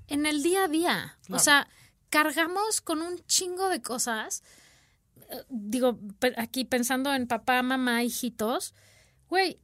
en 0.08 0.26
el 0.26 0.42
día 0.42 0.64
a 0.64 0.68
día, 0.68 1.18
o 1.30 1.38
sea, 1.38 1.68
cargamos 2.12 2.82
con 2.82 3.00
un 3.00 3.18
chingo 3.24 3.70
de 3.70 3.80
cosas. 3.80 4.44
eh, 5.30 5.44
Digo, 5.48 5.98
aquí 6.36 6.66
pensando 6.66 7.12
en 7.14 7.26
papá, 7.26 7.62
mamá, 7.62 8.04
hijitos, 8.04 8.74
güey, 9.30 9.58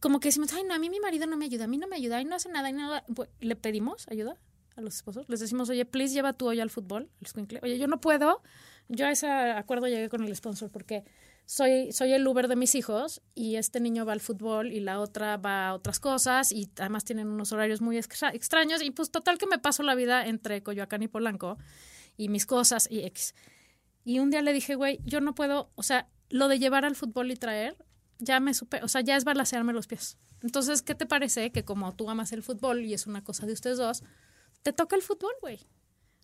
como 0.00 0.18
que 0.18 0.28
decimos, 0.28 0.52
ay, 0.54 0.64
no, 0.64 0.74
a 0.74 0.78
mí 0.78 0.88
mi 0.88 0.98
marido 0.98 1.26
no 1.26 1.36
me 1.36 1.44
ayuda, 1.44 1.64
a 1.64 1.68
mí 1.68 1.76
no 1.76 1.86
me 1.86 1.96
ayuda, 1.96 2.16
ay, 2.16 2.24
no 2.24 2.36
hace 2.36 2.48
nada, 2.48 2.70
y 2.70 2.72
nada. 2.72 3.04
¿Le 3.40 3.54
pedimos 3.54 4.08
ayuda 4.08 4.38
a 4.76 4.80
los 4.80 4.94
esposos? 4.96 5.28
Les 5.28 5.40
decimos, 5.40 5.68
oye, 5.68 5.84
please 5.84 6.14
lleva 6.14 6.32
tú 6.32 6.48
hoy 6.48 6.60
al 6.60 6.70
fútbol, 6.70 7.10
al. 7.20 7.60
Oye, 7.62 7.78
yo 7.78 7.86
no 7.86 8.00
puedo. 8.00 8.42
Yo 8.88 9.06
a 9.06 9.10
ese 9.10 9.28
acuerdo 9.28 9.88
llegué 9.88 10.08
con 10.08 10.24
el 10.24 10.34
sponsor 10.34 10.70
porque 10.70 11.04
soy, 11.46 11.92
soy 11.92 12.12
el 12.12 12.26
Uber 12.26 12.48
de 12.48 12.56
mis 12.56 12.74
hijos 12.74 13.22
y 13.34 13.54
este 13.54 13.78
niño 13.80 14.04
va 14.04 14.12
al 14.12 14.20
fútbol 14.20 14.72
y 14.72 14.80
la 14.80 15.00
otra 15.00 15.36
va 15.36 15.68
a 15.68 15.74
otras 15.74 16.00
cosas 16.00 16.50
y 16.50 16.68
además 16.78 17.04
tienen 17.04 17.28
unos 17.28 17.52
horarios 17.52 17.80
muy 17.80 17.96
extra- 17.96 18.34
extraños 18.34 18.82
y 18.82 18.90
pues 18.90 19.10
total 19.10 19.38
que 19.38 19.46
me 19.46 19.58
paso 19.58 19.84
la 19.84 19.94
vida 19.94 20.26
entre 20.26 20.62
Coyoacán 20.62 21.04
y 21.04 21.08
Polanco 21.08 21.56
y 22.16 22.28
mis 22.28 22.46
cosas 22.46 22.88
y 22.90 23.00
X. 23.04 23.34
Y 24.04 24.18
un 24.18 24.30
día 24.30 24.42
le 24.42 24.52
dije, 24.52 24.74
güey, 24.74 25.00
yo 25.04 25.20
no 25.20 25.34
puedo, 25.34 25.70
o 25.76 25.82
sea, 25.82 26.08
lo 26.30 26.48
de 26.48 26.58
llevar 26.58 26.84
al 26.84 26.96
fútbol 26.96 27.30
y 27.30 27.36
traer, 27.36 27.76
ya 28.18 28.40
me 28.40 28.52
supe, 28.52 28.82
o 28.82 28.88
sea, 28.88 29.00
ya 29.02 29.16
es 29.16 29.24
balasearme 29.24 29.72
los 29.72 29.86
pies. 29.86 30.18
Entonces, 30.42 30.82
¿qué 30.82 30.94
te 30.94 31.06
parece 31.06 31.52
que 31.52 31.64
como 31.64 31.94
tú 31.94 32.10
amas 32.10 32.32
el 32.32 32.42
fútbol 32.42 32.84
y 32.84 32.92
es 32.92 33.06
una 33.06 33.22
cosa 33.22 33.46
de 33.46 33.52
ustedes 33.52 33.78
dos, 33.78 34.02
te 34.62 34.72
toca 34.72 34.96
el 34.96 35.02
fútbol, 35.02 35.32
güey? 35.40 35.60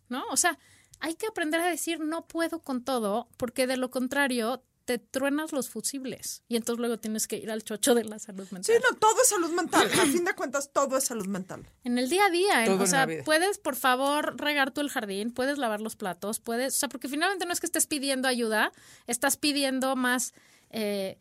¿No? 0.08 0.24
O 0.30 0.36
sea, 0.36 0.58
hay 0.98 1.14
que 1.14 1.26
aprender 1.26 1.60
a 1.60 1.66
decir 1.68 2.00
no 2.00 2.26
puedo 2.26 2.60
con 2.60 2.82
todo, 2.84 3.28
porque 3.36 3.66
de 3.66 3.76
lo 3.76 3.90
contrario 3.90 4.64
te 4.84 4.98
truenas 4.98 5.52
los 5.52 5.68
fusibles 5.70 6.42
y 6.48 6.56
entonces 6.56 6.80
luego 6.80 6.98
tienes 6.98 7.26
que 7.26 7.36
ir 7.36 7.50
al 7.50 7.62
chocho 7.62 7.94
de 7.94 8.04
la 8.04 8.18
salud 8.18 8.48
mental. 8.50 8.64
Sí, 8.64 8.72
no, 8.90 8.96
todo 8.98 9.14
es 9.22 9.28
salud 9.28 9.50
mental. 9.52 9.88
A 9.92 10.06
fin 10.06 10.24
de 10.24 10.34
cuentas, 10.34 10.70
todo 10.72 10.96
es 10.96 11.04
salud 11.04 11.26
mental. 11.26 11.66
En 11.84 11.98
el 11.98 12.08
día 12.08 12.26
a 12.26 12.30
día, 12.30 12.64
Todo 12.66 12.78
o 12.78 12.80
en 12.82 12.86
sea, 12.88 13.00
la 13.00 13.06
vida. 13.06 13.24
puedes 13.24 13.58
por 13.58 13.76
favor 13.76 14.40
regar 14.40 14.72
tú 14.72 14.80
el 14.80 14.90
jardín, 14.90 15.32
puedes 15.32 15.58
lavar 15.58 15.80
los 15.80 15.96
platos, 15.96 16.40
puedes, 16.40 16.74
o 16.74 16.78
sea, 16.78 16.88
porque 16.88 17.08
finalmente 17.08 17.46
no 17.46 17.52
es 17.52 17.60
que 17.60 17.66
estés 17.66 17.86
pidiendo 17.86 18.28
ayuda, 18.28 18.72
estás 19.06 19.36
pidiendo 19.36 19.94
más, 19.96 20.34
eh, 20.70 21.18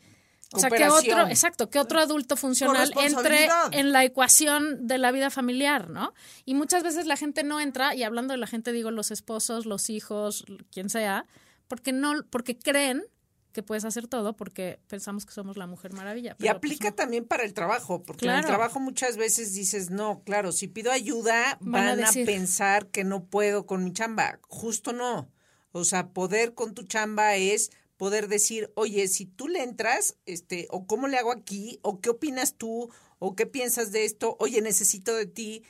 O 0.54 0.60
sea, 0.60 0.70
que 0.70 0.90
otro, 0.90 1.28
exacto, 1.28 1.70
que 1.70 1.80
otro 1.80 2.00
adulto 2.00 2.36
funcional 2.36 2.92
entre 3.02 3.48
en 3.72 3.92
la 3.94 4.04
ecuación 4.04 4.86
de 4.88 4.98
la 4.98 5.12
vida 5.12 5.30
familiar, 5.30 5.90
¿no? 5.90 6.14
Y 6.46 6.56
muchas 6.56 6.84
veces 6.84 7.06
la 7.06 7.16
gente 7.16 7.44
no 7.44 7.60
entra, 7.62 7.96
y 7.96 8.04
hablando 8.04 8.34
de 8.34 8.38
la 8.38 8.48
gente 8.48 8.72
digo 8.74 8.92
los 8.92 9.12
esposos, 9.12 9.66
los 9.66 9.90
hijos, 9.90 10.44
quien 10.72 10.90
sea, 10.90 11.26
porque 11.70 11.94
no, 11.94 12.24
porque 12.30 12.58
creen 12.60 13.06
que 13.52 13.64
puedes 13.64 13.86
hacer 13.86 14.08
todo, 14.08 14.36
porque 14.36 14.80
pensamos 14.88 15.26
que 15.26 15.34
somos 15.34 15.58
la 15.58 15.68
mujer 15.68 15.94
maravilla. 15.94 16.36
Y 16.40 16.48
aplica 16.48 16.80
pues, 16.80 16.92
no. 16.92 16.96
también 16.96 17.26
para 17.26 17.44
el 17.44 17.54
trabajo, 17.54 18.04
porque 18.04 18.26
en 18.26 18.32
el 18.32 18.46
trabajo 18.46 18.80
muchas 18.80 19.18
veces 19.18 19.54
dices, 19.54 19.90
no, 19.90 20.24
claro, 20.24 20.52
si 20.52 20.68
pido 20.68 20.92
ayuda 20.92 21.58
Van 21.60 21.88
a 21.88 21.96
van 21.96 22.06
a, 22.06 22.12
pensar 22.26 22.88
que 22.88 23.04
no 23.04 23.26
puedo 23.26 23.66
con 23.66 23.84
mi 23.84 23.94
chamba. 23.94 24.40
Justo 24.44 24.94
no. 24.94 25.30
O 25.72 25.84
sea, 25.84 26.10
poder 26.10 26.54
con 26.54 26.74
tu 26.74 26.84
chamba 26.84 27.36
es 27.36 27.72
poder 27.98 28.28
decir, 28.28 28.72
oye, 28.76 29.08
si 29.08 29.26
tú 29.26 29.48
le 29.48 29.62
entras, 29.62 30.18
este, 30.26 30.68
o 30.72 30.88
cómo 30.88 31.08
le 31.08 31.18
hago 31.18 31.32
aquí, 31.32 31.80
o 31.84 32.02
qué 32.02 32.10
opinas 32.10 32.56
tú, 32.56 32.90
o 33.20 33.36
qué 33.36 33.46
piensas 33.46 33.92
de 33.92 34.06
esto, 34.06 34.38
oye, 34.40 34.62
necesito 34.62 35.16
de 35.16 35.28
ti. 35.28 35.64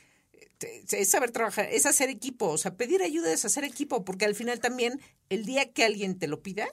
Es 0.90 1.10
saber 1.10 1.32
trabajar, 1.32 1.68
es 1.70 1.86
hacer 1.86 2.08
equipo, 2.08 2.48
o 2.48 2.56
sea, 2.56 2.76
pedir 2.76 3.02
ayuda 3.02 3.32
es 3.32 3.44
hacer 3.44 3.64
equipo, 3.64 4.04
porque 4.04 4.24
al 4.24 4.34
final 4.34 4.60
también, 4.60 5.00
el 5.28 5.44
día 5.44 5.72
que 5.72 5.84
alguien 5.84 6.18
te 6.18 6.28
lo 6.28 6.40
pida, 6.40 6.68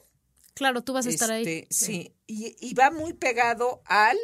Claro, 0.60 0.84
tú 0.84 0.92
vas 0.92 1.06
a 1.06 1.08
estar 1.08 1.30
ahí. 1.30 1.40
este, 1.40 1.66
Sí, 1.70 2.12
y, 2.26 2.54
y 2.60 2.74
va 2.74 2.90
muy 2.90 3.14
pegado 3.14 3.80
al, 3.86 4.18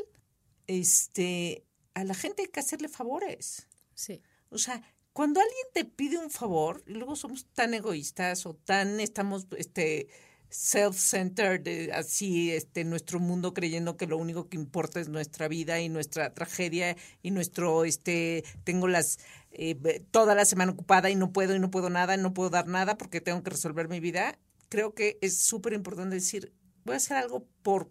este, 0.67 1.65
a 1.95 2.05
la 2.05 2.13
gente 2.13 2.43
hay 2.43 2.49
que 2.49 2.61
hacerle 2.61 2.91
favores. 2.91 3.67
Sí. 3.95 4.21
O 4.51 4.59
sea, 4.59 4.83
cuando 5.15 5.41
alguien 5.41 5.67
te 5.73 5.87
pide 5.87 6.19
un 6.19 6.29
favor, 6.31 6.85
y 6.87 6.93
luego 6.93 7.17
somos 7.17 7.47
tan 7.55 7.73
egoístas 7.73 8.45
o 8.45 8.53
tan 8.53 9.01
estamos, 9.01 9.47
este, 9.57 10.09
self-centered, 10.51 11.67
eh, 11.67 11.93
así, 11.95 12.53
este, 12.53 12.85
nuestro 12.85 13.19
mundo 13.19 13.55
creyendo 13.55 13.97
que 13.97 14.07
lo 14.07 14.19
único 14.19 14.51
que 14.51 14.59
importa 14.59 15.01
es 15.01 15.09
nuestra 15.09 15.49
vida 15.49 15.81
y 15.81 15.89
nuestra 15.89 16.35
tragedia 16.35 16.99
y 17.23 17.31
nuestro, 17.31 17.87
este, 17.87 18.45
tengo 18.63 18.89
las, 18.89 19.21
eh, 19.53 19.75
toda 20.11 20.35
la 20.35 20.45
semana 20.45 20.73
ocupada 20.73 21.09
y 21.09 21.17
no 21.17 21.33
puedo 21.33 21.57
y 21.57 21.61
no 21.61 21.71
puedo 21.71 21.89
nada, 21.89 22.19
no 22.19 22.35
puedo 22.35 22.51
dar 22.51 22.67
nada 22.67 22.99
porque 22.99 23.23
tengo 23.23 23.43
que 23.43 23.49
resolver 23.49 23.89
mi 23.89 24.01
vida. 24.01 24.39
Creo 24.69 24.95
que 24.95 25.19
es 25.21 25.45
súper 25.45 25.73
importante 25.73 26.17
decir, 26.17 26.53
voy 26.85 26.95
a 26.95 26.97
hacer 26.97 27.17
algo 27.17 27.47
por, 27.63 27.91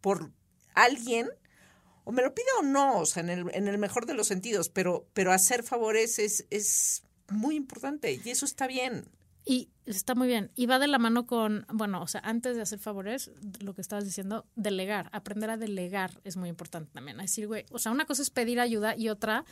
por 0.00 0.32
alguien 0.74 1.28
o 2.04 2.12
me 2.12 2.22
lo 2.22 2.34
pide 2.34 2.46
o 2.58 2.62
no, 2.62 2.98
o 2.98 3.06
sea, 3.06 3.22
en 3.22 3.30
el, 3.30 3.46
en 3.54 3.68
el 3.68 3.78
mejor 3.78 4.06
de 4.06 4.14
los 4.14 4.26
sentidos, 4.26 4.68
pero, 4.68 5.06
pero 5.12 5.32
hacer 5.32 5.62
favores 5.62 6.18
es, 6.18 6.46
es 6.50 7.04
muy 7.28 7.56
importante 7.56 8.20
y 8.24 8.30
eso 8.30 8.44
está 8.44 8.66
bien. 8.66 9.08
Y 9.44 9.70
está 9.86 10.14
muy 10.14 10.28
bien. 10.28 10.52
Y 10.54 10.66
va 10.66 10.78
de 10.78 10.86
la 10.86 10.98
mano 10.98 11.26
con, 11.26 11.66
bueno, 11.72 12.00
o 12.00 12.06
sea, 12.06 12.20
antes 12.24 12.56
de 12.56 12.62
hacer 12.62 12.78
favores, 12.78 13.30
lo 13.60 13.74
que 13.74 13.80
estabas 13.80 14.04
diciendo, 14.04 14.46
delegar, 14.54 15.10
aprender 15.12 15.50
a 15.50 15.56
delegar 15.56 16.20
es 16.22 16.36
muy 16.36 16.48
importante 16.48 16.92
también. 16.92 17.18
Decir, 17.18 17.48
güey, 17.48 17.64
o 17.70 17.78
sea, 17.78 17.90
una 17.90 18.04
cosa 18.04 18.22
es 18.22 18.30
pedir 18.30 18.60
ayuda 18.60 18.96
y 18.96 19.08
otra 19.08 19.44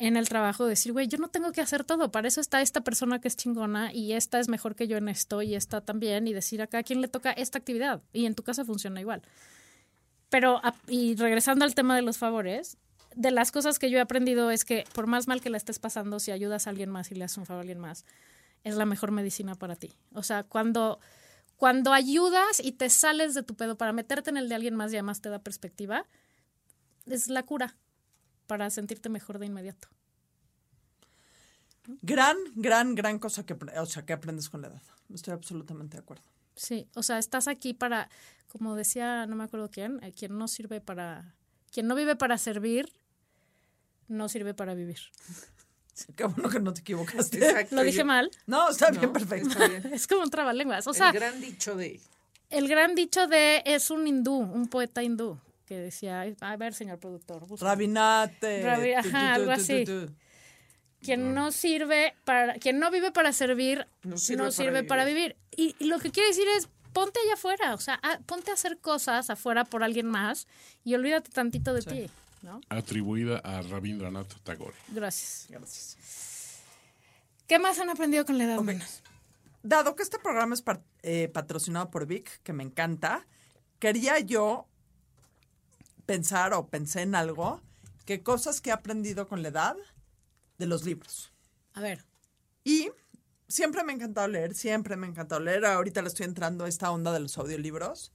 en 0.00 0.16
el 0.16 0.28
trabajo 0.28 0.66
decir, 0.66 0.92
güey, 0.92 1.06
yo 1.08 1.18
no 1.18 1.28
tengo 1.28 1.52
que 1.52 1.60
hacer 1.60 1.84
todo, 1.84 2.10
para 2.10 2.26
eso 2.26 2.40
está 2.40 2.62
esta 2.62 2.80
persona 2.80 3.20
que 3.20 3.28
es 3.28 3.36
chingona 3.36 3.92
y 3.92 4.12
esta 4.14 4.40
es 4.40 4.48
mejor 4.48 4.74
que 4.74 4.88
yo 4.88 4.96
en 4.96 5.08
esto 5.08 5.42
y 5.42 5.54
esta 5.54 5.80
también 5.82 6.26
y 6.26 6.32
decir 6.32 6.62
a 6.62 6.66
cada 6.66 6.82
quien 6.82 7.00
le 7.00 7.08
toca 7.08 7.30
esta 7.32 7.58
actividad 7.58 8.02
y 8.12 8.26
en 8.26 8.34
tu 8.34 8.42
casa 8.42 8.64
funciona 8.64 9.00
igual. 9.00 9.22
Pero, 10.30 10.58
a- 10.64 10.74
y 10.88 11.16
regresando 11.16 11.64
al 11.64 11.74
tema 11.74 11.96
de 11.96 12.02
los 12.02 12.18
favores, 12.18 12.78
de 13.14 13.30
las 13.30 13.52
cosas 13.52 13.78
que 13.78 13.90
yo 13.90 13.98
he 13.98 14.00
aprendido 14.00 14.50
es 14.50 14.64
que 14.64 14.84
por 14.94 15.06
más 15.06 15.26
mal 15.28 15.40
que 15.40 15.50
la 15.50 15.56
estés 15.56 15.78
pasando, 15.78 16.18
si 16.20 16.30
ayudas 16.30 16.66
a 16.66 16.70
alguien 16.70 16.90
más 16.90 17.10
y 17.10 17.14
le 17.16 17.24
haces 17.24 17.38
un 17.38 17.46
favor 17.46 17.58
a 17.58 17.62
alguien 17.62 17.80
más, 17.80 18.04
es 18.64 18.76
la 18.76 18.86
mejor 18.86 19.10
medicina 19.10 19.54
para 19.54 19.76
ti. 19.76 19.92
O 20.14 20.22
sea, 20.22 20.44
cuando, 20.44 21.00
cuando 21.56 21.92
ayudas 21.92 22.60
y 22.62 22.72
te 22.72 22.88
sales 22.88 23.34
de 23.34 23.42
tu 23.42 23.54
pedo 23.54 23.76
para 23.76 23.92
meterte 23.92 24.30
en 24.30 24.36
el 24.36 24.48
de 24.48 24.54
alguien 24.54 24.76
más 24.76 24.92
y 24.92 24.96
además 24.96 25.20
te 25.20 25.28
da 25.28 25.40
perspectiva, 25.40 26.06
es 27.06 27.28
la 27.28 27.42
cura 27.42 27.76
para 28.50 28.68
sentirte 28.68 29.08
mejor 29.08 29.38
de 29.38 29.46
inmediato. 29.46 29.86
Gran, 32.02 32.36
gran, 32.56 32.96
gran 32.96 33.20
cosa 33.20 33.46
que, 33.46 33.54
o 33.54 33.86
sea, 33.86 34.04
que 34.04 34.12
aprendes 34.12 34.48
con 34.48 34.60
la 34.62 34.68
edad. 34.68 34.82
Estoy 35.14 35.34
absolutamente 35.34 35.96
de 35.96 36.02
acuerdo. 36.02 36.24
Sí, 36.56 36.88
o 36.96 37.04
sea, 37.04 37.18
estás 37.18 37.46
aquí 37.46 37.74
para, 37.74 38.08
como 38.48 38.74
decía, 38.74 39.26
no 39.26 39.36
me 39.36 39.44
acuerdo 39.44 39.70
quién, 39.70 40.02
eh, 40.02 40.12
quien 40.12 40.36
no 40.36 40.48
sirve 40.48 40.80
para, 40.80 41.32
quien 41.72 41.86
no 41.86 41.94
vive 41.94 42.16
para 42.16 42.38
servir, 42.38 42.92
no 44.08 44.28
sirve 44.28 44.52
para 44.52 44.74
vivir. 44.74 44.98
Qué 46.16 46.24
bueno 46.24 46.48
que 46.48 46.58
no 46.58 46.72
te 46.74 46.80
equivocaste. 46.80 47.38
Exacto. 47.38 47.76
Lo 47.76 47.82
dije 47.84 47.98
Yo- 47.98 48.04
mal. 48.04 48.32
No, 48.46 48.68
está 48.70 48.90
No, 48.90 48.98
bien, 48.98 49.12
perfecto. 49.12 49.48
está 49.50 49.68
bien. 49.68 49.86
Es 49.94 50.08
como 50.08 50.22
un 50.22 50.30
trabalenguas. 50.30 50.88
O 50.88 50.92
sea, 50.94 51.10
el 51.10 51.14
gran 51.14 51.40
dicho 51.40 51.76
de 51.76 52.00
el 52.50 52.66
gran 52.66 52.96
dicho 52.96 53.28
de 53.28 53.62
es 53.64 53.90
un 53.92 54.08
hindú, 54.08 54.34
un 54.34 54.66
poeta 54.66 55.04
hindú, 55.04 55.38
que 55.70 55.78
decía, 55.78 56.26
a 56.40 56.56
ver, 56.56 56.74
señor 56.74 56.98
productor, 56.98 57.46
busca. 57.46 57.64
Rabinate. 57.64 58.60
Rabi- 58.64 58.92
ajá, 58.94 59.34
algo 59.34 59.52
así. 59.52 59.84
quien 61.00 61.32
no 61.32 61.52
sirve 61.52 62.12
para, 62.24 62.54
quien 62.54 62.80
no 62.80 62.90
vive 62.90 63.12
para 63.12 63.32
servir, 63.32 63.86
No 64.02 64.16
no 64.36 64.50
sirve 64.50 64.82
para 64.82 64.86
para, 64.88 65.04
vivir. 65.04 65.36
Y, 65.56 65.76
y 65.78 65.84
lo 65.84 66.00
que 66.00 66.10
quiere 66.10 66.30
decir 66.30 66.48
es, 66.58 66.68
ponte 66.92 67.20
allá 67.24 67.34
afuera, 67.34 67.74
o 67.74 67.78
sea, 67.78 68.00
a- 68.02 68.18
ponte 68.26 68.50
a 68.50 68.54
hacer 68.54 68.78
cosas 68.78 69.30
afuera 69.30 69.64
por 69.64 69.84
alguien 69.84 70.06
más 70.06 70.48
y 70.82 70.96
olvídate 70.96 71.30
tantito 71.30 71.72
de 71.72 71.82
ti, 71.82 72.10
¿no? 72.42 72.60
Atribuida 72.68 73.38
a 73.38 73.62
Rabindranath 73.62 74.40
Tagore. 74.42 74.74
Gracias. 74.88 75.46
Gracias. 75.50 76.62
¿Qué 77.46 77.60
más 77.60 77.78
han 77.78 77.90
aprendido 77.90 78.24
con 78.26 78.38
la 78.38 78.44
edad? 78.44 78.58
menos? 78.58 79.04
Dado 79.62 79.94
que 79.94 80.02
este 80.02 80.18
programa 80.18 80.52
es 80.56 80.64
eh, 81.04 81.28
patrocinado 81.32 81.90
por 81.92 82.06
Vic, 82.06 82.40
que 82.42 82.52
me 82.52 82.64
encanta, 82.64 83.24
quería 83.78 84.18
yo 84.18 84.66
pensar 86.10 86.52
o 86.54 86.66
pensé 86.66 87.02
en 87.02 87.14
algo, 87.14 87.60
que 88.04 88.22
cosas 88.24 88.60
que 88.60 88.70
he 88.70 88.72
aprendido 88.72 89.28
con 89.28 89.42
la 89.42 89.48
edad 89.48 89.76
de 90.58 90.66
los 90.66 90.84
libros. 90.84 91.32
A 91.74 91.80
ver, 91.80 92.04
Y 92.64 92.90
siempre 93.46 93.84
me 93.84 93.92
ha 93.92 93.94
encantado 93.94 94.26
leer, 94.26 94.54
siempre 94.54 94.96
me 94.96 95.06
ha 95.06 95.10
encantado 95.10 95.40
leer. 95.40 95.64
Ahorita 95.64 96.02
le 96.02 96.08
estoy 96.08 96.26
entrando 96.26 96.64
a 96.64 96.68
esta 96.68 96.90
onda 96.90 97.12
de 97.12 97.20
los 97.20 97.38
audiolibros. 97.38 98.12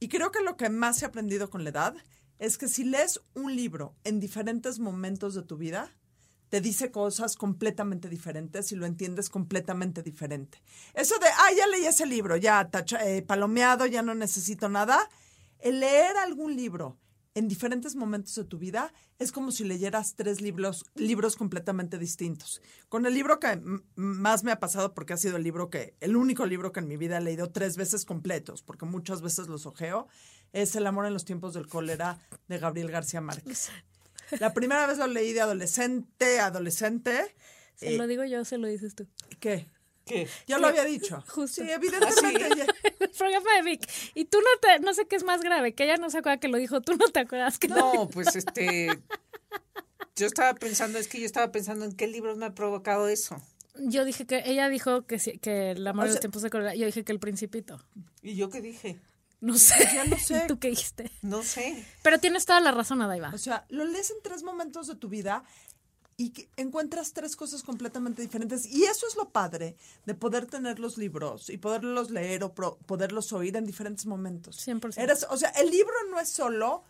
Y 0.00 0.08
creo 0.08 0.32
que 0.32 0.42
lo 0.42 0.56
que 0.56 0.68
más 0.70 1.00
he 1.02 1.06
aprendido 1.06 1.48
con 1.50 1.62
la 1.62 1.70
edad 1.70 1.94
es 2.40 2.58
que 2.58 2.66
si 2.66 2.82
lees 2.82 3.20
un 3.34 3.54
libro 3.54 3.94
en 4.02 4.18
diferentes 4.18 4.80
momentos 4.80 5.34
de 5.34 5.42
tu 5.42 5.56
vida, 5.56 5.88
te 6.48 6.60
dice 6.60 6.90
cosas 6.90 7.36
completamente 7.36 8.08
diferentes 8.08 8.72
y 8.72 8.76
lo 8.76 8.86
entiendes 8.86 9.30
completamente 9.30 10.02
diferente. 10.02 10.60
Eso 10.94 11.16
de, 11.20 11.28
ah, 11.28 11.50
ya 11.56 11.66
leí 11.68 11.86
ese 11.86 12.06
libro, 12.06 12.36
ya 12.36 12.68
tacha- 12.70 13.06
eh, 13.06 13.22
palomeado, 13.22 13.86
ya 13.86 14.02
no 14.02 14.14
necesito 14.14 14.68
nada. 14.68 15.08
El 15.62 15.80
leer 15.80 16.16
algún 16.16 16.56
libro 16.56 16.98
en 17.34 17.48
diferentes 17.48 17.94
momentos 17.94 18.34
de 18.34 18.44
tu 18.44 18.58
vida 18.58 18.92
es 19.18 19.32
como 19.32 19.52
si 19.52 19.64
leyeras 19.64 20.16
tres 20.16 20.40
libros, 20.40 20.84
libros 20.94 21.36
completamente 21.36 21.98
distintos. 21.98 22.60
Con 22.88 23.06
el 23.06 23.14
libro 23.14 23.38
que 23.40 23.60
más 23.94 24.44
me 24.44 24.52
ha 24.52 24.60
pasado, 24.60 24.92
porque 24.92 25.14
ha 25.14 25.16
sido 25.16 25.36
el 25.36 25.42
libro 25.42 25.70
que, 25.70 25.94
el 26.00 26.16
único 26.16 26.44
libro 26.46 26.72
que 26.72 26.80
en 26.80 26.88
mi 26.88 26.96
vida 26.96 27.18
he 27.18 27.20
leído 27.22 27.50
tres 27.50 27.76
veces 27.76 28.04
completos, 28.04 28.62
porque 28.62 28.84
muchas 28.84 29.22
veces 29.22 29.48
los 29.48 29.64
ojeo, 29.64 30.08
es 30.52 30.76
El 30.76 30.86
amor 30.86 31.06
en 31.06 31.14
los 31.14 31.24
tiempos 31.24 31.54
del 31.54 31.66
cólera 31.66 32.18
de 32.48 32.58
Gabriel 32.58 32.90
García 32.90 33.20
Márquez. 33.20 33.70
La 34.40 34.52
primera 34.52 34.86
vez 34.86 34.98
lo 34.98 35.06
leí 35.06 35.32
de 35.32 35.40
adolescente, 35.40 36.40
adolescente. 36.40 37.34
se 37.76 37.94
eh, 37.94 37.98
lo 37.98 38.06
digo 38.06 38.24
yo, 38.24 38.44
se 38.44 38.58
lo 38.58 38.66
dices 38.66 38.94
tú. 38.94 39.06
¿Qué? 39.40 39.68
¿Qué? 40.04 40.26
Ya 40.46 40.58
lo 40.58 40.66
había 40.66 40.84
dicho. 40.84 41.22
Justo. 41.28 41.62
Sí, 41.62 41.70
evidentemente. 41.70 42.48
ya- 42.56 42.66
El 43.00 43.10
programa 43.10 43.54
de 43.56 43.62
Vic. 43.62 43.88
Y 44.14 44.24
tú 44.24 44.38
no 44.40 44.48
te, 44.60 44.80
no 44.80 44.92
sé 44.94 45.06
qué 45.06 45.16
es 45.16 45.24
más 45.24 45.40
grave, 45.42 45.74
que 45.74 45.84
ella 45.84 45.96
no 45.96 46.10
se 46.10 46.18
acuerda 46.18 46.38
que 46.40 46.48
lo 46.48 46.58
dijo, 46.58 46.80
tú 46.80 46.96
no 46.96 47.08
te 47.08 47.20
acuerdas 47.20 47.58
que 47.58 47.68
lo 47.68 47.76
No, 47.76 48.08
pues 48.08 48.34
este. 48.36 48.88
Yo 50.16 50.26
estaba 50.26 50.54
pensando, 50.54 50.98
es 50.98 51.08
que 51.08 51.18
yo 51.20 51.26
estaba 51.26 51.50
pensando 51.52 51.84
en 51.84 51.92
qué 51.92 52.06
libros 52.06 52.36
me 52.36 52.46
ha 52.46 52.54
provocado 52.54 53.08
eso. 53.08 53.40
Yo 53.78 54.04
dije 54.04 54.26
que, 54.26 54.42
ella 54.44 54.68
dijo 54.68 55.06
que, 55.06 55.18
sí- 55.18 55.38
que 55.38 55.70
el 55.70 55.86
amor 55.86 56.04
O 56.04 56.08
de 56.08 56.14
los 56.14 56.20
tiempos 56.20 56.42
de 56.42 56.50
cólera, 56.50 56.74
yo 56.74 56.84
dije 56.84 57.04
que 57.04 57.12
el 57.12 57.18
principito. 57.20 57.80
¿Y 58.20 58.34
yo 58.36 58.50
qué 58.50 58.60
dije? 58.60 59.00
No 59.40 59.56
sé. 59.56 59.88
Ya 59.94 60.04
no 60.04 60.16
sé. 60.18 60.44
¿Tú 60.46 60.58
qué 60.58 60.68
dijiste? 60.68 61.10
No 61.22 61.42
sé. 61.42 61.84
Pero 62.02 62.18
tienes 62.20 62.44
toda 62.44 62.60
la 62.60 62.70
razón, 62.72 63.00
Adaiva. 63.00 63.30
O 63.34 63.38
sea, 63.38 63.64
lo 63.70 63.84
lees 63.86 64.10
en 64.10 64.18
tres 64.22 64.42
momentos 64.42 64.86
de 64.86 64.94
tu 64.96 65.08
vida 65.08 65.42
y 66.22 66.30
que 66.30 66.48
encuentras 66.56 67.12
tres 67.12 67.34
cosas 67.34 67.62
completamente 67.62 68.22
diferentes. 68.22 68.66
Y 68.66 68.84
eso 68.84 69.06
es 69.08 69.16
lo 69.16 69.30
padre 69.30 69.76
de 70.06 70.14
poder 70.14 70.46
tener 70.46 70.78
los 70.78 70.96
libros 70.98 71.50
y 71.50 71.56
poderlos 71.58 72.10
leer 72.10 72.44
o 72.44 72.54
pro- 72.54 72.78
poderlos 72.86 73.32
oír 73.32 73.56
en 73.56 73.66
diferentes 73.66 74.06
momentos. 74.06 74.56
100%. 74.66 74.94
Eres, 74.98 75.26
o 75.30 75.36
sea, 75.36 75.48
el 75.50 75.70
libro 75.70 75.94
no 76.10 76.20
es 76.20 76.28
solo 76.28 76.84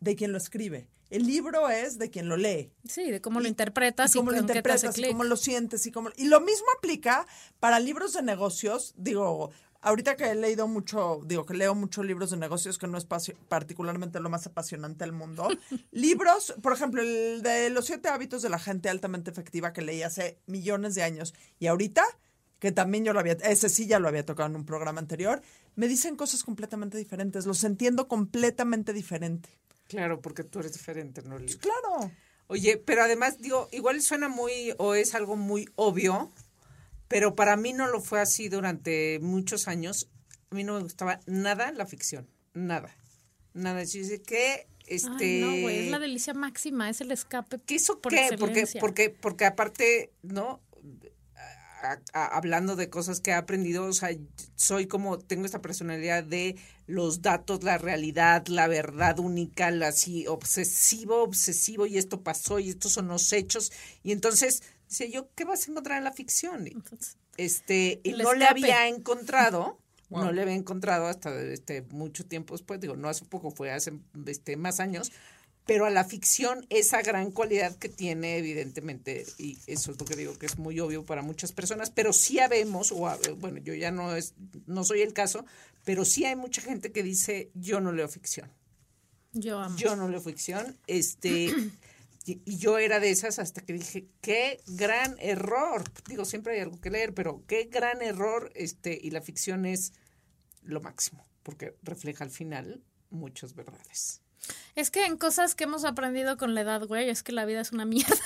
de 0.00 0.16
quien 0.16 0.32
lo 0.32 0.38
escribe. 0.38 0.88
El 1.10 1.26
libro 1.26 1.68
es 1.68 1.98
de 1.98 2.08
quien 2.08 2.30
lo 2.30 2.38
lee. 2.38 2.72
Sí, 2.88 3.10
de 3.10 3.20
cómo 3.20 3.40
lo 3.40 3.46
interpretas 3.46 4.14
y, 4.14 4.18
cómo 4.18 4.30
lo 4.30 4.38
interpretas 4.38 4.96
y 4.96 5.08
cómo 5.08 5.24
lo 5.24 5.36
sientes 5.36 5.84
y 5.84 5.92
cómo 5.92 6.08
y 6.16 6.24
lo 6.28 6.40
mismo 6.40 6.66
aplica 6.78 7.26
para 7.60 7.78
libros 7.78 8.14
de 8.14 8.22
negocios 8.22 8.94
digo 8.96 9.50
ahorita 9.82 10.16
que 10.16 10.30
he 10.30 10.34
leído 10.34 10.66
mucho 10.66 11.20
digo 11.24 11.44
que 11.44 11.54
leo 11.54 11.74
muchos 11.74 12.06
libros 12.06 12.30
de 12.30 12.38
negocios 12.38 12.78
que 12.78 12.86
no 12.86 12.96
es 12.96 13.06
particularmente 13.48 14.20
lo 14.20 14.30
más 14.30 14.46
apasionante 14.46 15.04
del 15.04 15.12
mundo 15.12 15.48
libros 15.90 16.54
por 16.62 16.72
ejemplo 16.72 17.02
el 17.02 17.42
de 17.42 17.70
los 17.70 17.86
siete 17.86 18.08
hábitos 18.08 18.42
de 18.42 18.48
la 18.48 18.58
gente 18.58 18.88
altamente 18.88 19.30
efectiva 19.30 19.72
que 19.72 19.82
leí 19.82 20.02
hace 20.02 20.38
millones 20.46 20.94
de 20.94 21.02
años 21.02 21.34
y 21.58 21.66
ahorita 21.66 22.04
que 22.62 22.70
también 22.70 23.04
yo 23.04 23.12
lo 23.12 23.18
había, 23.18 23.32
ese 23.32 23.68
sí 23.68 23.88
ya 23.88 23.98
lo 23.98 24.06
había 24.06 24.24
tocado 24.24 24.48
en 24.48 24.54
un 24.54 24.64
programa 24.64 25.00
anterior, 25.00 25.42
me 25.74 25.88
dicen 25.88 26.14
cosas 26.14 26.44
completamente 26.44 26.96
diferentes, 26.96 27.44
los 27.44 27.64
entiendo 27.64 28.06
completamente 28.06 28.92
diferente. 28.92 29.48
Claro, 29.88 30.20
porque 30.20 30.44
tú 30.44 30.60
eres 30.60 30.72
diferente, 30.72 31.22
¿no? 31.22 31.40
Liv? 31.40 31.58
Claro. 31.58 32.12
Oye, 32.46 32.76
pero 32.76 33.02
además, 33.02 33.40
digo, 33.40 33.68
igual 33.72 34.00
suena 34.00 34.28
muy, 34.28 34.74
o 34.78 34.94
es 34.94 35.16
algo 35.16 35.34
muy 35.34 35.68
obvio, 35.74 36.30
pero 37.12 37.34
para 37.34 37.56
mí 37.56 37.72
no 37.72 37.86
lo 37.86 38.00
fue 38.00 38.20
así 38.20 38.48
durante 38.48 39.18
muchos 39.20 39.68
años. 39.68 40.08
A 40.50 40.54
mí 40.54 40.64
no 40.64 40.74
me 40.74 40.82
gustaba 40.82 41.20
nada 41.26 41.70
la 41.72 41.86
ficción, 41.86 42.28
nada. 42.54 42.94
Nada. 43.54 43.84
Yo 43.84 44.00
dice 44.00 44.20
que, 44.22 44.66
este... 44.86 45.24
Ay, 45.24 45.40
no, 45.40 45.62
güey, 45.62 45.84
es 45.86 45.90
la 45.90 45.98
delicia 45.98 46.34
máxima, 46.34 46.90
es 46.90 47.00
el 47.00 47.10
escape. 47.12 47.60
¿Qué 47.64 47.76
eso 47.76 48.00
por 48.00 48.12
qué? 48.12 48.36
Porque, 48.38 48.66
porque, 48.80 49.10
porque 49.10 49.44
aparte, 49.44 50.12
¿no? 50.22 50.60
A- 51.82 51.98
a- 52.12 52.36
hablando 52.36 52.76
de 52.76 52.88
cosas 52.88 53.20
que 53.20 53.30
he 53.32 53.34
aprendido, 53.34 53.84
o 53.84 53.92
sea, 53.92 54.10
soy 54.54 54.86
como, 54.86 55.18
tengo 55.18 55.46
esta 55.46 55.60
personalidad 55.60 56.22
de 56.22 56.54
los 56.86 57.22
datos, 57.22 57.64
la 57.64 57.76
realidad, 57.76 58.46
la 58.46 58.68
verdad 58.68 59.18
única, 59.18 59.68
la 59.72 59.88
así, 59.88 60.26
obsesivo, 60.28 61.22
obsesivo, 61.24 61.86
y 61.86 61.98
esto 61.98 62.22
pasó, 62.22 62.60
y 62.60 62.68
estos 62.68 62.92
son 62.92 63.08
los 63.08 63.32
hechos. 63.32 63.72
Y 64.04 64.12
entonces, 64.12 64.62
dice 64.92 65.10
yo, 65.10 65.28
¿qué 65.34 65.44
vas 65.44 65.66
a 65.66 65.70
encontrar 65.70 65.98
en 65.98 66.04
la 66.04 66.12
ficción? 66.12 66.68
Este, 67.36 68.00
y 68.04 68.12
no 68.12 68.34
le 68.34 68.44
había 68.44 68.88
encontrado, 68.88 69.78
Wow. 70.10 70.24
no 70.24 70.32
le 70.32 70.42
había 70.42 70.54
encontrado 70.54 71.06
hasta 71.06 71.40
este 71.40 71.80
mucho 71.88 72.26
tiempo 72.26 72.54
después, 72.54 72.78
digo, 72.78 72.96
no 72.96 73.08
hace 73.08 73.24
poco, 73.24 73.50
fue 73.50 73.70
hace 73.70 73.94
este 74.26 74.58
más 74.58 74.78
años, 74.78 75.10
pero 75.64 75.86
a 75.86 75.90
la 75.90 76.04
ficción 76.04 76.66
esa 76.68 77.00
gran 77.00 77.30
cualidad 77.30 77.74
que 77.76 77.88
tiene 77.88 78.36
evidentemente 78.36 79.24
y 79.38 79.56
eso 79.66 79.92
es 79.92 79.98
lo 79.98 80.04
que 80.04 80.14
digo 80.16 80.36
que 80.36 80.44
es 80.44 80.58
muy 80.58 80.78
obvio 80.80 81.06
para 81.06 81.22
muchas 81.22 81.52
personas, 81.52 81.88
pero 81.88 82.12
sí 82.12 82.40
habemos 82.40 82.92
o 82.92 83.10
bueno, 83.36 83.56
yo 83.58 83.72
ya 83.72 83.90
no 83.90 84.14
es 84.14 84.34
no 84.66 84.84
soy 84.84 85.00
el 85.00 85.14
caso, 85.14 85.46
pero 85.84 86.04
sí 86.04 86.26
hay 86.26 86.36
mucha 86.36 86.60
gente 86.60 86.92
que 86.92 87.02
dice, 87.02 87.50
"Yo 87.54 87.80
no 87.80 87.92
leo 87.92 88.08
ficción." 88.08 88.50
yo 89.32 89.58
amo. 89.58 89.76
Yo 89.78 89.96
no 89.96 90.08
leo 90.08 90.20
ficción, 90.20 90.76
este 90.86 91.54
y 92.24 92.58
yo 92.58 92.78
era 92.78 93.00
de 93.00 93.10
esas 93.10 93.38
hasta 93.38 93.62
que 93.62 93.72
dije, 93.72 94.06
qué 94.20 94.60
gran 94.66 95.16
error. 95.18 95.84
Digo, 96.08 96.24
siempre 96.24 96.54
hay 96.54 96.60
algo 96.60 96.80
que 96.80 96.90
leer, 96.90 97.14
pero 97.14 97.42
qué 97.46 97.64
gran 97.64 98.02
error, 98.02 98.50
este, 98.54 98.98
y 99.00 99.10
la 99.10 99.22
ficción 99.22 99.66
es 99.66 99.92
lo 100.62 100.80
máximo, 100.80 101.26
porque 101.42 101.76
refleja 101.82 102.24
al 102.24 102.30
final 102.30 102.82
muchas 103.10 103.54
verdades. 103.54 104.20
Es 104.74 104.90
que 104.90 105.04
en 105.06 105.16
cosas 105.16 105.54
que 105.54 105.64
hemos 105.64 105.84
aprendido 105.84 106.36
con 106.36 106.54
la 106.54 106.62
edad, 106.62 106.86
güey, 106.86 107.08
es 107.08 107.22
que 107.22 107.32
la 107.32 107.44
vida 107.44 107.60
es 107.60 107.72
una 107.72 107.84
mierda. 107.84 108.16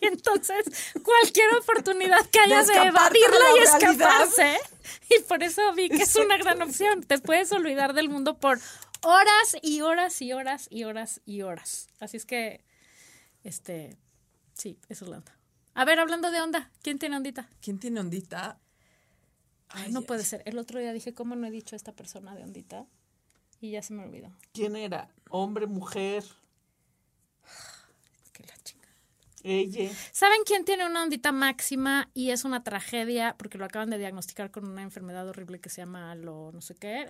Y 0.00 0.06
entonces, 0.06 0.64
cualquier 1.02 1.54
oportunidad 1.54 2.24
que 2.26 2.40
haya 2.40 2.62
De 2.62 2.72
de, 2.72 2.86
evadirla 2.86 3.36
y 3.54 3.64
realidad. 3.64 3.80
escaparse. 3.82 4.58
Y 5.10 5.22
por 5.22 5.42
eso 5.42 5.62
vi 5.74 5.88
que 5.88 6.02
es 6.02 6.16
una 6.16 6.36
gran 6.36 6.60
opción. 6.62 7.02
Te 7.02 7.18
puedes 7.18 7.52
olvidar 7.52 7.94
del 7.94 8.08
mundo 8.08 8.38
por 8.38 8.58
horas 9.02 9.56
y 9.62 9.80
horas 9.80 10.20
y 10.20 10.32
horas 10.32 10.66
y 10.70 10.84
horas 10.84 11.20
y 11.24 11.42
horas. 11.42 11.88
Así 12.00 12.16
es 12.16 12.26
que, 12.26 12.64
este, 13.46 13.96
sí, 14.54 14.78
eso 14.88 15.04
es 15.04 15.10
la 15.10 15.18
onda. 15.18 15.36
A 15.74 15.84
ver, 15.84 16.00
hablando 16.00 16.30
de 16.30 16.40
onda, 16.40 16.70
¿quién 16.82 16.98
tiene 16.98 17.16
ondita? 17.16 17.48
¿Quién 17.60 17.78
tiene 17.78 18.00
ondita? 18.00 18.58
Ay, 19.68 19.92
no 19.92 20.02
puede 20.02 20.24
ser. 20.24 20.42
El 20.46 20.58
otro 20.58 20.80
día 20.80 20.92
dije, 20.92 21.14
¿cómo 21.14 21.36
no 21.36 21.46
he 21.46 21.50
dicho 21.50 21.74
a 21.74 21.78
esta 21.78 21.92
persona 21.92 22.34
de 22.34 22.42
ondita? 22.42 22.86
Y 23.60 23.70
ya 23.72 23.82
se 23.82 23.92
me 23.94 24.02
olvidó. 24.04 24.32
¿Quién 24.52 24.74
era? 24.76 25.08
Hombre, 25.30 25.66
mujer, 25.66 26.24
Que 28.32 28.42
la 28.44 28.54
chinga. 28.64 28.88
ella. 29.42 29.90
¿Saben 30.12 30.40
quién 30.44 30.64
tiene 30.64 30.86
una 30.86 31.02
ondita 31.02 31.30
máxima 31.32 32.10
y 32.14 32.30
es 32.30 32.44
una 32.44 32.64
tragedia 32.64 33.36
porque 33.38 33.58
lo 33.58 33.64
acaban 33.64 33.90
de 33.90 33.98
diagnosticar 33.98 34.50
con 34.50 34.66
una 34.66 34.82
enfermedad 34.82 35.28
horrible 35.28 35.60
que 35.60 35.68
se 35.70 35.82
llama 35.82 36.14
lo 36.14 36.52
no 36.52 36.60
sé 36.60 36.74
qué? 36.74 37.06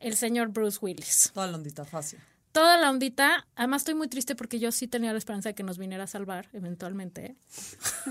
El 0.00 0.16
señor 0.16 0.48
Bruce 0.48 0.78
Willis. 0.82 1.30
Toda 1.32 1.46
la 1.46 1.56
ondita 1.56 1.84
fácil. 1.84 2.20
Toda 2.58 2.76
la 2.76 2.90
ondita, 2.90 3.46
además 3.54 3.82
estoy 3.82 3.94
muy 3.94 4.08
triste 4.08 4.34
porque 4.34 4.58
yo 4.58 4.72
sí 4.72 4.88
tenía 4.88 5.12
la 5.12 5.18
esperanza 5.18 5.50
de 5.50 5.54
que 5.54 5.62
nos 5.62 5.78
viniera 5.78 6.02
a 6.02 6.06
salvar 6.08 6.48
eventualmente. 6.52 7.36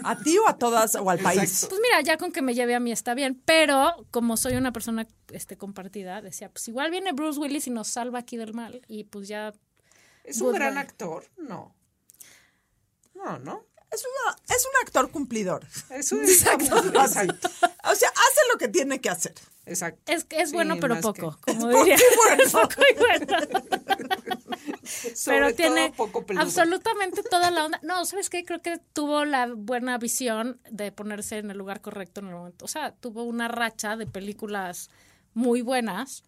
¿A 0.05 0.17
ti 0.17 0.37
o 0.37 0.47
a 0.47 0.57
todas 0.57 0.95
o 0.95 1.09
al 1.09 1.19
país? 1.19 1.65
Pues 1.67 1.81
mira, 1.81 1.99
ya 1.99 2.15
con 2.15 2.31
que 2.31 2.41
me 2.41 2.53
lleve 2.53 2.73
a 2.73 2.79
mí 2.79 2.93
está 2.93 3.13
bien, 3.13 3.41
pero 3.43 4.07
como 4.09 4.37
soy 4.37 4.55
una 4.55 4.71
persona 4.71 5.05
este 5.33 5.57
compartida, 5.57 6.21
decía, 6.21 6.49
pues 6.49 6.65
igual 6.69 6.91
viene 6.91 7.11
Bruce 7.11 7.37
Willis 7.37 7.67
y 7.67 7.71
nos 7.71 7.89
salva 7.89 8.19
aquí 8.19 8.37
del 8.37 8.53
mal 8.53 8.81
y 8.87 9.03
pues 9.03 9.27
ya 9.27 9.53
¿Es 10.23 10.39
un 10.39 10.53
gran 10.53 10.77
actor? 10.77 11.25
No. 11.35 11.75
No, 13.15 13.39
¿no? 13.39 13.65
Es, 13.91 14.01
una, 14.05 14.55
es 14.55 14.65
un 14.65 14.87
actor 14.87 15.11
cumplidor. 15.11 15.67
Es 15.89 16.13
un 16.13 16.19
exacto. 16.23 16.73
Así. 16.97 17.27
O 17.27 17.95
sea, 17.95 18.09
hace 18.09 18.41
lo 18.49 18.57
que 18.57 18.69
tiene 18.69 19.01
que 19.01 19.09
hacer. 19.09 19.35
Exacto. 19.67 20.11
es, 20.11 20.25
es 20.31 20.49
Sí, 20.49 20.55
bueno 20.55 20.77
pero 20.79 20.99
poco, 21.01 21.37
que- 21.45 21.53
como 21.53 21.67
diría. 21.83 21.97
bueno. 22.25 22.51
Poco 22.51 22.81
y 22.93 22.97
bueno. 22.97 23.27
Sobre 25.15 25.37
pero 25.39 25.55
tiene 25.55 25.91
poco 25.95 26.25
absolutamente 26.37 27.21
toda 27.23 27.51
la 27.51 27.65
onda. 27.65 27.79
No, 27.83 28.05
¿sabes 28.05 28.29
qué? 28.29 28.45
Creo 28.45 28.61
que 28.61 28.79
tuvo 28.93 29.25
la 29.25 29.47
buena 29.53 29.97
visión 29.97 30.59
de 30.71 30.91
ponerse 30.91 31.37
en 31.39 31.51
el 31.51 31.57
lugar 31.57 31.81
correcto 31.81 32.21
en 32.21 32.27
el 32.27 32.35
momento. 32.35 32.65
O 32.65 32.67
sea, 32.67 32.93
tuvo 32.93 33.23
una 33.23 33.47
racha 33.49 33.97
de 33.97 34.05
películas 34.07 34.89
muy 35.33 35.61
buenas. 35.61 36.23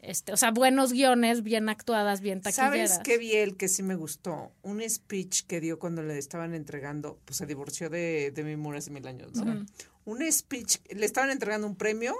Este, 0.00 0.32
o 0.32 0.36
sea, 0.36 0.50
buenos 0.52 0.92
guiones, 0.92 1.42
bien 1.42 1.68
actuadas, 1.68 2.20
bien 2.20 2.40
taquilleras. 2.40 2.90
¿Sabes 2.90 2.98
qué 3.04 3.18
vi 3.18 3.32
el 3.32 3.56
que 3.56 3.68
sí 3.68 3.82
me 3.82 3.94
gustó? 3.94 4.52
Un 4.62 4.80
speech 4.88 5.42
que 5.46 5.60
dio 5.60 5.78
cuando 5.78 6.02
le 6.02 6.18
estaban 6.18 6.54
entregando, 6.54 7.18
pues 7.24 7.36
se 7.36 7.46
divorció 7.46 7.88
de 7.90 8.32
Demi 8.34 8.56
Moore 8.56 8.78
hace 8.78 8.90
mil 8.90 9.06
años, 9.06 9.32
¿no? 9.34 9.64
Un 10.04 10.32
speech, 10.32 10.78
le 10.90 11.04
estaban 11.06 11.30
entregando 11.30 11.66
un 11.66 11.76
premio 11.76 12.14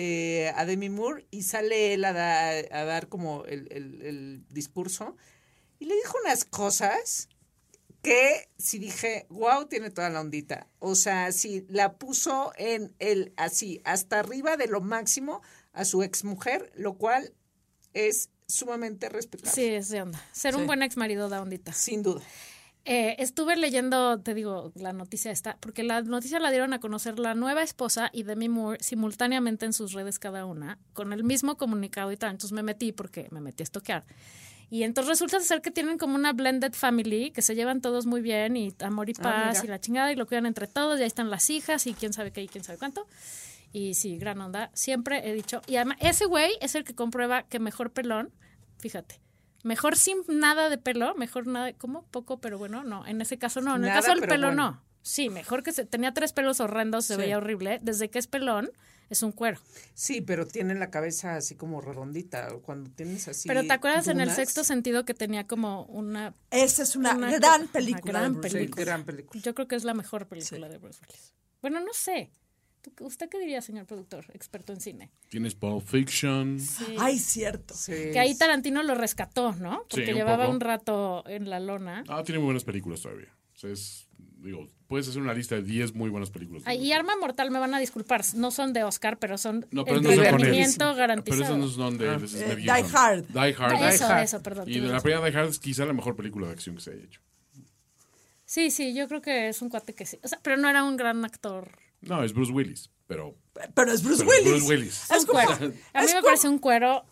eh, 0.00 0.52
a 0.54 0.64
Demi 0.64 0.90
Moore 0.90 1.26
y 1.32 1.42
sale 1.42 1.92
él 1.92 2.04
a, 2.04 2.12
da- 2.12 2.50
a 2.70 2.84
dar 2.84 3.08
como 3.08 3.44
el, 3.46 3.66
el- 3.72 4.00
el 4.02 4.44
discurso 4.48 5.16
y 5.80 5.86
le 5.86 5.96
dijo 5.96 6.16
unas 6.24 6.44
cosas 6.44 7.28
que 8.00 8.48
si 8.58 8.78
dije, 8.78 9.26
wow, 9.28 9.66
tiene 9.66 9.90
toda 9.90 10.08
la 10.08 10.20
ondita. 10.20 10.68
O 10.78 10.94
sea, 10.94 11.32
si 11.32 11.66
la 11.68 11.98
puso 11.98 12.52
en 12.56 12.94
el, 13.00 13.32
así, 13.36 13.80
hasta 13.84 14.20
arriba 14.20 14.56
de 14.56 14.68
lo 14.68 14.80
máximo 14.80 15.42
a 15.72 15.84
su 15.84 16.04
exmujer, 16.04 16.70
lo 16.76 16.96
cual 16.96 17.34
es 17.94 18.30
sumamente 18.46 19.08
respetable. 19.08 19.50
Sí, 19.52 19.64
es 19.66 19.88
de 19.88 20.02
onda. 20.02 20.24
Ser 20.32 20.54
Sí. 20.54 20.60
un 20.60 20.66
buen 20.68 20.82
ex 20.82 20.96
marido 20.96 21.28
da 21.28 21.42
ondita. 21.42 21.72
Sin 21.72 22.04
duda. 22.04 22.22
Eh, 22.90 23.22
estuve 23.22 23.54
leyendo, 23.54 24.18
te 24.18 24.32
digo, 24.32 24.72
la 24.74 24.94
noticia 24.94 25.30
esta, 25.30 25.58
porque 25.60 25.82
la 25.82 26.00
noticia 26.00 26.40
la 26.40 26.50
dieron 26.50 26.72
a 26.72 26.80
conocer 26.80 27.18
la 27.18 27.34
nueva 27.34 27.62
esposa 27.62 28.08
y 28.14 28.22
Demi 28.22 28.48
Moore 28.48 28.78
simultáneamente 28.80 29.66
en 29.66 29.74
sus 29.74 29.92
redes 29.92 30.18
cada 30.18 30.46
una, 30.46 30.78
con 30.94 31.12
el 31.12 31.22
mismo 31.22 31.58
comunicado 31.58 32.10
y 32.12 32.16
tal. 32.16 32.30
Entonces 32.30 32.52
me 32.52 32.62
metí 32.62 32.92
porque 32.92 33.28
me 33.30 33.42
metí 33.42 33.62
a 33.62 33.64
estoquear. 33.64 34.06
Y 34.70 34.84
entonces 34.84 35.10
resulta 35.10 35.38
ser 35.40 35.60
que 35.60 35.70
tienen 35.70 35.98
como 35.98 36.14
una 36.14 36.32
blended 36.32 36.72
family, 36.72 37.30
que 37.30 37.42
se 37.42 37.54
llevan 37.54 37.82
todos 37.82 38.06
muy 38.06 38.22
bien 38.22 38.56
y 38.56 38.74
amor 38.80 39.10
y 39.10 39.12
Ah, 39.18 39.22
paz 39.22 39.64
y 39.64 39.66
la 39.66 39.78
chingada 39.78 40.10
y 40.10 40.16
lo 40.16 40.26
cuidan 40.26 40.46
entre 40.46 40.66
todos, 40.66 40.98
y 40.98 41.02
ahí 41.02 41.08
están 41.08 41.28
las 41.28 41.50
hijas 41.50 41.86
y 41.86 41.92
quién 41.92 42.14
sabe 42.14 42.30
qué 42.32 42.42
y 42.42 42.48
quién 42.48 42.64
sabe 42.64 42.78
cuánto. 42.78 43.06
Y 43.70 43.92
sí, 43.96 44.16
gran 44.16 44.40
onda. 44.40 44.70
Siempre 44.72 45.28
he 45.28 45.34
dicho, 45.34 45.60
y 45.66 45.76
además 45.76 45.98
ese 46.00 46.24
güey 46.24 46.52
es 46.62 46.74
el 46.74 46.84
que 46.84 46.94
comprueba 46.94 47.42
que 47.42 47.58
mejor 47.58 47.90
pelón, 47.90 48.30
fíjate, 48.78 49.20
mejor 49.68 49.96
sin 49.96 50.18
nada 50.28 50.68
de 50.70 50.78
pelo, 50.78 51.14
mejor 51.14 51.46
nada, 51.46 51.72
¿cómo? 51.74 52.04
Poco, 52.10 52.40
pero 52.40 52.58
bueno, 52.58 52.82
no, 52.82 53.06
en 53.06 53.20
ese 53.20 53.38
caso 53.38 53.60
no, 53.60 53.76
en 53.76 53.82
el 53.84 53.88
Nada, 53.90 54.00
caso 54.00 54.12
del 54.18 54.28
pelo 54.28 54.48
bueno. 54.48 54.70
no. 54.72 54.82
Sí, 55.02 55.28
mejor 55.30 55.62
que 55.62 55.72
se, 55.72 55.84
tenía 55.86 56.12
tres 56.12 56.32
pelos 56.32 56.60
horrendos, 56.60 57.04
se 57.06 57.14
Sí. 57.14 57.20
veía 57.20 57.36
horrible. 57.38 57.78
Desde 57.82 58.10
que 58.10 58.18
es 58.18 58.26
pelón, 58.26 58.70
es 59.08 59.22
un 59.22 59.32
cuero. 59.32 59.58
Sí, 59.94 60.20
pero 60.20 60.46
tiene 60.46 60.74
la 60.74 60.90
cabeza 60.90 61.36
así 61.36 61.54
como 61.54 61.80
redondita. 61.80 62.48
Cuando 62.62 62.90
tienes 62.90 63.26
así. 63.28 63.48
pero 63.48 63.62
¿te 63.62 63.72
acuerdas 63.72 64.08
en 64.08 64.20
el 64.20 64.30
sexto 64.30 64.64
sentido 64.64 65.04
que 65.06 65.14
tenía 65.14 65.46
como 65.46 65.84
una... 65.84 66.34
Esa 66.50 66.82
es 66.82 66.94
una, 66.96 67.14
Una- 67.14 67.30
gran 67.38 67.62
una 67.62 67.72
película. 67.72 68.12
gran 68.20 68.32
de 68.34 68.38
Bruce 68.40 68.50
Sí, 68.50 68.56
Willis. 68.58 68.74
gran 68.74 69.04
película. 69.04 69.40
Yo 69.42 69.54
creo 69.54 69.66
que 69.68 69.76
es 69.76 69.84
la 69.84 69.94
mejor 69.94 70.26
película 70.26 70.68
de 70.68 70.76
Bruce 70.78 71.00
Willis. 71.06 71.32
Bueno, 71.62 71.80
no 71.80 71.92
sé. 71.94 72.30
¿Tú- 72.82 73.04
¿Usted 73.04 73.28
qué 73.28 73.38
diría, 73.40 73.60
señor 73.60 73.86
productor, 73.86 74.26
experto 74.34 74.72
en 74.72 74.80
cine? 74.80 75.10
Tienes 75.28 75.54
Pulp 75.54 75.84
Fiction. 75.86 76.58
Sí. 76.60 76.84
Ay, 76.98 77.18
cierto. 77.18 77.74
Sí. 77.74 77.92
Que 78.12 78.18
ahí 78.18 78.36
Tarantino 78.36 78.82
lo 78.82 78.94
rescató, 78.94 79.52
¿no? 79.52 79.84
Porque 79.88 80.04
Sí, 80.06 80.10
un 80.12 80.16
llevaba 80.16 80.44
poco. 80.44 80.54
un 80.54 80.60
rato 80.60 81.24
en 81.28 81.50
la 81.50 81.60
lona. 81.60 82.04
Ah, 82.08 82.22
tiene 82.24 82.38
muy 82.38 82.46
buenas 82.46 82.64
películas 82.64 83.00
todavía. 83.02 83.34
O 83.54 83.58
sea, 83.58 83.70
es, 83.70 84.06
digo, 84.38 84.68
puedes 84.86 85.08
hacer 85.08 85.20
una 85.20 85.34
lista 85.34 85.56
de 85.56 85.62
10 85.62 85.94
muy 85.94 86.08
buenas 86.10 86.30
películas. 86.30 86.62
Ay, 86.66 86.78
y 86.86 86.92
Arma 86.92 87.16
Mortal 87.16 87.50
me 87.50 87.58
van 87.58 87.74
a 87.74 87.80
disculpar, 87.80 88.22
no 88.36 88.52
son 88.52 88.72
de 88.72 88.84
Oscar, 88.84 89.18
pero 89.18 89.36
son 89.36 89.66
No, 89.72 89.84
pero 89.84 90.00
no 90.00 90.08
son 90.10 90.14
con 90.14 90.24
él. 90.24 90.30
entretenimiento 90.30 90.78
Pero 90.84 90.94
garantizado. 90.94 91.42
esos 91.42 91.58
no 91.58 91.68
son 91.68 91.98
de... 91.98 92.14
es 92.24 92.34
Eh, 92.34 92.46
Mel 92.46 92.56
Die. 92.62 92.70
Hard. 92.70 93.24
Die 93.26 93.38
Hard. 93.58 93.72
Ah, 93.74 93.88
eso, 93.92 94.06
Die 94.06 94.12
Hard. 94.12 94.22
eso, 94.24 94.42
perdón. 94.42 94.68
Y 94.68 94.78
de 94.78 94.86
la 94.88 95.00
primera 95.00 95.24
Die 95.28 95.36
Hard 95.36 95.48
es 95.48 95.58
quizá 95.58 95.84
la 95.84 95.92
mejor 95.92 96.14
película 96.14 96.46
de 96.46 96.52
acción 96.52 96.76
que 96.76 96.82
se 96.82 96.92
haya 96.92 97.02
hecho. 97.04 97.20
Sí, 98.44 98.70
sí, 98.70 98.94
yo 98.94 99.08
creo 99.08 99.20
que 99.20 99.48
es 99.48 99.60
un 99.60 99.68
cuate 99.68 99.92
que 99.94 100.06
sí. 100.06 100.18
O 100.22 100.28
sea, 100.28 100.38
pero 100.42 100.56
no 100.56 100.70
era 100.70 100.82
un 100.84 100.96
gran 100.96 101.22
actor. 101.24 101.70
No, 102.00 102.22
es 102.22 102.32
Bruce 102.32 102.52
Willis, 102.52 102.90
pero... 103.06 103.34
Pero 103.74 103.92
es 103.92 104.02
Bruce 104.02 104.24
pero 104.24 104.30
Willis. 104.38 104.50
Bruce 104.64 104.66
Willis. 104.68 105.10
Es 105.10 105.20
un 105.20 105.26
como- 105.26 105.44
cuero. 105.44 105.54
A 105.54 105.58
mí 105.68 105.74
es 105.94 106.04
me 106.06 106.12
como- 106.12 106.24
parece 106.24 106.48
un 106.48 106.58
cuero. 106.58 107.04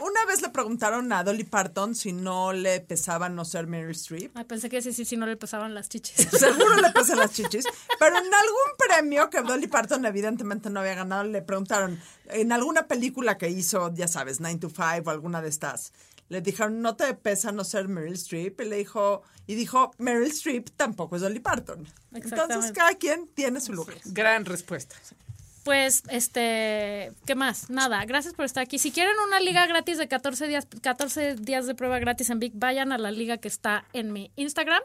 Una 0.00 0.24
vez 0.26 0.42
le 0.42 0.48
preguntaron 0.48 1.12
a 1.12 1.22
Dolly 1.22 1.44
Parton 1.44 1.94
si 1.94 2.12
no 2.12 2.52
le 2.52 2.80
pesaba 2.80 3.28
no 3.28 3.44
ser 3.44 3.68
Meryl 3.68 3.92
Streep. 3.92 4.36
Ay, 4.36 4.42
pensé 4.42 4.68
que 4.68 4.82
sí, 4.82 4.92
sí, 4.92 5.04
sí, 5.04 5.16
no 5.16 5.26
le 5.26 5.36
pesaban 5.36 5.74
las 5.74 5.88
chichis. 5.88 6.16
Seguro 6.38 6.74
le 6.80 6.90
pesan 6.90 7.18
las 7.18 7.32
chichis. 7.32 7.64
Pero 8.00 8.18
en 8.18 8.24
algún 8.24 8.70
premio 8.76 9.30
que 9.30 9.42
Dolly 9.42 9.68
Parton 9.68 10.04
evidentemente 10.06 10.70
no 10.70 10.80
había 10.80 10.94
ganado, 10.96 11.22
le 11.22 11.40
preguntaron, 11.40 12.00
en 12.30 12.50
alguna 12.50 12.88
película 12.88 13.38
que 13.38 13.48
hizo, 13.48 13.94
ya 13.94 14.08
sabes, 14.08 14.40
9 14.40 14.58
to 14.58 14.70
5 14.70 15.02
o 15.06 15.10
alguna 15.10 15.40
de 15.40 15.48
estas, 15.50 15.92
le 16.30 16.40
dijeron, 16.40 16.80
¿no 16.80 16.96
te 16.96 17.12
pesa 17.12 17.52
no 17.52 17.62
ser 17.64 17.88
Meryl 17.88 18.14
Streep? 18.14 18.60
Y 18.62 18.64
le 18.64 18.76
dijo, 18.76 19.22
y 19.46 19.54
dijo, 19.56 19.90
Meryl 19.98 20.30
Streep 20.30 20.70
tampoco 20.76 21.16
es 21.16 21.22
Dolly 21.22 21.40
Parton. 21.40 21.86
Entonces 22.14 22.72
cada 22.72 22.94
quien 22.94 23.28
tiene 23.28 23.60
su 23.60 23.72
lugar. 23.74 23.96
Gran 24.06 24.46
respuesta. 24.46 24.96
Pues, 25.64 26.04
este, 26.08 27.12
¿qué 27.26 27.34
más? 27.34 27.68
Nada, 27.68 28.02
gracias 28.06 28.32
por 28.32 28.46
estar 28.46 28.62
aquí. 28.62 28.78
Si 28.78 28.92
quieren 28.92 29.12
una 29.26 29.40
liga 29.40 29.66
gratis 29.66 29.98
de 29.98 30.08
14 30.08 30.46
días, 30.48 30.66
14 30.80 31.34
días 31.34 31.66
de 31.66 31.74
prueba 31.74 31.98
gratis 31.98 32.30
en 32.30 32.38
Vic, 32.38 32.52
vayan 32.56 32.92
a 32.92 32.98
la 32.98 33.10
liga 33.10 33.36
que 33.36 33.48
está 33.48 33.84
en 33.92 34.10
mi 34.12 34.30
Instagram. 34.36 34.82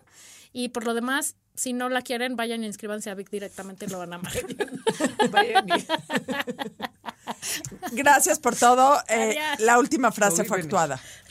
Y 0.51 0.69
por 0.69 0.83
lo 0.85 0.93
demás, 0.93 1.35
si 1.55 1.71
no 1.73 1.87
la 1.89 2.01
quieren, 2.01 2.35
vayan 2.35 2.63
y 2.63 2.67
inscríbanse 2.67 3.09
a 3.09 3.13
Vic 3.15 3.29
directamente 3.29 3.85
y 3.85 3.89
lo 3.89 3.99
van 3.99 4.13
a 4.13 4.15
amar. 4.17 4.33
Vayan 5.31 5.65
y- 5.69 5.85
Gracias 7.91 8.39
por 8.39 8.55
todo. 8.55 8.97
Eh, 9.07 9.37
la 9.59 9.79
última 9.79 10.11
frase 10.11 10.43
fue 10.43 10.57
venir. 10.57 10.65
actuada. 10.65 10.99